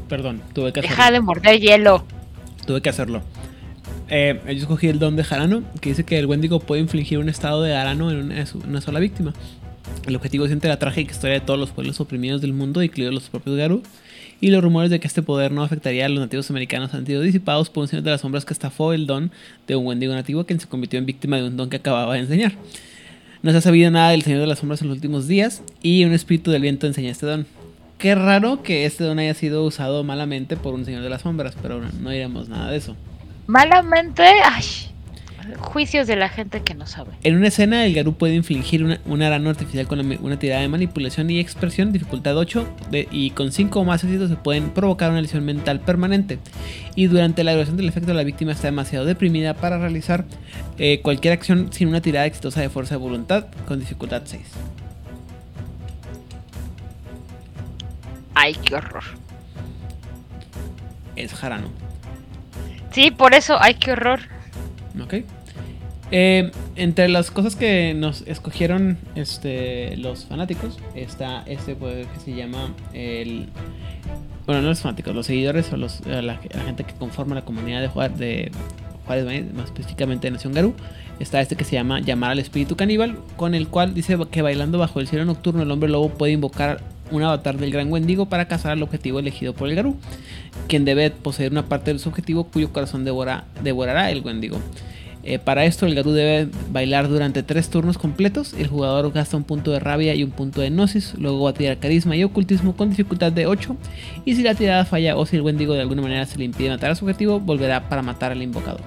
Perdón, 0.08 0.42
tuve 0.52 0.72
que 0.72 0.80
hacerlo. 0.80 0.96
Deja 0.96 1.10
de 1.10 1.20
morder 1.20 1.58
hielo. 1.58 2.04
Tuve 2.66 2.80
que 2.80 2.88
hacerlo. 2.88 3.22
Eh, 4.08 4.40
yo 4.46 4.52
escogí 4.52 4.88
el 4.88 4.98
don 4.98 5.16
de 5.16 5.24
Jarano, 5.24 5.62
que 5.80 5.90
dice 5.90 6.04
que 6.04 6.18
el 6.18 6.26
Wendigo 6.26 6.60
puede 6.60 6.82
infligir 6.82 7.18
un 7.18 7.28
estado 7.28 7.62
de 7.62 7.74
Arano 7.74 8.10
en 8.10 8.32
una, 8.66 8.80
sola 8.80 9.00
víctima. 9.00 9.32
El 10.06 10.16
objetivo 10.16 10.44
es 10.44 10.64
la 10.64 10.78
trágica 10.78 11.12
historia 11.12 11.34
de 11.34 11.40
todos 11.40 11.58
los 11.58 11.70
pueblos 11.70 12.00
oprimidos 12.00 12.40
del 12.40 12.52
mundo, 12.52 12.82
incluidos 12.82 13.14
los 13.14 13.28
propios 13.28 13.56
Garu, 13.56 13.82
y 14.40 14.50
los 14.50 14.62
rumores 14.62 14.90
de 14.90 15.00
que 15.00 15.06
este 15.06 15.22
poder 15.22 15.52
no 15.52 15.62
afectaría 15.62 16.06
a 16.06 16.08
los 16.08 16.20
nativos 16.20 16.50
americanos 16.50 16.92
han 16.94 17.06
sido 17.06 17.22
disipados 17.22 17.70
por 17.70 17.82
un 17.82 17.88
señor 17.88 18.02
de 18.02 18.10
las 18.10 18.20
sombras 18.20 18.44
que 18.44 18.52
estafó 18.52 18.92
el 18.92 19.06
don 19.06 19.30
de 19.66 19.76
un 19.76 19.86
Wendigo 19.86 20.12
nativo 20.12 20.44
quien 20.44 20.58
se 20.58 20.66
convirtió 20.66 20.98
en 20.98 21.06
víctima 21.06 21.36
de 21.36 21.44
un 21.46 21.56
don 21.56 21.70
que 21.70 21.76
acababa 21.76 22.14
de 22.14 22.20
enseñar. 22.20 22.52
No 23.42 23.50
se 23.50 23.58
ha 23.58 23.60
sabido 23.60 23.90
nada 23.90 24.10
del 24.10 24.22
señor 24.22 24.40
de 24.40 24.46
las 24.46 24.58
sombras 24.58 24.82
en 24.82 24.88
los 24.88 24.96
últimos 24.96 25.26
días, 25.26 25.62
y 25.82 26.04
un 26.04 26.12
espíritu 26.12 26.50
del 26.50 26.62
viento 26.62 26.86
enseña 26.86 27.10
este 27.10 27.26
don. 27.26 27.46
Qué 28.02 28.14
raro 28.14 28.62
que 28.62 28.84
este 28.84 29.04
don 29.04 29.18
haya 29.18 29.32
sido 29.32 29.64
usado 29.64 30.04
malamente 30.04 30.58
por 30.58 30.74
un 30.74 30.84
señor 30.84 31.02
de 31.02 31.08
las 31.08 31.22
sombras, 31.22 31.54
pero 31.62 31.80
no 31.80 32.10
diremos 32.10 32.50
nada 32.50 32.70
de 32.70 32.76
eso 32.76 32.94
malamente, 33.46 34.22
ay, 34.22 34.64
juicios 35.58 36.06
de 36.06 36.16
la 36.16 36.28
gente 36.28 36.62
que 36.62 36.74
no 36.74 36.86
sabe. 36.86 37.10
En 37.22 37.36
una 37.36 37.48
escena, 37.48 37.84
el 37.84 37.94
Garú 37.94 38.14
puede 38.14 38.34
infligir 38.34 38.84
una, 38.84 39.00
un 39.04 39.22
arano 39.22 39.50
artificial 39.50 39.86
con 39.86 40.00
una 40.00 40.38
tirada 40.38 40.62
de 40.62 40.68
manipulación 40.68 41.28
y 41.30 41.40
expresión, 41.40 41.92
dificultad 41.92 42.36
8, 42.36 42.66
y 43.10 43.30
con 43.30 43.52
5 43.52 43.80
o 43.80 43.84
más 43.84 44.04
éxitos 44.04 44.30
se 44.30 44.36
pueden 44.36 44.70
provocar 44.70 45.10
una 45.10 45.20
lesión 45.20 45.44
mental 45.44 45.80
permanente. 45.80 46.38
Y 46.94 47.06
durante 47.06 47.44
la 47.44 47.52
duración 47.52 47.76
del 47.76 47.88
efecto, 47.88 48.14
la 48.14 48.24
víctima 48.24 48.52
está 48.52 48.68
demasiado 48.68 49.04
deprimida 49.04 49.54
para 49.54 49.78
realizar 49.78 50.24
eh, 50.78 51.00
cualquier 51.02 51.34
acción 51.34 51.72
sin 51.72 51.88
una 51.88 52.00
tirada 52.00 52.26
exitosa 52.26 52.60
de 52.60 52.70
fuerza 52.70 52.94
de 52.94 53.00
voluntad 53.00 53.46
con 53.66 53.80
dificultad 53.80 54.22
6. 54.24 54.40
Ay, 58.34 58.54
qué 58.54 58.74
horror. 58.74 59.04
Es 61.16 61.34
Jarano. 61.34 61.68
Sí, 62.92 63.10
por 63.10 63.34
eso, 63.34 63.56
ay, 63.60 63.74
qué 63.74 63.92
horror. 63.92 64.20
Ok. 65.02 65.14
Eh, 66.14 66.50
entre 66.76 67.08
las 67.08 67.30
cosas 67.30 67.56
que 67.56 67.94
nos 67.94 68.20
escogieron 68.26 68.98
este, 69.14 69.96
los 69.96 70.26
fanáticos 70.26 70.78
está 70.94 71.42
este 71.46 71.74
poder 71.74 72.06
que 72.06 72.20
se 72.20 72.34
llama 72.34 72.74
el... 72.92 73.48
Bueno, 74.44 74.60
no 74.60 74.68
los 74.68 74.80
fanáticos, 74.80 75.14
los 75.14 75.24
seguidores 75.24 75.72
o 75.72 75.78
los, 75.78 76.02
eh, 76.04 76.20
la, 76.20 76.36
gente 76.36 76.84
que 76.84 76.92
conforma 76.94 77.34
la 77.34 77.46
comunidad 77.46 77.80
de, 77.80 77.88
jugar, 77.88 78.14
de 78.14 78.52
Juárez, 79.06 79.54
más 79.54 79.66
específicamente 79.66 80.26
de 80.26 80.32
Nación 80.32 80.52
Garú. 80.52 80.74
Está 81.18 81.40
este 81.40 81.56
que 81.56 81.64
se 81.64 81.76
llama 81.76 82.00
Llamar 82.00 82.32
al 82.32 82.40
Espíritu 82.40 82.76
Caníbal, 82.76 83.16
con 83.36 83.54
el 83.54 83.68
cual 83.68 83.94
dice 83.94 84.18
que 84.30 84.42
bailando 84.42 84.78
bajo 84.78 85.00
el 85.00 85.08
cielo 85.08 85.24
nocturno 85.24 85.62
el 85.62 85.70
hombre 85.70 85.88
lobo 85.88 86.10
puede 86.10 86.32
invocar 86.32 86.80
un 87.12 87.22
avatar 87.22 87.58
del 87.58 87.70
gran 87.70 87.92
Wendigo 87.92 88.26
para 88.26 88.48
cazar 88.48 88.72
al 88.72 88.82
objetivo 88.82 89.20
elegido 89.20 89.52
por 89.52 89.68
el 89.68 89.76
Garú, 89.76 89.96
quien 90.66 90.84
debe 90.84 91.10
poseer 91.10 91.52
una 91.52 91.66
parte 91.66 91.92
de 91.92 91.98
su 91.98 92.08
objetivo 92.08 92.44
cuyo 92.44 92.72
corazón 92.72 93.04
devorará 93.04 94.10
el 94.10 94.22
Wendigo. 94.22 94.58
Eh, 95.24 95.38
para 95.38 95.64
esto 95.64 95.86
el 95.86 95.94
Garú 95.94 96.10
debe 96.10 96.50
bailar 96.72 97.08
durante 97.08 97.44
tres 97.44 97.70
turnos 97.70 97.96
completos, 97.96 98.54
el 98.54 98.66
jugador 98.66 99.12
gasta 99.12 99.36
un 99.36 99.44
punto 99.44 99.70
de 99.70 99.78
rabia 99.78 100.14
y 100.16 100.24
un 100.24 100.32
punto 100.32 100.60
de 100.60 100.70
gnosis, 100.70 101.14
luego 101.16 101.44
va 101.44 101.50
a 101.50 101.54
tirar 101.54 101.78
carisma 101.78 102.16
y 102.16 102.24
ocultismo 102.24 102.74
con 102.74 102.90
dificultad 102.90 103.30
de 103.30 103.46
8, 103.46 103.76
y 104.24 104.34
si 104.34 104.42
la 104.42 104.56
tirada 104.56 104.84
falla 104.84 105.16
o 105.16 105.24
si 105.24 105.36
el 105.36 105.42
Wendigo 105.42 105.74
de 105.74 105.82
alguna 105.82 106.02
manera 106.02 106.26
se 106.26 106.38
le 106.38 106.44
impide 106.44 106.70
matar 106.70 106.90
a 106.90 106.94
su 106.96 107.04
objetivo, 107.04 107.38
volverá 107.38 107.88
para 107.88 108.02
matar 108.02 108.32
al 108.32 108.42
invocador. 108.42 108.80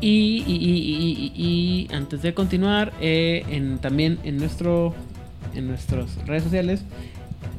Y, 0.00 1.88
antes 1.92 2.22
de 2.22 2.34
continuar, 2.34 2.92
eh, 3.00 3.44
en, 3.48 3.78
también 3.78 4.18
en, 4.24 4.36
nuestro, 4.38 4.94
en 5.54 5.68
nuestras 5.68 6.16
redes 6.26 6.44
sociales, 6.44 6.84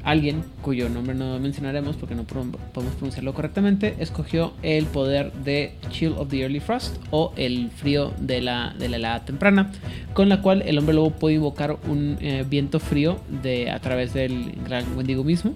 alguien 0.04 0.44
cuyo 0.62 0.90
nombre 0.90 1.14
no 1.14 1.40
mencionaremos 1.40 1.96
porque 1.96 2.16
no 2.16 2.24
podemos 2.24 2.96
pronunciarlo 2.96 3.34
correctamente, 3.34 3.96
escogió 4.00 4.54
el 4.64 4.86
poder 4.86 5.32
de 5.34 5.74
Chill 5.90 6.14
of 6.14 6.30
the 6.30 6.42
Early 6.42 6.60
Frost 6.60 6.98
o 7.12 7.34
el 7.36 7.70
frío 7.70 8.14
de 8.20 8.42
la, 8.42 8.74
de 8.78 8.90
la 8.90 8.98
helada 8.98 9.26
temprana, 9.26 9.72
con 10.14 10.30
la 10.30 10.42
cual 10.42 10.64
el 10.66 10.78
hombre 10.78 10.96
lobo 10.96 11.12
puede 11.12 11.36
invocar 11.36 11.78
un 11.88 12.18
eh, 12.22 12.46
viento 12.48 12.80
frío 12.80 13.20
de, 13.44 13.70
a 13.70 13.80
través 13.80 14.14
del 14.14 14.54
gran 14.66 14.98
Wendigo 14.98 15.24
mismo 15.24 15.54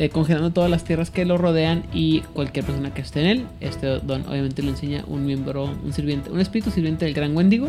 eh, 0.00 0.08
congelando 0.08 0.50
todas 0.50 0.70
las 0.70 0.82
tierras 0.82 1.10
que 1.10 1.26
lo 1.26 1.36
rodean 1.36 1.82
y 1.92 2.20
cualquier 2.32 2.64
persona 2.64 2.94
que 2.94 3.02
esté 3.02 3.20
en 3.20 3.26
él. 3.26 3.46
Este 3.60 3.86
don 3.98 4.26
obviamente 4.26 4.62
le 4.62 4.70
enseña 4.70 5.04
un 5.06 5.26
miembro, 5.26 5.64
un 5.84 5.92
sirviente, 5.92 6.30
un 6.30 6.40
espíritu 6.40 6.70
sirviente 6.70 7.04
del 7.04 7.12
gran 7.12 7.36
Wendigo. 7.36 7.68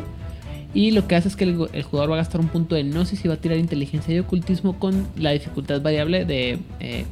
Y 0.73 0.91
lo 0.91 1.09
que 1.09 1.17
hace 1.17 1.27
es 1.27 1.35
que 1.35 1.43
el, 1.43 1.57
jugador 1.83 2.11
va 2.11 2.13
a 2.13 2.17
gastar 2.19 2.39
un 2.39 2.47
punto 2.47 2.75
de 2.75 2.83
gnosis 2.83 3.25
y 3.25 3.27
va 3.27 3.33
a 3.33 3.37
tirar 3.37 3.57
inteligencia 3.57 4.15
y 4.15 4.19
ocultismo 4.19 4.79
con 4.79 5.07
la 5.17 5.31
dificultad 5.31 5.81
variable 5.81 6.23
de 6.23 6.59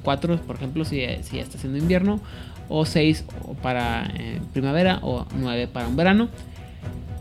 4, 0.04 0.34
eh, 0.36 0.38
por 0.48 0.56
ejemplo, 0.56 0.86
si, 0.86 1.02
si 1.24 1.40
está 1.40 1.58
haciendo 1.58 1.78
invierno, 1.78 2.22
o 2.70 2.86
6 2.86 3.26
para 3.62 4.10
eh, 4.18 4.40
primavera, 4.54 5.00
o 5.02 5.26
9 5.38 5.68
para 5.68 5.90
un 5.90 5.98
verano. 5.98 6.30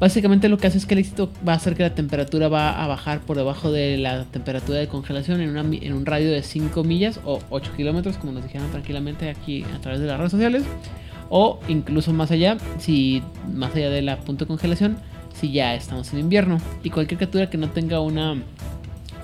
Básicamente 0.01 0.49
lo 0.49 0.59
que 0.59 0.69
hace 0.69 0.79
es 0.79 0.87
que 0.87 0.95
el 0.95 1.01
éxito 1.01 1.31
va 1.47 1.55
a 1.55 1.57
hacer 1.57 1.75
que 1.75 1.83
la 1.83 1.95
temperatura 1.95 2.49
va 2.49 2.83
a 2.83 2.87
bajar 2.87 3.21
por 3.21 3.37
debajo 3.37 3.73
de 3.73 3.97
la 3.99 4.25
temperatura 4.25 4.79
de 4.79 4.87
congelación 4.87 5.41
en, 5.41 5.57
en 5.57 5.93
un 5.93 6.07
radio 6.07 6.31
de 6.31 6.43
5 6.43 6.85
millas 6.85 7.21
o 7.25 7.41
8 7.51 7.73
kilómetros, 7.77 8.17
como 8.17 8.33
nos 8.33 8.45
dijeron 8.45 8.71
tranquilamente 8.71 9.29
aquí 9.29 9.65
a 9.75 9.81
través 9.81 10.01
de 10.01 10.07
las 10.07 10.19
redes 10.19 10.31
sociales. 10.31 10.63
O 11.31 11.61
incluso 11.69 12.13
más 12.13 12.31
allá, 12.31 12.57
si 12.79 13.23
más 13.53 13.75
allá 13.75 13.91
de 13.91 14.03
la 14.03 14.19
punto 14.19 14.45
de 14.45 14.49
congelación, 14.49 14.99
si 15.35 15.53
ya 15.53 15.75
estamos 15.75 16.13
en 16.13 16.21
invierno. 16.21 16.59
Y 16.83 16.91
cualquier 16.91 17.19
criatura 17.19 17.51
que 17.51 17.59
no 17.59 17.69
tenga 17.69 18.01
una 18.01 18.37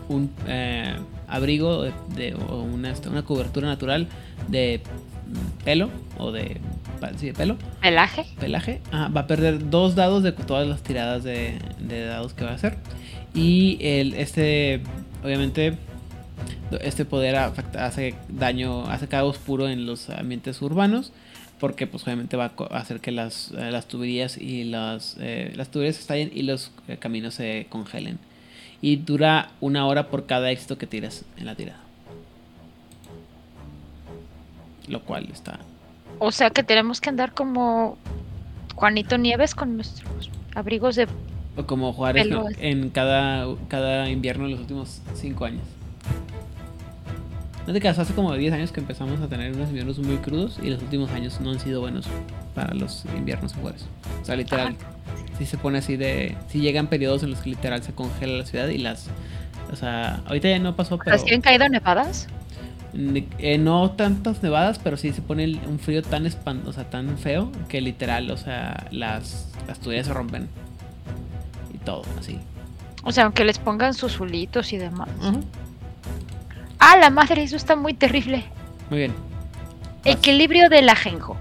un 0.09 0.31
eh, 0.47 0.97
abrigo 1.29 1.83
de, 1.83 2.35
o 2.49 2.63
una, 2.63 2.93
una 3.11 3.23
cobertura 3.25 3.69
natural 3.69 4.07
de 4.49 4.83
pelo 5.65 5.91
o 6.19 6.33
de, 6.33 6.61
sí, 7.17 7.27
de 7.27 7.35
pelo. 7.35 7.57
Pelaje. 7.81 8.27
Pelaje. 8.39 8.81
va 8.93 9.21
a 9.21 9.27
perder 9.27 9.71
dos 9.71 9.95
dados 9.95 10.23
de 10.23 10.33
todas 10.33 10.67
las 10.67 10.83
tiradas 10.83 11.25
de, 11.25 11.59
dados 11.89 12.35
que 12.35 12.45
va 12.45 12.51
a 12.51 12.55
hacer. 12.55 12.77
Y 13.35 13.79
el, 13.81 14.15
este, 14.15 14.83
obviamente, 15.23 15.77
este 16.81 17.05
poder 17.05 17.37
hace 17.37 18.15
daño, 18.29 18.87
hace 18.89 19.09
caos 19.09 19.39
puro 19.39 19.69
en 19.69 19.87
los 19.87 20.11
ambientes 20.11 20.61
urbanos. 20.63 21.13
porque 21.61 21.87
pues 21.87 22.03
obviamente 22.03 22.37
va 22.37 22.53
a 22.71 22.79
hacer 22.79 23.01
que 23.01 23.11
las, 23.11 23.53
eh, 23.53 23.71
las 23.71 23.87
tuberías 23.87 24.37
y 24.37 24.65
las, 24.65 25.17
eh, 25.21 25.53
las 25.57 25.71
tuberías 25.71 25.99
estallen 25.99 26.31
y 26.35 26.43
los 26.43 26.73
eh, 26.89 26.99
caminos 26.99 27.35
se 27.35 27.67
congelen. 27.71 28.19
Y 28.83 28.97
dura 28.97 29.51
una 29.61 29.87
hora 29.87 30.09
por 30.09 30.27
cada 30.27 30.51
éxito 30.51 30.77
que 30.77 30.87
tiras 30.87 31.25
en 31.39 31.47
la 31.47 31.55
tirada. 31.55 31.84
Lo 34.89 35.03
cual 35.03 35.29
está... 35.33 35.59
O 36.19 36.31
sea 36.31 36.51
que 36.51 36.63
tenemos 36.63 37.01
que 37.01 37.11
andar 37.11 37.33
como 37.33 37.99
Juanito 38.75 39.19
Nieves 39.19 39.55
con 39.55 39.77
nuestros 39.77 40.31
abrigos 40.55 40.97
de... 40.97 41.09
O 41.57 41.67
como 41.67 41.93
Juárez 41.93 42.27
en 42.59 42.91
cada, 42.91 43.47
cada 43.69 44.09
invierno 44.11 44.45
de 44.45 44.51
los 44.51 44.61
últimos 44.61 45.01
cinco 45.15 45.45
años. 45.45 45.63
No 47.67 47.73
te 47.73 47.81
quedas, 47.81 47.99
hace 47.99 48.13
como 48.13 48.35
10 48.35 48.53
años 48.53 48.73
que 48.73 48.81
empezamos 48.81 49.21
a 49.23 49.29
tener 49.29 49.55
unos 49.55 49.69
inviernos 49.69 49.99
muy 49.99 50.17
crudos 50.19 50.59
y 50.63 50.69
los 50.69 50.83
últimos 50.83 51.11
años 51.13 51.41
no 51.41 51.51
han 51.51 51.59
sido 51.59 51.81
buenos 51.81 52.07
para 52.55 52.75
los 52.75 53.07
inviernos 53.17 53.55
en 53.55 53.63
Juárez. 53.63 53.87
O 54.21 54.25
sea, 54.25 54.37
literal, 54.37 54.77
si 55.39 55.47
se 55.47 55.57
pone 55.57 55.79
así 55.79 55.97
de... 55.97 56.37
Si 56.49 56.61
llegan 56.61 56.89
periodos 56.89 57.23
en 57.23 57.31
los 57.31 57.41
que 57.41 57.51
literal 57.51 57.83
se 57.83 57.95
congela 57.95 58.37
la 58.37 58.45
ciudad 58.45 58.69
y 58.69 58.79
las... 58.79 59.09
O 59.73 59.77
sea, 59.77 60.21
ahorita 60.27 60.49
ya 60.49 60.59
no 60.59 60.77
pasó, 60.77 60.99
pero... 60.99 61.17
han 61.17 61.41
caído 61.41 61.67
nevadas? 61.71 62.29
Eh, 62.97 63.59
no 63.59 63.91
tantas 63.91 64.43
nevadas, 64.43 64.79
pero 64.79 64.97
sí 64.97 65.13
se 65.13 65.21
pone 65.21 65.59
un 65.67 65.81
frío 65.81 66.03
tan 66.03 66.27
espantoso, 66.27 66.71
o 66.71 66.73
sea, 66.73 66.91
tan 66.91 67.19
feo 67.19 67.51
que 67.69 67.81
literal, 67.81 68.31
o 68.31 68.37
sea, 68.37 68.87
las, 68.93 69.49
las 69.67 69.81
tuberías 69.81 70.07
se 70.07 70.13
rompen. 70.13 70.49
Y 71.73 71.79
todo, 71.79 72.03
así. 72.19 72.39
O 73.03 73.11
sea, 73.11 73.25
aunque 73.25 73.45
les 73.45 73.59
pongan 73.59 73.95
sus 73.95 74.13
zulitos 74.13 74.73
y 74.73 74.79
demás. 74.79 75.09
Ah, 76.79 76.97
la 76.97 77.11
madre, 77.11 77.43
eso 77.43 77.57
está 77.57 77.75
muy 77.75 77.95
terrible. 77.95 78.45
Muy 78.91 79.01
bien. 79.01 79.15
Equilibrio 80.05 80.69
del 80.69 80.89
ajenjo. 80.89 81.37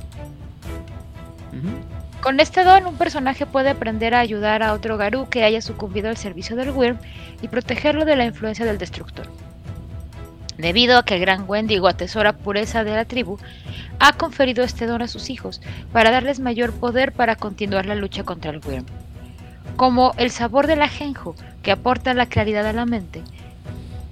Con 2.21 2.39
este 2.39 2.63
don, 2.63 2.87
un 2.87 2.95
personaje 2.95 3.45
puede 3.45 3.69
aprender 3.69 4.15
a 4.15 4.21
ayudar 4.21 4.63
a 4.63 4.73
otro 4.73 4.97
Garú 4.97 5.27
que 5.29 5.43
haya 5.43 5.61
sucumbido 5.61 6.09
al 6.09 6.17
servicio 6.17 6.55
del 6.55 6.71
Wyrm 6.71 6.97
y 7.41 7.49
protegerlo 7.49 8.05
de 8.05 8.15
la 8.15 8.25
influencia 8.25 8.65
del 8.65 8.77
destructor. 8.77 9.27
Debido 10.57 10.97
a 10.97 11.03
que 11.03 11.15
el 11.15 11.21
gran 11.21 11.45
Wendigo 11.47 11.87
atesora 11.87 12.37
pureza 12.37 12.83
de 12.83 12.95
la 12.95 13.05
tribu, 13.05 13.37
ha 13.99 14.13
conferido 14.13 14.63
este 14.63 14.85
don 14.85 15.01
a 15.01 15.07
sus 15.07 15.29
hijos 15.29 15.61
para 15.91 16.11
darles 16.11 16.39
mayor 16.39 16.73
poder 16.73 17.11
para 17.11 17.35
continuar 17.35 17.85
la 17.85 17.95
lucha 17.95 18.23
contra 18.23 18.51
el 18.51 18.61
Wyrm. 18.65 18.85
Como 19.75 20.13
el 20.17 20.29
sabor 20.29 20.67
del 20.67 20.81
ajenjo, 20.81 21.35
que 21.63 21.71
aporta 21.71 22.13
la 22.13 22.27
claridad 22.27 22.67
a 22.67 22.73
la 22.73 22.85
mente, 22.85 23.23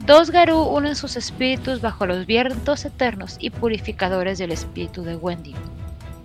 Dos 0.05 0.31
Garú 0.31 0.63
unen 0.63 0.95
sus 0.95 1.15
espíritus 1.15 1.79
bajo 1.79 2.07
los 2.07 2.25
vientos 2.25 2.85
eternos 2.85 3.35
y 3.39 3.51
purificadores 3.51 4.39
del 4.39 4.51
espíritu 4.51 5.03
de 5.03 5.15
Wendy. 5.15 5.53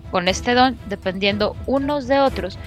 Con 0.09 0.27
este 0.27 0.55
don, 0.55 0.79
dependiendo 0.89 1.55
unos 1.67 2.07
de 2.07 2.19
otros, 2.19 2.57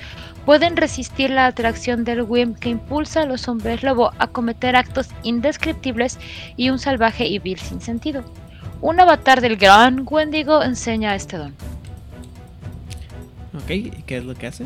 pueden 0.45 0.76
resistir 0.76 1.30
la 1.30 1.47
atracción 1.47 2.05
del 2.05 2.22
Wim 2.22 2.55
que 2.55 2.68
impulsa 2.68 3.22
a 3.22 3.26
los 3.26 3.49
hombres 3.49 3.82
lobo 3.82 4.12
a 4.18 4.26
cometer 4.28 4.76
actos 4.76 5.09
indescriptibles 5.22 6.18
y 6.57 6.70
un 6.70 6.78
salvaje 6.78 7.26
y 7.26 7.38
vil 7.38 7.59
sin 7.59 7.80
sentido. 7.80 8.24
Un 8.80 8.99
avatar 9.01 9.41
del 9.41 9.57
gran 9.57 10.07
Wendigo 10.09 10.62
enseña 10.62 11.14
este 11.14 11.36
don. 11.36 11.55
Ok, 13.55 13.70
¿y 13.70 13.91
qué 14.07 14.18
es 14.18 14.24
lo 14.24 14.34
que 14.34 14.47
hace? 14.47 14.64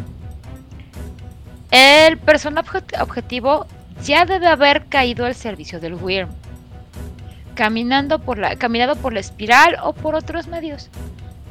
El 1.71 2.19
personaje 2.19 2.79
objetivo 3.01 3.67
ya 4.05 4.25
debe 4.25 4.47
haber 4.47 4.87
caído 4.87 5.27
al 5.27 5.35
servicio 5.35 5.81
del 5.81 5.95
Wyrm, 5.95 6.29
caminando 7.55 8.21
por 8.21 8.39
la, 8.39 8.57
caminado 8.57 8.95
por 8.97 9.13
la 9.13 9.21
espiral 9.21 9.77
o 9.83 9.93
por 9.93 10.15
otros 10.15 10.47
medios. 10.47 10.91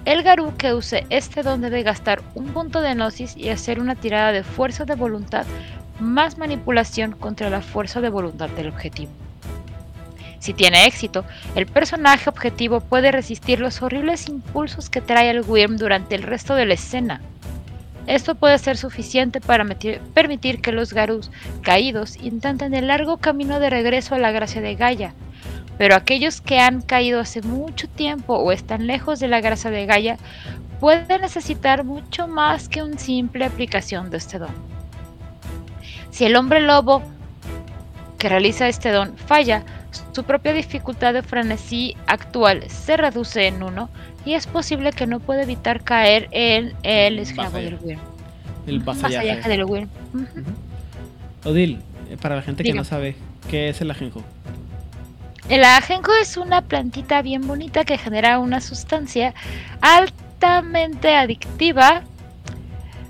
El 0.06 0.22
Garú 0.22 0.54
que 0.58 0.74
use 0.74 1.06
este 1.10 1.43
don 1.43 1.62
debe 1.62 1.82
gastar 1.82 2.22
un 2.36 2.47
punto 2.47 2.82
de 2.82 2.93
gnosis 2.93 3.38
y 3.38 3.49
hacer 3.49 3.80
una 3.80 3.95
tirada 3.95 4.34
de 4.34 4.43
fuerza 4.43 4.84
de 4.84 4.95
voluntad 4.95 5.45
más 5.99 6.38
manipulación 6.38 7.14
contra 7.14 7.49
la 7.49 7.62
fuerza 7.62 8.01
de 8.01 8.10
voluntad 8.10 8.49
del 8.49 8.68
objetivo. 8.68 9.12
Si 10.39 10.54
tiene 10.54 10.88
éxito, 10.88 11.24
el 11.56 11.68
personaje 11.68 12.30
objetivo 12.30 12.82
puede 12.82 13.14
resistir 13.14 13.62
los 13.62 13.82
horribles 13.82 14.28
impulsos 14.28 14.89
que 14.89 14.99
trae 14.99 15.30
el 15.30 15.41
Wyrm 15.47 15.78
durante 15.78 16.16
el 16.16 16.24
resto 16.24 16.56
de 16.56 16.66
la 16.66 16.74
escena. 16.74 17.22
Esto 18.06 18.36
puede 18.36 18.58
ser 18.58 18.76
suficiente 18.76 19.39
para 19.39 19.66
permitir 20.14 20.60
que 20.60 20.74
los 20.74 20.91
Garus 20.91 21.32
caídos 21.62 22.18
intenten 22.18 22.74
el 22.74 22.88
largo 22.88 23.20
camino 23.20 23.62
de 23.62 23.70
regreso 23.70 24.16
a 24.16 24.20
la 24.20 24.32
gracia 24.32 24.60
de 24.60 24.76
Gaia, 24.76 25.14
pero 25.78 25.96
aquellos 25.96 26.42
que 26.42 26.60
han 26.60 26.82
caído 26.82 27.20
hace 27.20 27.42
mucho 27.42 27.88
tiempo 27.88 28.36
o 28.36 28.52
están 28.52 28.88
lejos 28.88 29.20
de 29.20 29.28
la 29.28 29.42
gracia 29.42 29.72
de 29.72 29.86
Gaia 29.86 30.18
pueden 30.80 31.22
necesitar 31.22 31.84
mucho 31.84 32.28
más 32.28 32.70
que 32.70 32.84
una 32.84 32.98
simple 32.98 33.46
aplicación 33.46 34.10
de 34.10 34.18
este 34.18 34.40
don. 34.40 34.52
Si 36.12 36.26
el 36.26 36.36
hombre 36.36 36.62
lobo 36.62 37.02
que 38.18 38.30
realiza 38.30 38.68
este 38.68 38.90
don 38.90 39.18
falla, 39.18 39.64
su 40.12 40.24
propia 40.24 40.54
dificultad 40.54 41.14
de 41.14 41.24
frenesí 41.24 41.96
actual 42.08 42.64
se 42.70 42.98
reduce 42.98 43.48
en 43.48 43.64
uno 43.64 43.90
y 44.26 44.34
es 44.34 44.48
posible 44.48 44.92
que 44.92 45.08
no 45.08 45.20
pueda 45.20 45.44
evitar 45.44 45.84
caer 45.84 46.28
en 46.32 46.74
el 46.84 47.20
esclavo 47.20 47.58
del 47.58 47.78
Wyrm. 47.82 48.00
El 48.68 48.80
vasallaje, 48.80 49.50
del 49.50 49.66
Wyrm. 49.66 49.90
Odil, 51.44 51.82
eh, 52.10 52.18
para 52.22 52.36
la 52.36 52.42
gente 52.42 52.64
que 52.64 52.74
no 52.74 52.84
sabe, 52.86 53.16
¿qué 53.50 53.70
es 53.70 53.82
el 53.82 53.92
ajenjo? 53.92 54.24
El 55.50 55.64
ajenjo 55.64 56.14
es 56.22 56.38
una 56.38 56.62
plantita 56.62 57.22
bien 57.22 57.46
bonita 57.46 57.84
que 57.84 57.98
genera 57.98 58.39
una 58.39 58.62
sustancia 58.62 59.34
altamente 59.82 61.16
adictiva 61.16 62.04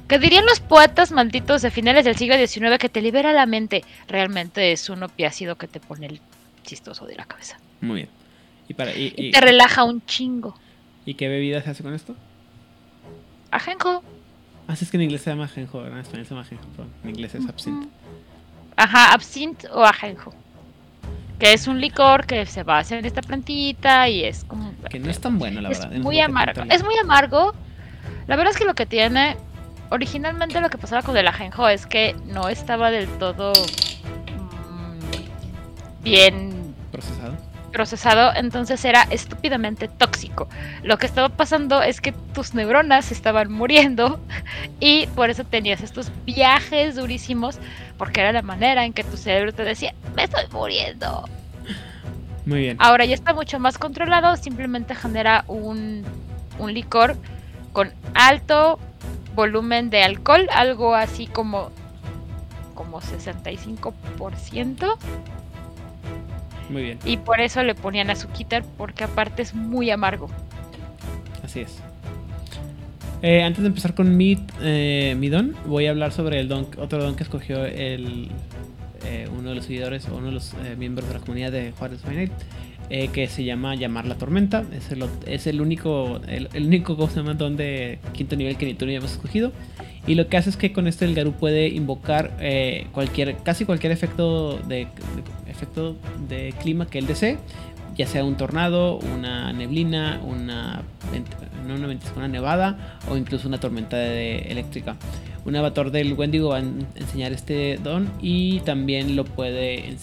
que 0.07 0.19
dirían 0.19 0.45
los 0.45 0.59
poetas 0.59 1.11
malditos 1.11 1.61
de 1.61 1.71
finales 1.71 2.05
del 2.05 2.15
siglo 2.15 2.35
XIX 2.35 2.77
que 2.79 2.89
te 2.89 3.01
libera 3.01 3.33
la 3.33 3.45
mente. 3.45 3.83
Realmente 4.07 4.71
es 4.71 4.89
un 4.89 5.03
opiácido 5.03 5.57
que 5.57 5.67
te 5.67 5.79
pone 5.79 6.07
el 6.07 6.21
chistoso 6.63 7.05
de 7.05 7.15
la 7.15 7.25
cabeza. 7.25 7.59
Muy 7.81 7.95
bien. 7.97 8.09
Y, 8.67 8.73
para, 8.73 8.95
y 8.95 9.31
te 9.31 9.39
relaja 9.39 9.83
un 9.83 10.05
chingo. 10.05 10.55
¿Y 11.05 11.13
qué 11.15 11.27
bebida 11.27 11.61
se 11.61 11.69
hace 11.69 11.83
con 11.83 11.93
esto? 11.93 12.15
Ajenjo. 13.51 14.03
Ah, 14.67 14.73
es 14.79 14.89
que 14.89 14.97
en 14.97 15.03
inglés 15.03 15.21
se 15.21 15.29
llama 15.29 15.45
ajenjo, 15.45 15.85
en 15.85 15.97
español 15.97 16.25
se 16.25 16.29
llama 16.31 16.41
ajenjo, 16.41 16.65
pero 16.75 16.89
en 17.03 17.09
inglés 17.09 17.35
es 17.35 17.47
absinthe. 17.47 17.87
Ajá, 18.75 19.13
absinthe 19.13 19.67
o 19.69 19.83
ajenjo. 19.83 20.33
Que 21.43 21.51
es 21.51 21.67
un 21.67 21.81
licor 21.81 22.25
que 22.25 22.45
se 22.45 22.63
va 22.63 22.77
a 22.77 22.79
hacer 22.79 22.99
en 22.99 23.05
esta 23.05 23.21
plantita 23.21 24.07
y 24.07 24.23
es 24.23 24.45
como... 24.45 24.71
Que 24.89 24.97
no 24.97 25.09
es 25.09 25.19
tan 25.19 25.37
bueno, 25.37 25.59
la 25.59 25.67
verdad. 25.67 25.91
Es 25.91 25.99
muy 25.99 26.17
amargo. 26.21 26.63
Es 26.69 26.85
muy 26.85 26.97
amargo. 26.97 27.53
La 28.27 28.37
verdad 28.37 28.53
es 28.53 28.57
que 28.57 28.63
lo 28.63 28.75
que 28.75 28.85
tiene... 28.85 29.35
Originalmente 29.89 30.61
lo 30.61 30.69
que 30.69 30.77
pasaba 30.77 31.01
con 31.01 31.17
el 31.17 31.27
ajenjo 31.27 31.67
es 31.67 31.85
que 31.85 32.15
no 32.27 32.47
estaba 32.47 32.91
del 32.91 33.09
todo 33.17 33.51
mm, 34.71 36.01
bien 36.01 36.73
procesado 36.93 37.35
procesado, 37.73 38.31
entonces 38.35 38.85
era 38.85 39.01
estúpidamente 39.09 39.89
tóxico. 39.89 40.47
Lo 40.83 40.97
que 40.97 41.07
estaba 41.07 41.27
pasando 41.27 41.81
es 41.81 41.99
que 41.99 42.13
tus 42.33 42.53
neuronas 42.53 43.11
estaban 43.11 43.51
muriendo 43.51 44.21
y 44.79 45.07
por 45.07 45.29
eso 45.29 45.43
tenías 45.43 45.81
estos 45.81 46.09
viajes 46.23 46.95
durísimos, 46.95 47.59
porque 48.03 48.19
era 48.19 48.33
la 48.33 48.41
manera 48.41 48.83
en 48.83 48.91
que 48.91 49.05
tu 49.05 49.15
cerebro 49.15 49.53
te 49.53 49.63
decía, 49.63 49.93
me 50.13 50.25
estoy 50.25 50.43
muriendo. 50.51 51.23
Muy 52.45 52.59
bien. 52.59 52.75
Ahora 52.81 53.05
ya 53.05 53.15
está 53.15 53.33
mucho 53.33 53.59
más 53.59 53.77
controlado, 53.77 54.35
simplemente 54.35 54.93
genera 54.93 55.45
un, 55.47 56.03
un 56.59 56.73
licor 56.73 57.15
con 57.71 57.93
alto 58.13 58.77
volumen 59.35 59.89
de 59.89 60.03
alcohol, 60.03 60.49
algo 60.51 60.95
así 60.95 61.27
como 61.27 61.71
como 62.75 62.99
65%. 62.99 64.97
Muy 66.67 66.81
bien. 66.81 66.99
Y 67.05 67.15
por 67.15 67.39
eso 67.39 67.63
le 67.63 67.73
ponían 67.73 68.09
a 68.09 68.17
su 68.17 68.27
quitar 68.27 68.65
porque 68.77 69.05
aparte 69.05 69.43
es 69.43 69.53
muy 69.53 69.91
amargo. 69.91 70.27
Así 71.41 71.61
es. 71.61 71.81
Eh, 73.23 73.41
antes 73.41 73.61
de 73.61 73.69
empezar 73.69 73.95
con 73.95 74.17
mi, 74.17 74.37
eh, 74.61 75.15
mi 75.17 75.29
don, 75.29 75.55
voy 75.65 75.85
a 75.85 75.91
hablar 75.91 76.11
sobre 76.11 76.41
el 76.41 76.49
don, 76.49 76.67
otro 76.77 77.01
don 77.01 77.15
que 77.15 77.23
escogió 77.23 77.63
el, 77.63 78.27
eh, 79.05 79.29
uno 79.33 79.51
de 79.51 79.55
los 79.55 79.63
seguidores 79.63 80.09
o 80.09 80.17
uno 80.17 80.27
de 80.27 80.33
los 80.33 80.53
miembros 80.77 81.07
de 81.07 81.13
la 81.13 81.21
comunidad 81.21 81.53
de 81.53 81.71
Juárez 81.71 82.01
Finite, 82.01 82.33
que 83.13 83.27
se 83.27 83.45
llama 83.45 83.75
Llamar 83.75 84.05
la 84.05 84.15
Tormenta. 84.15 84.65
Es 84.75 84.91
el, 84.91 85.05
es 85.25 85.47
el 85.47 85.61
único, 85.61 86.19
el, 86.27 86.49
único 86.53 86.95
don 86.95 87.55
de 87.55 87.99
quinto 88.11 88.35
nivel 88.35 88.57
que 88.57 88.65
ni 88.65 88.73
tú 88.73 88.85
ni 88.85 88.95
hemos 88.95 89.13
escogido. 89.13 89.53
Y 90.05 90.15
lo 90.15 90.27
que 90.27 90.35
hace 90.35 90.49
es 90.49 90.57
que 90.57 90.73
con 90.73 90.85
esto 90.85 91.05
el 91.05 91.15
Garú 91.15 91.31
puede 91.31 91.69
invocar 91.69 92.37
cualquier, 92.91 93.37
casi 93.37 93.63
cualquier 93.63 93.93
efecto 93.93 94.57
de 94.67 94.87
efecto 95.47 95.95
de 96.27 96.53
clima 96.61 96.87
que 96.87 96.99
él 96.99 97.07
desee, 97.07 97.37
ya 97.95 98.07
sea 98.07 98.23
un 98.23 98.35
tornado, 98.35 98.97
una 98.97 99.53
neblina, 99.53 100.19
una, 100.23 100.81
no 101.67 101.75
una, 101.75 101.97
una 102.15 102.27
nevada 102.27 102.99
o 103.09 103.17
incluso 103.17 103.47
una 103.47 103.59
tormenta 103.59 104.01
eléctrica. 104.03 104.95
Un 105.45 105.55
avatar 105.57 105.91
del 105.91 106.13
Wendigo 106.13 106.49
va 106.49 106.57
a 106.57 106.63
enseñar 106.95 107.33
este 107.33 107.77
don 107.83 108.09
y 108.21 108.61
también 108.61 109.15
lo 109.15 109.25
puede. 109.25 109.95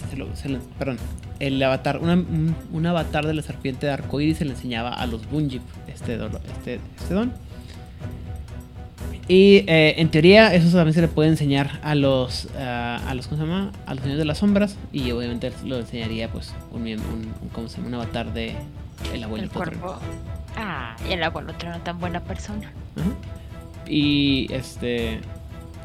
perdón, 0.79 0.99
el 1.39 1.63
avatar, 1.63 1.99
un, 1.99 2.87
avatar 2.87 3.27
de 3.27 3.35
la 3.35 3.43
serpiente 3.43 3.87
de 3.87 3.93
arcoíris 3.93 4.39
se 4.39 4.45
le 4.45 4.51
enseñaba 4.51 4.93
a 4.93 5.07
los 5.07 5.29
Bunjip 5.31 5.63
este, 5.89 6.15
este, 6.15 6.81
este 6.99 7.15
don. 7.15 7.33
Y 9.29 9.65
eh, 9.69 9.95
en 9.99 10.09
teoría 10.11 10.53
eso 10.55 10.77
también 10.77 10.95
se 10.95 11.01
le 11.01 11.09
puede 11.09 11.29
enseñar 11.29 11.79
a 11.83 11.95
los, 11.95 12.49
ah, 12.59 13.01
a 13.07 13.15
los, 13.15 13.29
¿cómo 13.29 13.41
se 13.41 13.47
llama? 13.47 13.73
A 13.87 13.95
los 13.95 14.03
señores 14.03 14.19
de 14.19 14.25
las 14.25 14.39
sombras 14.39 14.77
y 14.93 15.11
obviamente 15.13 15.53
lo 15.65 15.79
enseñaría 15.79 16.29
pues 16.29 16.53
un, 16.73 16.83
un, 16.83 16.99
un 16.99 17.49
¿cómo 17.53 17.69
se 17.69 17.77
llama? 17.77 17.89
Un 17.89 17.95
avatar 17.95 18.33
de 18.33 18.57
el 19.15 19.25
abuelo. 19.25 19.45
El 19.45 19.51
cuerpo. 19.51 19.99
Ah, 20.57 20.97
y 21.09 21.13
el 21.13 21.23
abuelo 21.23 21.53
no 21.65 21.81
tan 21.81 21.99
buena 21.99 22.21
persona. 22.21 22.73
Y 23.87 24.53
este, 24.53 25.21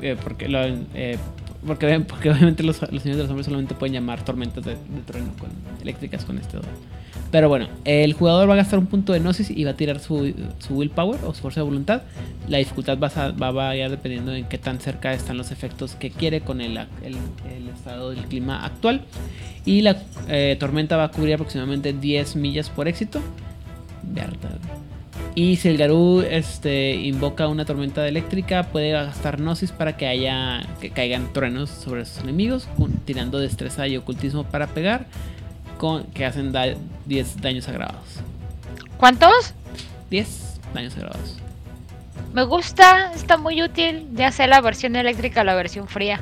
eh, 0.02 0.18
porque 0.22 0.50
lo, 0.50 0.60
eh, 0.94 1.18
porque, 1.66 2.00
porque 2.08 2.30
obviamente 2.30 2.64
los, 2.64 2.82
los, 2.82 3.02
señores 3.02 3.18
de 3.18 3.24
los 3.24 3.28
sombras 3.28 3.46
solamente 3.46 3.76
pueden 3.76 3.94
llamar 3.94 4.24
tormentas 4.24 4.64
de, 4.64 4.72
de 4.72 5.02
trueno 5.06 5.32
con, 5.40 5.50
eléctricas 5.82 6.26
con 6.26 6.38
este 6.38 6.58
pero 7.32 7.50
bueno, 7.50 7.68
el 7.84 8.14
jugador 8.14 8.50
va 8.50 8.54
a 8.54 8.58
gastar 8.58 8.80
un 8.80 8.88
punto 8.88 9.14
de 9.14 9.20
gnosis 9.20 9.50
y 9.50 9.64
va 9.64 9.72
a 9.72 9.76
tirar 9.76 10.00
su, 10.00 10.34
su 10.60 10.76
willpower 10.76 11.20
o 11.26 11.34
su 11.34 11.42
fuerza 11.42 11.62
de 11.62 11.66
voluntad. 11.66 12.04
La 12.48 12.60
dificultad 12.60 12.98
va 12.98 13.08
a, 13.08 13.32
va 13.32 13.48
a 13.48 13.52
variar 13.52 13.92
dependiendo 13.92 14.32
de 14.32 14.44
qué 14.48 14.58
tan 14.58 14.80
cerca 14.80 15.14
están 15.14 15.38
los 15.38 15.52
efectos 15.52 15.96
que 15.96 16.12
quiere 16.12 16.42
con 16.42 16.62
el, 16.62 16.78
el, 17.04 17.70
estado 17.74 18.12
del 18.12 18.24
clima 18.26 18.66
actual. 18.66 19.02
Y 19.66 19.82
la 19.82 20.02
eh, 20.28 20.56
tormenta 20.60 20.96
va 20.98 21.06
a 21.06 21.12
cubrir 21.12 21.34
aproximadamente 21.34 21.94
10 21.94 22.36
millas 22.36 22.70
por 22.70 22.88
éxito. 22.88 23.20
Y 25.34 25.58
si 25.58 25.68
el 25.68 25.78
Garú 25.78 26.22
este, 26.22 26.96
invoca 26.96 27.50
una 27.50 27.66
tormenta 27.66 28.08
eléctrica, 28.08 28.64
puede 28.64 28.92
gastar 28.92 29.42
Gnosis 29.42 29.74
para 29.74 29.98
que 29.98 30.08
haya 30.08 30.62
que 30.80 30.92
caigan 30.92 31.34
truenos 31.34 31.70
sobre 31.70 32.06
sus 32.06 32.24
enemigos, 32.24 32.70
tirando 33.04 33.40
destreza 33.40 33.88
y 33.88 33.98
ocultismo 33.98 34.46
para 34.46 34.68
pegar 34.68 35.08
con, 35.78 36.04
que 36.06 36.26
hacen 36.26 36.54
10 37.06 37.42
daños 37.42 37.68
agravados. 37.68 38.22
¿Cuántos? 38.98 39.54
10 40.10 40.60
daños 40.74 40.96
agravados. 40.96 41.38
Me 42.34 42.44
gusta, 42.44 43.12
está 43.14 43.38
muy 43.38 43.62
útil, 43.62 44.08
ya 44.14 44.32
sea 44.32 44.48
la 44.48 44.62
versión 44.62 44.96
eléctrica 44.96 45.42
o 45.42 45.44
la 45.44 45.56
versión 45.56 45.88
fría. 45.88 46.20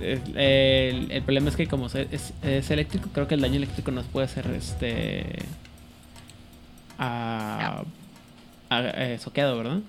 Eh, 0.00 1.06
el, 1.10 1.22
problema 1.22 1.48
es 1.48 1.56
que 1.56 1.66
como 1.66 1.86
es, 1.86 2.32
es, 2.42 2.70
eléctrico, 2.70 3.08
creo 3.12 3.28
que 3.28 3.34
el 3.34 3.40
daño 3.40 3.56
eléctrico 3.56 3.90
nos 3.90 4.06
puede 4.06 4.26
hacer 4.26 4.46
este... 4.48 5.38
A, 6.98 7.82
eh, 8.70 9.18
soqueado, 9.20 9.58
¿verdad? 9.58 9.80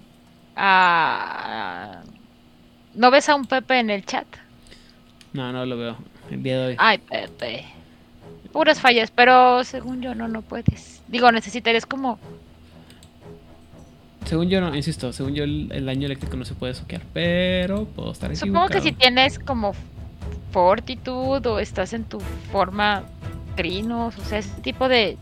¿No 2.95 3.11
ves 3.11 3.29
a 3.29 3.35
un 3.35 3.45
Pepe 3.45 3.79
en 3.79 3.89
el 3.89 4.05
chat? 4.05 4.25
No, 5.33 5.51
no 5.51 5.65
lo 5.65 5.77
veo. 5.77 5.97
El 6.29 6.43
día 6.43 6.57
de 6.59 6.67
hoy. 6.67 6.75
Ay, 6.79 6.97
Pepe 6.97 7.65
puras 8.53 8.79
fallas, 8.79 9.11
pero 9.11 9.63
según 9.65 10.01
yo 10.01 10.15
no, 10.15 10.29
no 10.29 10.41
puedes. 10.41 11.01
Digo, 11.09 11.29
necesitarías 11.31 11.85
como... 11.85 12.19
Según 14.25 14.47
yo 14.47 14.61
no, 14.61 14.73
insisto, 14.73 15.11
según 15.11 15.33
yo 15.33 15.43
el, 15.43 15.85
daño 15.85 16.05
eléctrico 16.05 16.37
no 16.37 16.45
se 16.45 16.53
puede 16.53 16.73
soquear, 16.73 17.01
pero 17.11 17.83
puedo 17.85 18.13
estar 18.13 18.33
Supongo 18.37 18.69
que 18.69 18.79
si 18.79 18.93
tienes 18.93 19.37
como 19.37 19.73
fortitud 20.51 21.45
o 21.45 21.59
estás 21.59 21.91
en 21.91 22.05
tu 22.05 22.21
forma 22.51 23.03
trinos, 23.57 24.17
o 24.17 24.23
sea, 24.23 24.37
ese 24.37 24.61
tipo 24.61 24.87
de 24.87 25.17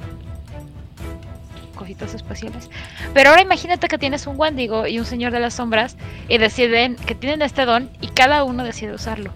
cositas 1.76 2.14
espaciales. 2.14 2.70
Pero 3.16 3.32
ahora 3.32 3.42
imagínate 3.42 3.88
que 3.88 3.98
tienes 3.98 4.28
un 4.28 4.40
Wendigo 4.40 4.86
y 4.86 5.00
un 5.00 5.06
Señor 5.06 5.32
de 5.32 5.40
las 5.40 5.56
Sombras 5.56 5.98
y 6.30 6.38
deciden 6.38 6.96
que 6.96 7.16
tienen 7.16 7.42
este 7.42 7.66
don 7.66 7.90
y 8.02 8.08
cada 8.08 8.44
uno 8.44 8.64
decide 8.64 8.94
usarlo 8.94 9.32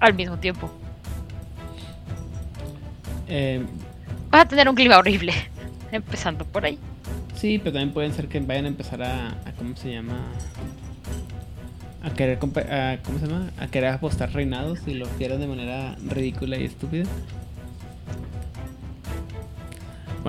al 0.00 0.12
mismo 0.12 0.36
tiempo. 0.36 0.70
Eh, 3.28 3.64
Vas 4.30 4.42
a 4.42 4.48
tener 4.48 4.68
un 4.68 4.74
clima 4.74 4.98
horrible, 4.98 5.32
empezando 5.92 6.44
por 6.44 6.64
ahí. 6.64 6.78
Sí, 7.34 7.58
pero 7.58 7.72
también 7.72 7.92
pueden 7.92 8.12
ser 8.12 8.28
que 8.28 8.40
vayan 8.40 8.64
a 8.64 8.68
empezar 8.68 9.02
a, 9.02 9.36
¿cómo 9.56 9.76
se 9.76 9.92
llama? 9.92 10.18
A 12.02 12.10
querer, 12.10 12.38
a, 12.38 12.98
¿cómo 13.04 13.18
se 13.18 13.26
llama? 13.26 13.50
A 13.58 13.66
querer 13.68 13.90
apostar 13.90 14.32
reinados 14.32 14.80
y 14.86 14.94
lo 14.94 15.06
quieran 15.10 15.40
de 15.40 15.46
manera 15.46 15.96
ridícula 16.06 16.56
y 16.56 16.64
estúpida. 16.64 17.04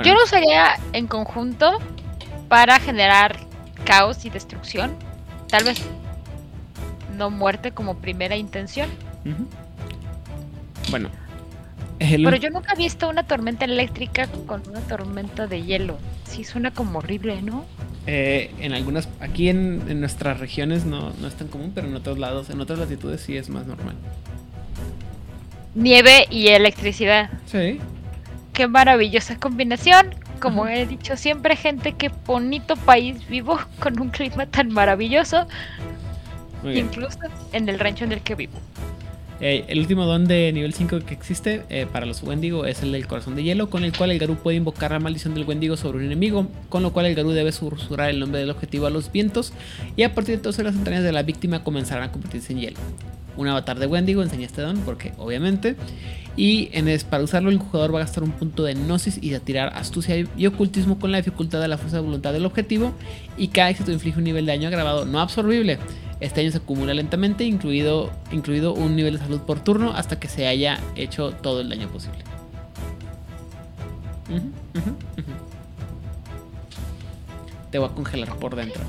Yo 0.04 0.14
lo 0.14 0.24
usaría 0.24 0.76
en 0.94 1.08
conjunto 1.08 1.80
para 2.48 2.80
generar 2.80 3.38
caos 3.86 4.24
y 4.26 4.30
destrucción. 4.30 4.96
Tal 5.50 5.64
vez 5.64 5.82
no 7.18 7.30
muerte 7.30 7.72
como 7.72 7.98
primera 7.98 8.36
intención. 8.38 8.90
Bueno, 10.90 11.10
pero 12.00 12.36
yo 12.38 12.50
nunca 12.50 12.74
he 12.74 12.78
visto 12.78 13.10
una 13.10 13.24
tormenta 13.24 13.66
eléctrica 13.66 14.28
con 14.48 14.64
una 14.70 14.80
tormenta 14.82 15.48
de 15.48 15.64
hielo. 15.64 15.98
Sí, 16.24 16.44
suena 16.44 16.72
como 16.72 17.00
horrible, 17.00 17.42
¿no? 17.42 17.66
Eh, 18.08 18.52
en 18.60 18.74
algunas, 18.74 19.10
aquí 19.20 19.50
en, 19.50 20.00
nuestras 20.00 20.40
regiones 20.40 20.86
no, 20.86 21.12
no, 21.20 21.28
es 21.28 21.36
tan 21.36 21.48
común, 21.48 21.72
pero 21.76 21.88
en 21.88 21.96
otros 21.96 22.18
lados, 22.18 22.50
en 22.50 22.62
otras 22.62 22.80
latitudes 22.80 23.22
sí 23.22 23.38
es 23.38 23.50
más 23.50 23.68
normal. 23.68 23.96
Nieve 25.76 26.26
y 26.30 26.48
electricidad. 26.48 27.30
Sí. 27.46 27.80
Qué 28.54 28.68
maravillosa 28.68 29.38
combinación. 29.38 30.16
Como 30.40 30.68
he 30.68 30.86
dicho 30.86 31.18
siempre, 31.18 31.56
gente, 31.56 31.94
qué 31.94 32.10
bonito 32.26 32.78
país 32.78 33.28
vivo 33.28 33.60
con 33.80 34.00
un 34.00 34.10
clima 34.10 34.46
tan 34.46 34.70
maravilloso. 34.72 35.48
Incluso 36.64 37.20
en 37.54 37.70
el 37.70 37.80
rancho 37.80 38.06
en 38.06 38.12
el 38.12 38.22
que 38.22 38.36
vivo. 38.36 38.60
Eh, 39.42 39.64
el 39.70 39.80
último 39.80 40.06
don 40.06 40.26
de 40.26 40.52
nivel 40.52 40.74
5 40.74 41.00
que 41.06 41.14
existe 41.14 41.64
eh, 41.70 41.88
para 41.92 42.06
los 42.06 42.22
Wendigo 42.24 42.66
es 42.66 42.84
el 42.84 42.92
del 42.92 43.08
corazón 43.08 43.36
de 43.36 43.44
hielo, 43.44 43.70
con 43.70 43.86
el 43.86 43.96
cual 43.96 44.12
el 44.12 44.20
Garú 44.20 44.36
puede 44.36 44.58
invocar 44.58 44.92
la 44.92 45.00
maldición 45.00 45.34
del 45.34 45.46
Wendigo 45.46 45.78
sobre 45.78 46.00
un 46.00 46.06
enemigo, 46.06 46.48
con 46.68 46.84
lo 46.84 46.92
cual 46.92 47.06
el 47.06 47.16
Garú 47.16 47.32
debe 47.32 47.52
susurrar 47.54 48.10
el 48.10 48.20
nombre 48.20 48.42
del 48.42 48.50
objetivo 48.50 48.86
a 48.86 48.90
los 48.90 49.12
vientos, 49.12 49.54
y 49.96 50.04
a 50.04 50.14
partir 50.14 50.34
de 50.34 50.38
entonces 50.40 50.66
las 50.66 50.76
entrañas 50.76 51.04
de 51.04 51.14
la 51.14 51.24
víctima 51.24 51.64
comenzarán 51.64 52.10
a 52.10 52.12
convertirse 52.12 52.52
en 52.52 52.60
hielo. 52.60 52.80
Un 53.38 53.48
avatar 53.48 53.80
de 53.80 53.86
Wendigo 53.88 54.22
enseña 54.22 54.46
este 54.46 54.62
don, 54.62 54.80
porque 54.80 55.14
obviamente, 55.18 55.78
y 56.36 56.70
es, 56.74 57.06
para 57.06 57.24
usarlo 57.24 57.50
el 57.50 57.60
jugador 57.60 57.96
va 57.96 58.00
a 58.00 58.04
gastar 58.04 58.24
un 58.24 58.32
punto 58.32 58.64
de 58.64 58.74
gnosis 58.74 59.20
y 59.22 59.30
de 59.30 59.40
tirar 59.40 59.72
astucia 59.76 60.18
y 60.36 60.46
ocultismo 60.48 61.00
con 61.00 61.14
la 61.14 61.20
dificultad 61.20 61.62
de 61.62 61.70
la 61.70 61.78
fuerza 61.78 61.98
de 61.98 62.04
voluntad 62.04 62.34
del 62.34 62.46
objetivo, 62.46 62.94
y 63.38 63.48
cada 63.48 63.70
éxito 63.70 63.94
inflige 63.94 64.18
un 64.18 64.26
nivel 64.26 64.46
de 64.46 64.52
daño 64.52 64.68
agravado 64.68 65.06
no 65.06 65.22
absorbible 65.22 65.80
este 66.20 66.42
año 66.42 66.52
se 66.52 66.58
acumula 66.58 66.94
lentamente, 66.94 67.46
incluido, 67.46 68.12
incluido 68.32 68.74
un 68.74 68.96
nivel 68.96 69.14
de 69.14 69.20
salud 69.20 69.40
por 69.42 69.62
turno, 69.62 69.94
hasta 69.94 70.20
que 70.20 70.28
se 70.28 70.48
haya 70.48 70.80
hecho 70.96 71.32
todo 71.32 71.62
el 71.62 71.70
daño 71.70 71.88
posible. 71.88 72.20
Te 77.72 77.78
voy 77.78 77.90
a 77.90 77.94
congelar 77.94 78.36
por 78.36 78.56
dentro. 78.56 78.84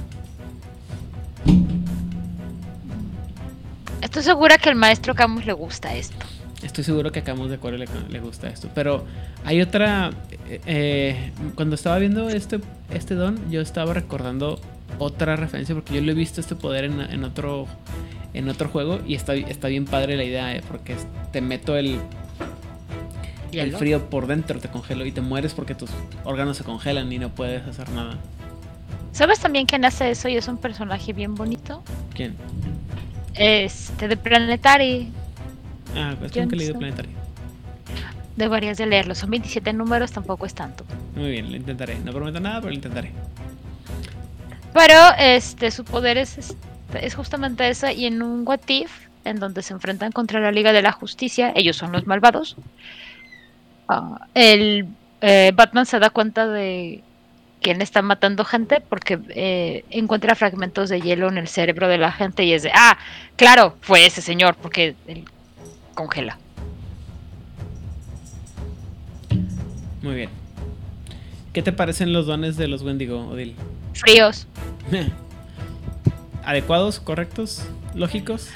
Estoy 4.02 4.22
segura 4.22 4.58
que 4.58 4.68
al 4.70 4.76
maestro 4.76 5.14
Camus 5.14 5.46
le 5.46 5.52
gusta 5.52 5.94
esto. 5.94 6.26
Estoy 6.62 6.84
seguro 6.84 7.12
que 7.12 7.20
a 7.20 7.24
Camus 7.24 7.48
de 7.48 7.56
acuerdo 7.56 7.78
le, 7.78 8.20
gusta 8.20 8.48
esto. 8.48 8.68
Pero 8.74 9.04
hay 9.44 9.62
otra. 9.62 10.10
Eh, 10.48 10.60
eh, 10.66 11.32
cuando 11.54 11.74
estaba 11.74 11.98
viendo 11.98 12.28
este, 12.28 12.60
este 12.90 13.14
don, 13.14 13.50
yo 13.50 13.60
estaba 13.60 13.94
recordando 13.94 14.60
otra 15.00 15.34
referencia 15.34 15.74
porque 15.74 15.94
yo 15.94 16.02
lo 16.02 16.12
he 16.12 16.14
visto 16.14 16.40
este 16.40 16.54
poder 16.54 16.84
en, 16.84 17.24
otro 17.24 17.66
en 18.34 18.48
otro 18.48 18.68
juego 18.68 19.00
y 19.06 19.14
está, 19.14 19.34
está 19.34 19.68
bien 19.68 19.86
padre 19.86 20.16
la 20.16 20.24
idea 20.24 20.54
eh, 20.54 20.62
porque 20.68 20.94
te 21.32 21.40
meto 21.40 21.76
el 21.76 21.98
el 23.52 23.74
frío 23.74 24.08
por 24.08 24.26
dentro 24.26 24.60
te 24.60 24.68
congelo 24.68 25.04
y 25.06 25.12
te 25.12 25.20
mueres 25.20 25.54
porque 25.54 25.74
tus 25.74 25.90
órganos 26.24 26.56
se 26.56 26.64
congelan 26.64 27.12
y 27.12 27.18
no 27.18 27.30
puedes 27.30 27.66
hacer 27.66 27.90
nada. 27.90 28.16
¿Sabes 29.12 29.40
también 29.40 29.66
quién 29.66 29.84
hace 29.84 30.10
eso 30.10 30.28
y 30.28 30.36
es 30.36 30.46
un 30.46 30.56
personaje 30.56 31.12
bien 31.12 31.34
bonito? 31.34 31.82
¿Quién? 32.14 32.36
Este, 33.34 34.06
de 34.06 34.16
Planetary. 34.16 35.10
Ah, 35.96 36.14
pues 36.18 36.30
que 36.30 36.40
he 36.40 36.46
leído 36.46 36.78
Planetary. 36.78 37.08
Deberías 38.36 38.78
de 38.78 38.86
leerlo, 38.86 39.14
son 39.14 39.30
27 39.30 39.72
números, 39.72 40.12
tampoco 40.12 40.46
es 40.46 40.54
tanto. 40.54 40.84
Muy 41.16 41.30
bien, 41.30 41.50
lo 41.50 41.56
intentaré. 41.56 41.98
No 41.98 42.12
prometo 42.12 42.38
nada, 42.38 42.60
pero 42.60 42.68
lo 42.68 42.74
intentaré. 42.74 43.10
Pero 44.72 44.94
este 45.18 45.70
su 45.70 45.84
poder 45.84 46.18
es, 46.18 46.56
es 46.94 47.14
justamente 47.14 47.68
esa 47.68 47.92
y 47.92 48.06
en 48.06 48.22
un 48.22 48.46
What 48.46 48.60
If, 48.68 49.08
en 49.24 49.38
donde 49.38 49.62
se 49.62 49.72
enfrentan 49.72 50.12
contra 50.12 50.40
la 50.40 50.52
Liga 50.52 50.72
de 50.72 50.82
la 50.82 50.92
Justicia, 50.92 51.52
ellos 51.54 51.76
son 51.76 51.92
los 51.92 52.06
malvados. 52.06 52.56
Ah, 53.88 54.26
el 54.34 54.86
eh, 55.20 55.52
Batman 55.54 55.86
se 55.86 55.98
da 55.98 56.10
cuenta 56.10 56.46
de 56.46 57.02
quién 57.60 57.82
está 57.82 58.02
matando 58.02 58.44
gente 58.44 58.80
porque 58.80 59.18
eh, 59.30 59.84
encuentra 59.90 60.34
fragmentos 60.34 60.88
de 60.88 61.00
hielo 61.00 61.28
en 61.28 61.38
el 61.38 61.48
cerebro 61.48 61.88
de 61.88 61.98
la 61.98 62.12
gente 62.12 62.44
y 62.44 62.52
es 62.52 62.62
de, 62.62 62.70
ah, 62.74 62.98
claro, 63.36 63.76
fue 63.80 64.06
ese 64.06 64.22
señor 64.22 64.56
porque 64.56 64.94
él 65.06 65.24
congela. 65.94 66.38
Muy 70.02 70.14
bien. 70.14 70.30
¿Qué 71.52 71.62
te 71.62 71.72
parecen 71.72 72.12
los 72.12 72.26
dones 72.26 72.56
de 72.56 72.68
los 72.68 72.82
Wendigo, 72.82 73.28
Odil? 73.28 73.54
Fríos. 73.94 74.46
¿Adecuados, 76.44 77.00
correctos, 77.00 77.62
lógicos? 77.94 78.48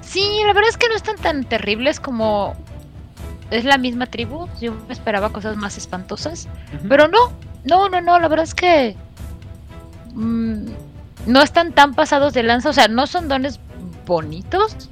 Sí, 0.00 0.24
la 0.46 0.52
verdad 0.52 0.70
es 0.70 0.76
que 0.76 0.88
no 0.88 0.94
están 0.94 1.16
tan 1.16 1.44
terribles 1.44 2.00
como 2.00 2.54
es 3.50 3.64
la 3.64 3.78
misma 3.78 4.06
tribu. 4.06 4.48
Yo 4.60 4.74
esperaba 4.88 5.30
cosas 5.30 5.56
más 5.56 5.76
espantosas. 5.76 6.48
Pero 6.88 7.08
no, 7.08 7.32
no, 7.64 7.88
no, 7.88 8.00
no, 8.00 8.18
la 8.18 8.28
verdad 8.28 8.44
es 8.44 8.54
que... 8.54 8.96
Mm, 10.14 10.66
no 11.26 11.42
están 11.42 11.72
tan 11.72 11.94
pasados 11.94 12.34
de 12.34 12.42
lanza, 12.42 12.70
o 12.70 12.72
sea, 12.72 12.88
no 12.88 13.06
son 13.06 13.28
dones 13.28 13.60
bonitos, 14.06 14.88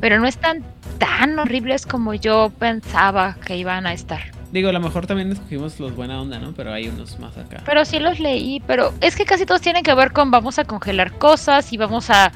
pero 0.00 0.18
no 0.18 0.26
están 0.26 0.64
tan 0.98 1.38
horribles 1.38 1.86
como 1.86 2.14
yo 2.14 2.50
pensaba 2.58 3.36
que 3.44 3.56
iban 3.56 3.86
a 3.86 3.92
estar. 3.92 4.37
Digo, 4.52 4.70
a 4.70 4.72
lo 4.72 4.80
mejor 4.80 5.06
también 5.06 5.30
escogimos 5.30 5.78
los 5.78 5.94
buena 5.94 6.20
onda, 6.20 6.38
¿no? 6.38 6.52
Pero 6.54 6.72
hay 6.72 6.88
unos 6.88 7.18
más 7.18 7.36
acá. 7.36 7.62
Pero 7.66 7.84
sí 7.84 7.98
los 7.98 8.18
leí, 8.18 8.60
pero 8.66 8.92
es 9.00 9.14
que 9.14 9.24
casi 9.26 9.44
todos 9.44 9.60
tienen 9.60 9.82
que 9.82 9.94
ver 9.94 10.12
con 10.12 10.30
vamos 10.30 10.58
a 10.58 10.64
congelar 10.64 11.12
cosas 11.18 11.70
y 11.72 11.76
vamos 11.76 12.08
a, 12.08 12.32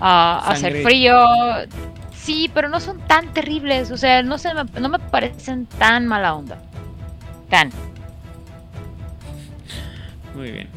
a 0.00 0.50
hacer 0.50 0.82
frío. 0.82 1.18
Sí, 2.14 2.50
pero 2.52 2.68
no 2.68 2.80
son 2.80 2.98
tan 3.06 3.32
terribles, 3.34 3.90
o 3.90 3.96
sea, 3.98 4.22
no, 4.22 4.38
se 4.38 4.52
me, 4.54 4.64
no 4.80 4.88
me 4.88 4.98
parecen 4.98 5.66
tan 5.66 6.06
mala 6.06 6.34
onda. 6.34 6.58
Tan. 7.50 7.70
Muy 10.34 10.50
bien. 10.50 10.68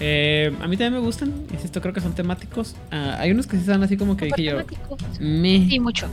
Eh, 0.00 0.52
a 0.60 0.66
mí 0.68 0.76
también 0.76 0.94
me 0.94 0.98
gustan, 0.98 1.32
insisto, 1.52 1.80
creo 1.80 1.94
que 1.94 2.00
son 2.00 2.14
temáticos. 2.14 2.76
Ah, 2.90 3.16
hay 3.18 3.30
unos 3.30 3.46
que 3.46 3.56
sí 3.56 3.64
son 3.64 3.82
así 3.82 3.96
como 3.96 4.16
que 4.16 4.26
dije 4.26 4.42
yo, 4.42 4.50
Temáticos. 4.58 5.20
me, 5.20 5.66
Sí, 5.68 5.80
mucho. 5.80 6.08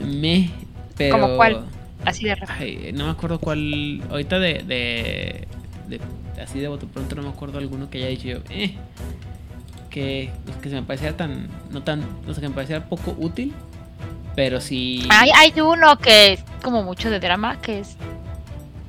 me, 0.00 0.50
pero... 0.96 1.18
¿Cómo 1.20 1.36
cuál? 1.36 1.64
Así 2.04 2.24
de 2.24 2.34
rápido. 2.34 2.56
Ay, 2.58 2.92
no 2.94 3.04
me 3.06 3.10
acuerdo 3.10 3.38
cuál. 3.38 4.02
Ahorita 4.10 4.38
de, 4.38 4.54
de, 4.64 5.48
de- 5.88 6.00
Así 6.42 6.58
de 6.58 6.68
bote 6.68 6.86
pronto 6.86 7.14
no 7.14 7.22
me 7.22 7.28
acuerdo 7.28 7.58
alguno 7.58 7.88
que 7.90 7.98
haya 7.98 8.08
dicho 8.08 8.28
yo. 8.28 8.38
Eh, 8.50 8.74
que, 9.90 10.30
pues, 10.44 10.56
que 10.58 10.68
se 10.70 10.74
me 10.76 10.82
pareciera 10.82 11.16
tan. 11.16 11.48
No 11.70 11.82
tan. 11.82 12.04
No 12.26 12.34
sé, 12.34 12.40
que 12.40 12.48
me 12.48 12.54
pareciera 12.54 12.84
poco 12.88 13.14
útil. 13.18 13.52
Pero 14.34 14.60
sí. 14.60 15.06
Hay, 15.10 15.30
hay 15.36 15.60
uno 15.60 15.98
que 15.98 16.32
es 16.34 16.44
como 16.62 16.82
mucho 16.82 17.10
de 17.10 17.20
drama, 17.20 17.60
que 17.60 17.80
es, 17.80 17.96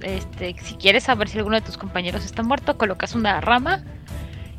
este, 0.01 0.55
si 0.63 0.75
quieres 0.75 1.03
saber 1.03 1.27
si 1.27 1.37
alguno 1.37 1.57
de 1.57 1.61
tus 1.61 1.77
compañeros 1.77 2.23
está 2.23 2.43
muerto, 2.43 2.77
colocas 2.77 3.13
una 3.13 3.41
rama 3.41 3.83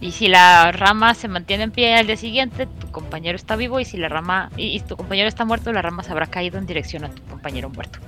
y 0.01 0.13
si 0.13 0.29
la 0.29 0.73
rama 0.73 1.15
se 1.15 1.27
mantiene 1.29 1.65
en 1.65 1.71
pie 1.71 1.95
al 1.95 2.07
día 2.07 2.19
siguiente, 2.19 2.67
tu 2.67 2.91
compañero 2.91 3.35
está 3.37 3.57
vivo 3.57 3.81
y 3.81 3.87
si 3.87 3.97
la 3.97 4.11
rama 4.11 4.51
y, 4.59 4.77
y 4.77 4.81
tu 4.81 4.95
compañero 4.97 5.27
está 5.27 5.47
muerto, 5.47 5.73
la 5.73 5.81
rama 5.81 6.03
se 6.03 6.13
habrá 6.13 6.27
caído 6.27 6.59
en 6.59 6.67
dirección 6.67 7.05
a 7.05 7.09
tu 7.09 7.23
compañero 7.23 7.71
muerto. 7.71 7.99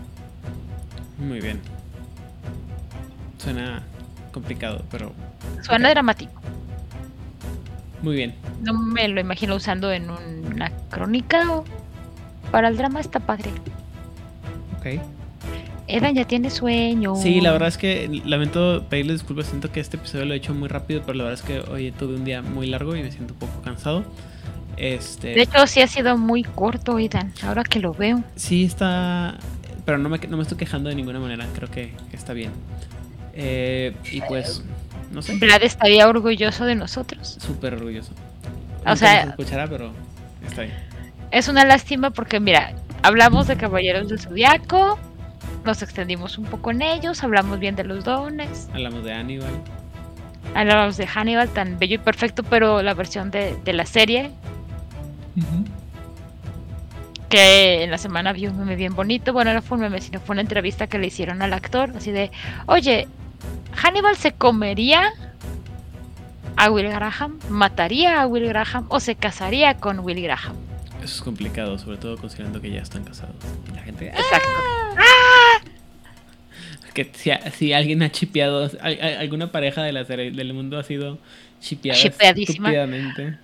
Muy 1.18 1.40
bien. 1.40 1.60
Suena 3.38 3.82
complicado, 4.32 4.84
pero. 4.90 5.12
Suena 5.62 5.90
dramático. 5.90 6.32
Muy 8.02 8.16
bien. 8.16 8.34
No 8.62 8.74
me 8.74 9.08
lo 9.08 9.20
imagino 9.20 9.54
usando 9.54 9.92
en 9.92 10.10
una 10.10 10.70
crónica 10.90 11.50
o 11.50 11.64
para 12.50 12.68
el 12.68 12.76
drama 12.76 13.00
está 13.00 13.20
padre. 13.20 13.50
Ok. 14.78 15.00
Edan 15.88 16.14
ya 16.14 16.24
tiene 16.24 16.50
sueño. 16.50 17.14
Sí, 17.14 17.40
la 17.40 17.52
verdad 17.52 17.68
es 17.68 17.78
que 17.78 18.22
lamento 18.24 18.84
pedirle 18.88 19.12
disculpas. 19.12 19.46
Siento 19.46 19.70
que 19.70 19.80
este 19.80 19.96
episodio 19.96 20.24
lo 20.24 20.34
he 20.34 20.36
hecho 20.36 20.52
muy 20.52 20.68
rápido, 20.68 21.02
pero 21.06 21.16
la 21.16 21.24
verdad 21.24 21.40
es 21.40 21.46
que 21.46 21.60
hoy 21.70 21.92
tuve 21.92 22.16
un 22.16 22.24
día 22.24 22.42
muy 22.42 22.66
largo 22.66 22.96
y 22.96 23.02
me 23.02 23.12
siento 23.12 23.34
un 23.34 23.38
poco 23.38 23.62
cansado. 23.62 24.04
Este. 24.76 25.28
De 25.28 25.42
hecho, 25.42 25.66
sí 25.66 25.80
ha 25.80 25.86
sido 25.86 26.18
muy 26.18 26.42
corto, 26.42 26.98
Edan, 26.98 27.32
ahora 27.42 27.62
que 27.62 27.80
lo 27.80 27.94
veo. 27.94 28.22
Sí 28.34 28.64
está, 28.64 29.38
pero 29.86 29.96
no 29.96 30.10
me, 30.10 30.18
no 30.18 30.36
me 30.36 30.42
estoy 30.42 30.58
quejando 30.58 30.90
de 30.90 30.94
ninguna 30.94 31.18
manera, 31.20 31.46
creo 31.54 31.70
que 31.70 31.92
está 32.12 32.34
bien. 32.34 32.50
Eh, 33.32 33.94
y 34.12 34.20
pues, 34.22 34.62
no 35.12 35.22
sé, 35.22 35.36
Vlad 35.36 35.62
estaría 35.62 36.06
orgulloso 36.08 36.64
de 36.66 36.74
nosotros. 36.74 37.38
súper 37.40 37.72
orgulloso. 37.74 38.12
O 38.84 38.90
Nunca 38.90 38.96
sea- 38.96 39.22
escuchará, 39.22 39.66
pero 39.66 39.92
está 40.46 40.62
bien. 40.62 40.74
Es 41.30 41.48
una 41.48 41.64
lástima 41.64 42.10
porque, 42.10 42.38
mira, 42.40 42.74
hablamos 43.02 43.46
de 43.46 43.56
Caballeros 43.56 44.08
del 44.08 44.20
Zodiaco, 44.20 44.98
nos 45.64 45.82
extendimos 45.82 46.38
un 46.38 46.44
poco 46.44 46.70
en 46.70 46.82
ellos, 46.82 47.24
hablamos 47.24 47.58
bien 47.58 47.74
de 47.76 47.84
los 47.84 48.04
dones, 48.04 48.68
Hablamos 48.72 49.02
de 49.04 49.12
Aníbal. 49.12 49.50
hablamos 50.54 50.96
de 50.96 51.06
Hannibal, 51.06 51.48
tan 51.48 51.78
bello 51.78 51.96
y 51.96 51.98
perfecto, 51.98 52.42
pero 52.44 52.82
la 52.82 52.94
versión 52.94 53.30
de, 53.30 53.56
de 53.64 53.72
la 53.72 53.84
serie, 53.86 54.30
que 57.28 57.82
en 57.84 57.90
la 57.90 57.98
semana 57.98 58.32
vi 58.32 58.46
un 58.46 58.58
meme 58.58 58.76
bien 58.76 58.94
bonito, 58.94 59.32
bueno, 59.32 59.52
no 59.52 59.62
fue 59.62 59.76
un 59.76 59.82
meme, 59.82 60.00
sino 60.00 60.20
fue 60.20 60.34
una 60.34 60.42
entrevista 60.42 60.86
que 60.86 60.98
le 60.98 61.08
hicieron 61.08 61.42
al 61.42 61.52
actor, 61.52 61.92
así 61.96 62.10
de, 62.12 62.30
oye, 62.66 63.08
Hannibal 63.74 64.16
se 64.16 64.32
comería 64.32 65.12
a 66.56 66.70
Will 66.70 66.88
Graham, 66.88 67.38
mataría 67.50 68.22
a 68.22 68.26
Will 68.26 68.46
Graham 68.48 68.86
o 68.88 69.00
se 69.00 69.14
casaría 69.16 69.74
con 69.74 69.98
Will 70.00 70.22
Graham. 70.22 70.54
Eso 71.02 71.16
es 71.16 71.22
complicado, 71.22 71.78
sobre 71.78 71.98
todo 71.98 72.16
considerando 72.16 72.60
que 72.60 72.70
ya 72.70 72.80
están 72.80 73.04
casados. 73.04 73.34
La 73.74 73.82
gente. 73.82 74.06
Exacto. 74.08 74.48
Que 76.94 77.10
si, 77.14 77.30
si 77.54 77.72
alguien 77.74 78.02
ha 78.02 78.10
chipeado, 78.10 78.70
al- 78.80 78.98
al- 79.00 79.16
alguna 79.18 79.52
pareja 79.52 79.82
de 79.82 79.92
la 79.92 80.04
serie, 80.06 80.30
del 80.30 80.54
mundo 80.54 80.78
ha 80.78 80.82
sido 80.82 81.18
chipeada 81.60 81.98
estúpidamente. 82.30 83.36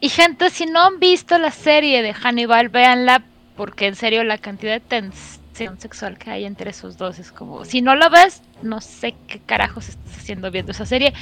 Y 0.00 0.08
gente, 0.08 0.48
si 0.50 0.66
no 0.66 0.82
han 0.86 0.98
visto 0.98 1.38
la 1.38 1.50
serie 1.50 2.02
de 2.02 2.14
Hannibal, 2.14 2.70
véanla, 2.70 3.22
porque 3.56 3.86
en 3.86 3.96
serio 3.96 4.24
la 4.24 4.38
cantidad 4.38 4.72
de 4.72 4.80
tensión 4.80 5.78
sexual 5.78 6.16
que 6.16 6.30
hay 6.30 6.46
entre 6.46 6.70
esos 6.70 6.96
dos 6.96 7.18
es 7.18 7.30
como, 7.30 7.66
si 7.66 7.82
no 7.82 7.94
la 7.94 8.08
ves, 8.08 8.42
no 8.62 8.80
sé 8.80 9.14
qué 9.28 9.40
carajos 9.40 9.90
estás 9.90 10.16
haciendo 10.16 10.50
viendo 10.50 10.72
esa 10.72 10.86
serie, 10.86 11.12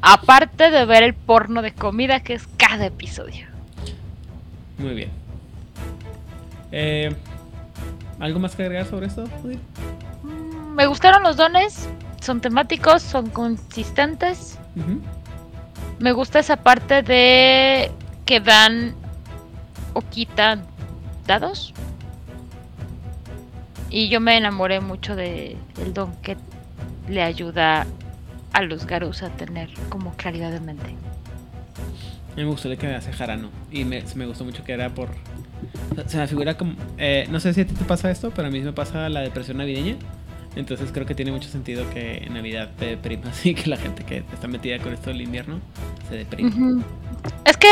aparte 0.00 0.70
de 0.70 0.84
ver 0.84 1.02
el 1.02 1.14
porno 1.14 1.62
de 1.62 1.72
comida 1.72 2.20
que 2.20 2.34
es 2.34 2.46
cada 2.56 2.86
episodio. 2.86 3.46
Muy 4.78 4.94
bien. 4.94 5.10
Eh, 6.70 7.12
¿Algo 8.20 8.38
más 8.38 8.54
que 8.54 8.62
agregar 8.62 8.86
sobre 8.86 9.06
esto? 9.08 9.24
Mm, 10.22 10.74
Me 10.76 10.86
gustaron 10.86 11.24
los 11.24 11.36
dones, 11.36 11.88
son 12.20 12.40
temáticos, 12.40 13.02
son 13.02 13.30
consistentes. 13.30 14.58
Me 15.98 16.12
gusta 16.12 16.38
esa 16.38 16.56
parte 16.56 17.02
de 17.02 17.90
que 18.24 18.40
dan 18.40 18.94
o 19.94 20.02
quitan 20.02 20.64
dados. 21.26 21.74
Y 23.90 24.08
yo 24.08 24.20
me 24.20 24.36
enamoré 24.36 24.80
mucho 24.80 25.14
de 25.14 25.56
el 25.80 25.92
don 25.92 26.14
que 26.22 26.36
le 27.08 27.22
ayuda 27.22 27.86
a 28.52 28.62
los 28.62 28.86
Garus 28.86 29.22
a 29.22 29.30
tener 29.30 29.68
como 29.88 30.14
claridad 30.14 30.50
de 30.50 30.60
mente. 30.60 30.94
A 32.32 32.36
mí 32.36 32.44
me 32.44 32.50
gustó 32.50 32.70
el 32.70 32.78
que 32.78 32.86
hace 32.86 33.12
Jarano. 33.12 33.50
Y 33.70 33.84
me, 33.84 34.02
me 34.14 34.26
gustó 34.26 34.44
mucho 34.44 34.64
que 34.64 34.72
era 34.72 34.88
por. 34.90 35.10
Se 36.06 36.16
me 36.16 36.26
figura 36.26 36.56
como. 36.56 36.74
eh, 36.96 37.26
no 37.30 37.40
sé 37.40 37.52
si 37.52 37.60
a 37.60 37.66
ti 37.66 37.74
te 37.74 37.84
pasa 37.84 38.10
esto, 38.10 38.30
pero 38.34 38.48
a 38.48 38.50
mí 38.50 38.60
me 38.60 38.72
pasa 38.72 39.08
la 39.10 39.20
depresión 39.20 39.58
navideña. 39.58 39.96
Entonces 40.56 40.90
creo 40.92 41.06
que 41.06 41.14
tiene 41.14 41.32
mucho 41.32 41.48
sentido 41.48 41.88
que 41.90 42.18
en 42.18 42.34
Navidad 42.34 42.70
te 42.78 42.86
deprimas 42.86 43.44
y 43.46 43.54
que 43.54 43.68
la 43.68 43.76
gente 43.76 44.04
que 44.04 44.18
está 44.32 44.48
metida 44.48 44.78
con 44.78 44.92
esto 44.92 45.10
del 45.10 45.22
invierno 45.22 45.60
se 46.08 46.16
deprime. 46.16 46.82
Es 47.44 47.56
que, 47.56 47.68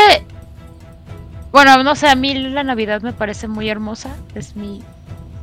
bueno, 1.51 1.83
no 1.83 1.95
sé, 1.95 2.07
a 2.07 2.15
mí 2.15 2.33
la 2.33 2.63
Navidad 2.63 3.01
me 3.01 3.13
parece 3.13 3.47
muy 3.47 3.69
hermosa. 3.69 4.15
Es 4.35 4.55
mi, 4.55 4.81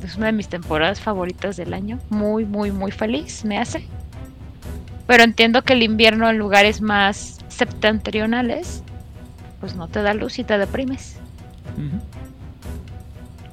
es 0.03 0.15
una 0.15 0.27
de 0.27 0.31
mis 0.31 0.49
temporadas 0.49 0.99
favoritas 0.99 1.57
del 1.57 1.73
año. 1.73 1.99
Muy, 2.09 2.45
muy, 2.45 2.71
muy 2.71 2.91
feliz 2.91 3.45
me 3.45 3.57
hace. 3.57 3.85
Pero 5.07 5.23
entiendo 5.23 5.63
que 5.63 5.73
el 5.73 5.83
invierno 5.83 6.29
en 6.29 6.37
lugares 6.37 6.81
más 6.81 7.39
septentrionales, 7.47 8.83
pues 9.59 9.75
no 9.75 9.87
te 9.87 10.01
da 10.01 10.13
luz 10.13 10.39
y 10.39 10.43
te 10.43 10.57
deprimes. 10.57 11.17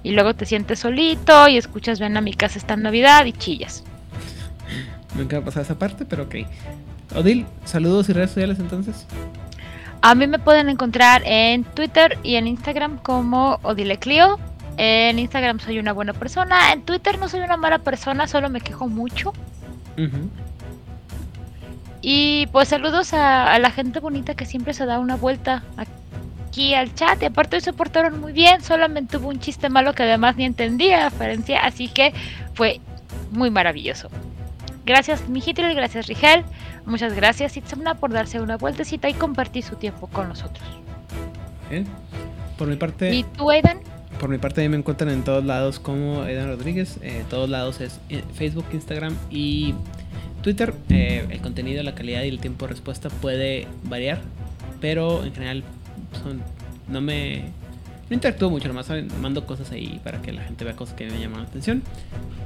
Y 0.02 0.12
luego 0.12 0.34
te 0.34 0.46
sientes 0.46 0.78
solito 0.78 1.48
y 1.48 1.56
escuchas 1.56 1.98
ven 1.98 2.16
a 2.16 2.20
mi 2.20 2.32
casa 2.32 2.58
esta 2.58 2.76
Navidad 2.76 3.24
y 3.24 3.32
chillas. 3.32 3.84
Nunca 5.14 5.36
me 5.36 5.42
ha 5.42 5.44
pasado 5.44 5.64
esa 5.64 5.78
parte, 5.78 6.04
pero 6.04 6.24
ok. 6.24 6.36
Odil, 7.14 7.46
saludos 7.64 8.08
y 8.08 8.12
redes 8.12 8.30
sociales 8.30 8.58
entonces. 8.58 9.06
A 10.06 10.14
mí 10.14 10.28
me 10.28 10.38
pueden 10.38 10.68
encontrar 10.68 11.22
en 11.24 11.64
Twitter 11.64 12.16
y 12.22 12.36
en 12.36 12.46
Instagram 12.46 12.98
como 12.98 13.58
Odileclio. 13.64 14.38
En 14.76 15.18
Instagram 15.18 15.58
soy 15.58 15.80
una 15.80 15.92
buena 15.92 16.12
persona. 16.12 16.72
En 16.72 16.82
Twitter 16.82 17.18
no 17.18 17.28
soy 17.28 17.40
una 17.40 17.56
mala 17.56 17.80
persona, 17.80 18.28
solo 18.28 18.48
me 18.48 18.60
quejo 18.60 18.86
mucho. 18.86 19.32
Y 22.02 22.46
pues 22.52 22.68
saludos 22.68 23.14
a, 23.14 23.52
a 23.52 23.58
la 23.58 23.72
gente 23.72 23.98
bonita 23.98 24.36
que 24.36 24.46
siempre 24.46 24.74
se 24.74 24.86
da 24.86 25.00
una 25.00 25.16
vuelta 25.16 25.64
aquí 25.76 26.72
al 26.74 26.94
chat. 26.94 27.20
Y 27.20 27.24
aparte 27.24 27.56
hoy 27.56 27.62
se 27.62 27.72
portaron 27.72 28.20
muy 28.20 28.32
bien. 28.32 28.62
Solamente 28.62 29.16
hubo 29.16 29.26
un 29.30 29.40
chiste 29.40 29.68
malo 29.70 29.92
que 29.92 30.04
además 30.04 30.36
ni 30.36 30.44
entendía 30.44 31.08
referencia. 31.08 31.64
Así 31.64 31.88
que 31.88 32.14
fue 32.54 32.80
muy 33.32 33.50
maravilloso. 33.50 34.08
Gracias 34.86 35.28
Mijitril, 35.28 35.74
gracias 35.74 36.06
Rigel. 36.06 36.44
Muchas 36.86 37.12
gracias 37.12 37.56
Itzamna 37.56 37.96
por 37.96 38.12
darse 38.12 38.40
una 38.40 38.56
vueltecita 38.56 39.08
y 39.08 39.14
compartir 39.14 39.64
su 39.64 39.74
tiempo 39.74 40.06
con 40.06 40.28
nosotros. 40.28 40.64
Bien. 41.68 41.86
Por 42.56 42.68
mi 42.68 42.76
parte. 42.76 43.12
¿Y 43.12 43.24
tú, 43.24 43.50
Aidan? 43.50 43.80
Por 44.20 44.30
mi 44.30 44.38
parte, 44.38 44.66
me 44.68 44.76
encuentran 44.76 45.10
en 45.10 45.24
todos 45.24 45.44
lados 45.44 45.78
como 45.78 46.24
Edan 46.24 46.48
Rodríguez. 46.48 46.98
Eh, 47.02 47.24
todos 47.28 47.50
lados 47.50 47.80
es 47.80 48.00
eh, 48.08 48.22
Facebook, 48.34 48.64
Instagram 48.72 49.14
y 49.28 49.74
Twitter. 50.42 50.72
Eh, 50.88 51.26
el 51.28 51.40
contenido, 51.40 51.82
la 51.82 51.94
calidad 51.94 52.22
y 52.22 52.28
el 52.28 52.38
tiempo 52.38 52.66
de 52.66 52.70
respuesta 52.70 53.10
puede 53.10 53.66
variar, 53.84 54.20
pero 54.80 55.24
en 55.24 55.34
general 55.34 55.64
son, 56.22 56.40
no 56.88 57.00
me 57.00 57.46
no 58.08 58.14
interactúo 58.14 58.50
mucho, 58.50 58.68
nomás 58.68 58.88
mando 59.20 59.46
cosas 59.46 59.72
ahí 59.72 60.00
para 60.04 60.22
que 60.22 60.32
la 60.32 60.42
gente 60.42 60.64
vea 60.64 60.76
cosas 60.76 60.94
que 60.94 61.06
me 61.06 61.18
llaman 61.18 61.42
la 61.42 61.48
atención. 61.48 61.82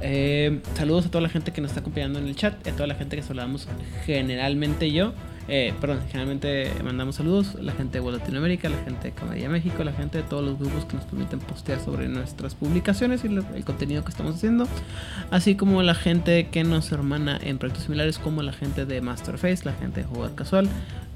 Eh, 0.01 0.59
saludos 0.75 1.05
a 1.05 1.09
toda 1.09 1.21
la 1.21 1.29
gente 1.29 1.51
que 1.51 1.61
nos 1.61 1.71
está 1.71 1.81
acompañando 1.81 2.19
en 2.19 2.27
el 2.27 2.35
chat, 2.35 2.67
a 2.67 2.71
toda 2.71 2.87
la 2.87 2.95
gente 2.95 3.15
que 3.15 3.21
saludamos 3.21 3.67
generalmente 4.05 4.91
yo. 4.91 5.13
eh, 5.47 5.73
perdón, 5.81 5.99
generalmente 6.07 6.71
mandamos 6.83 7.15
saludos 7.15 7.55
la 7.55 7.73
gente 7.73 7.99
de 7.99 8.11
Latinoamérica, 8.11 8.69
la 8.69 8.77
gente 8.83 9.09
de 9.09 9.11
Comedia 9.13 9.49
México, 9.49 9.83
la 9.83 9.91
gente 9.91 10.19
de 10.19 10.23
todos 10.23 10.43
los 10.43 10.57
grupos 10.57 10.85
que 10.85 10.95
nos 10.95 11.05
permiten 11.05 11.39
postear 11.39 11.79
sobre 11.79 12.07
nuestras 12.07 12.55
publicaciones 12.55 13.23
y 13.23 13.27
el 13.27 13.65
contenido 13.65 14.03
que 14.03 14.11
estamos 14.11 14.35
haciendo, 14.35 14.67
así 15.29 15.55
como 15.55 15.83
la 15.83 15.93
gente 15.93 16.47
que 16.47 16.63
nos 16.63 16.91
hermana 16.91 17.39
en 17.41 17.57
proyectos 17.57 17.85
similares 17.85 18.17
como 18.17 18.41
la 18.43 18.53
gente 18.53 18.85
de 18.85 19.01
Masterface, 19.01 19.65
la 19.65 19.73
gente 19.73 20.01
de 20.01 20.07
Jugar 20.07 20.35
Casual, 20.35 20.69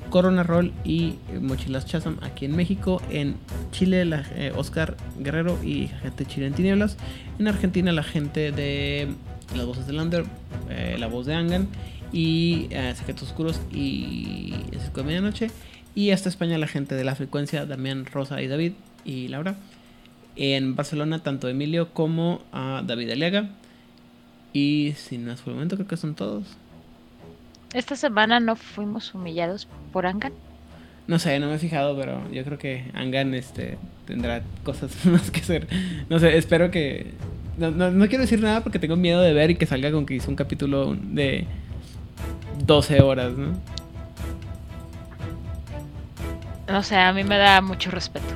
Corona 0.10 0.44
Roll 0.44 0.72
y 0.84 1.16
Mochilas 1.42 1.86
Chasam 1.86 2.18
aquí 2.22 2.46
en 2.46 2.56
México. 2.56 3.02
En 3.10 3.36
Chile, 3.72 4.06
la, 4.06 4.26
eh, 4.36 4.52
Oscar 4.56 4.96
Guerrero 5.20 5.58
y 5.64 5.88
gente 6.02 6.26
Chile 6.26 6.48
en 6.48 6.54
Tinieblas. 6.54 6.98
En 7.40 7.48
Argentina, 7.48 7.92
la 7.92 8.04
gente 8.04 8.52
de 8.52 9.08
Las 9.56 9.66
Voces 9.66 9.88
de 9.88 9.94
Lander, 9.94 10.26
eh, 10.70 10.96
La 11.00 11.08
Voz 11.08 11.26
de 11.26 11.34
Angan 11.34 11.68
y 12.12 12.68
eh, 12.70 12.94
Secretos 12.96 13.30
Oscuros 13.30 13.60
y 13.72 14.54
El 14.72 14.94
de 14.94 15.04
Medianoche. 15.04 15.52
Y 15.96 16.12
hasta 16.12 16.30
España, 16.30 16.58
la 16.58 16.68
gente 16.68 16.96
de 16.96 17.04
La 17.04 17.16
Frecuencia, 17.16 17.66
Damián, 17.66 18.06
Rosa 18.06 18.42
y 18.42 18.48
David 18.48 18.74
y 19.06 19.28
Laura. 19.30 19.56
En 20.36 20.76
Barcelona, 20.76 21.20
tanto 21.20 21.48
Emilio 21.48 21.94
como 21.94 22.42
a 22.52 22.84
David 22.86 23.12
Aliaga. 23.12 23.50
Y 24.52 24.94
sin 24.98 25.26
más 25.26 25.42
por 25.42 25.52
el 25.52 25.56
momento, 25.56 25.76
creo 25.76 25.88
que 25.88 25.98
son 25.98 26.16
todos. 26.16 26.58
Esta 27.76 27.98
semana 27.98 28.40
no 28.40 28.56
fuimos 28.56 29.14
humillados 29.14 29.68
por 29.92 30.06
Angan. 30.06 30.32
No 31.08 31.20
sé, 31.20 31.38
no 31.42 31.48
me 31.48 31.56
he 31.56 31.60
fijado, 31.60 31.98
pero 31.98 32.22
yo 32.32 32.46
creo 32.46 32.58
que 32.58 32.90
Angan 32.94 33.34
este, 33.34 33.78
tendrá 34.08 34.44
cosas 34.64 35.06
más 35.06 35.30
que 35.30 35.42
hacer. 35.42 35.68
No 36.10 36.18
sé, 36.20 36.38
espero 36.38 36.72
que. 36.72 37.12
No, 37.58 37.72
no, 37.72 38.08
quiero 38.08 38.22
decir 38.22 38.42
nada 38.42 38.64
porque 38.64 38.80
tengo 38.80 38.96
miedo 38.96 39.22
de 39.22 39.34
ver 39.34 39.52
y 39.52 39.56
que 39.56 39.66
salga 39.66 39.92
con 39.92 40.06
que 40.06 40.14
hizo 40.14 40.30
un 40.30 40.38
capítulo 40.38 40.96
de 40.96 41.48
12 42.66 43.02
horas, 43.02 43.34
¿no? 43.34 43.60
No 46.70 46.82
sé, 46.82 46.96
a 46.96 47.12
mí 47.12 47.26
me 47.26 47.38
da 47.38 47.60
mucho 47.60 47.92
respeto. 47.92 48.34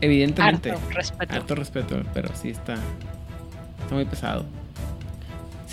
Evidentemente. 0.00 0.72
Harto 0.72 0.90
respeto. 0.90 1.34
Harto 1.34 1.54
respeto, 1.54 2.02
pero 2.12 2.34
sí 2.34 2.50
está. 2.50 2.74
Está 3.80 3.94
muy 3.94 4.06
pesado. 4.06 4.44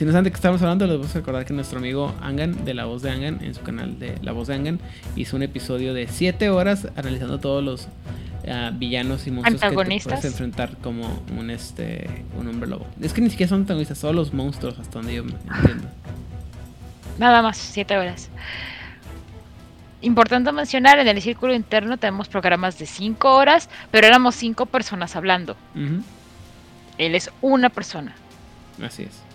Si 0.01 0.05
no 0.05 0.13
saben 0.13 0.23
de 0.23 0.31
qué 0.31 0.37
estamos 0.37 0.59
hablando, 0.63 0.87
les 0.87 0.97
voy 0.97 1.07
a 1.07 1.13
recordar 1.13 1.45
que 1.45 1.53
nuestro 1.53 1.77
amigo 1.77 2.11
Angan, 2.23 2.65
de 2.65 2.73
La 2.73 2.85
Voz 2.85 3.03
de 3.03 3.11
Angan, 3.11 3.37
en 3.43 3.53
su 3.53 3.61
canal 3.61 3.99
de 3.99 4.17
La 4.23 4.31
Voz 4.31 4.47
de 4.47 4.55
Angan, 4.55 4.79
hizo 5.15 5.35
un 5.35 5.43
episodio 5.43 5.93
de 5.93 6.07
7 6.07 6.49
horas 6.49 6.87
analizando 6.95 7.39
todos 7.39 7.63
los 7.63 7.83
uh, 7.83 8.75
villanos 8.75 9.27
y 9.27 9.29
monstruos 9.29 9.61
que 9.61 9.99
puedes 10.03 10.25
enfrentar 10.25 10.75
como 10.77 11.21
un, 11.37 11.51
este, 11.51 12.09
un 12.35 12.47
hombre 12.47 12.67
lobo. 12.67 12.87
Es 12.99 13.13
que 13.13 13.21
ni 13.21 13.29
siquiera 13.29 13.51
son 13.51 13.59
antagonistas, 13.59 13.99
solo 13.99 14.13
los 14.13 14.33
monstruos, 14.33 14.79
hasta 14.79 14.97
donde 14.97 15.13
yo 15.13 15.21
entiendo. 15.21 15.87
Nada 17.19 17.43
más, 17.43 17.57
7 17.57 17.95
horas. 17.95 18.31
Importante 20.01 20.51
mencionar, 20.51 20.97
en 20.97 21.09
el 21.09 21.21
círculo 21.21 21.53
interno 21.53 21.97
tenemos 21.97 22.27
programas 22.27 22.79
de 22.79 22.87
5 22.87 23.35
horas, 23.35 23.69
pero 23.91 24.07
éramos 24.07 24.33
5 24.33 24.65
personas 24.65 25.15
hablando. 25.15 25.55
Él 26.97 27.13
es 27.13 27.29
una 27.39 27.69
persona. 27.69 28.15
Así 28.81 29.03
es. 29.03 29.30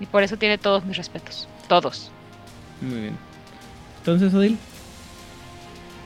Y 0.00 0.06
por 0.06 0.22
eso 0.22 0.36
tiene 0.36 0.58
todos 0.58 0.84
mis 0.84 0.96
respetos. 0.96 1.46
Todos. 1.68 2.10
Muy 2.80 3.00
bien. 3.00 3.18
Entonces, 3.98 4.32
Odil. 4.34 4.58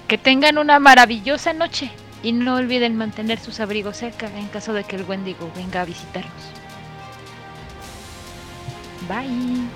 Que 0.09 0.19
tengan 0.19 0.59
una 0.59 0.79
maravillosa 0.79 1.53
noche. 1.53 1.91
Y 2.23 2.33
no 2.33 2.57
olviden 2.57 2.97
mantener 2.97 3.39
sus 3.39 3.61
abrigos 3.61 3.99
cerca 3.99 4.27
en 4.39 4.49
caso 4.49 4.73
de 4.73 4.85
que 4.85 4.97
el 4.97 5.05
Wendigo 5.05 5.51
venga 5.55 5.83
a 5.83 5.85
visitarnos. 5.85 6.33
Bye. 9.09 9.69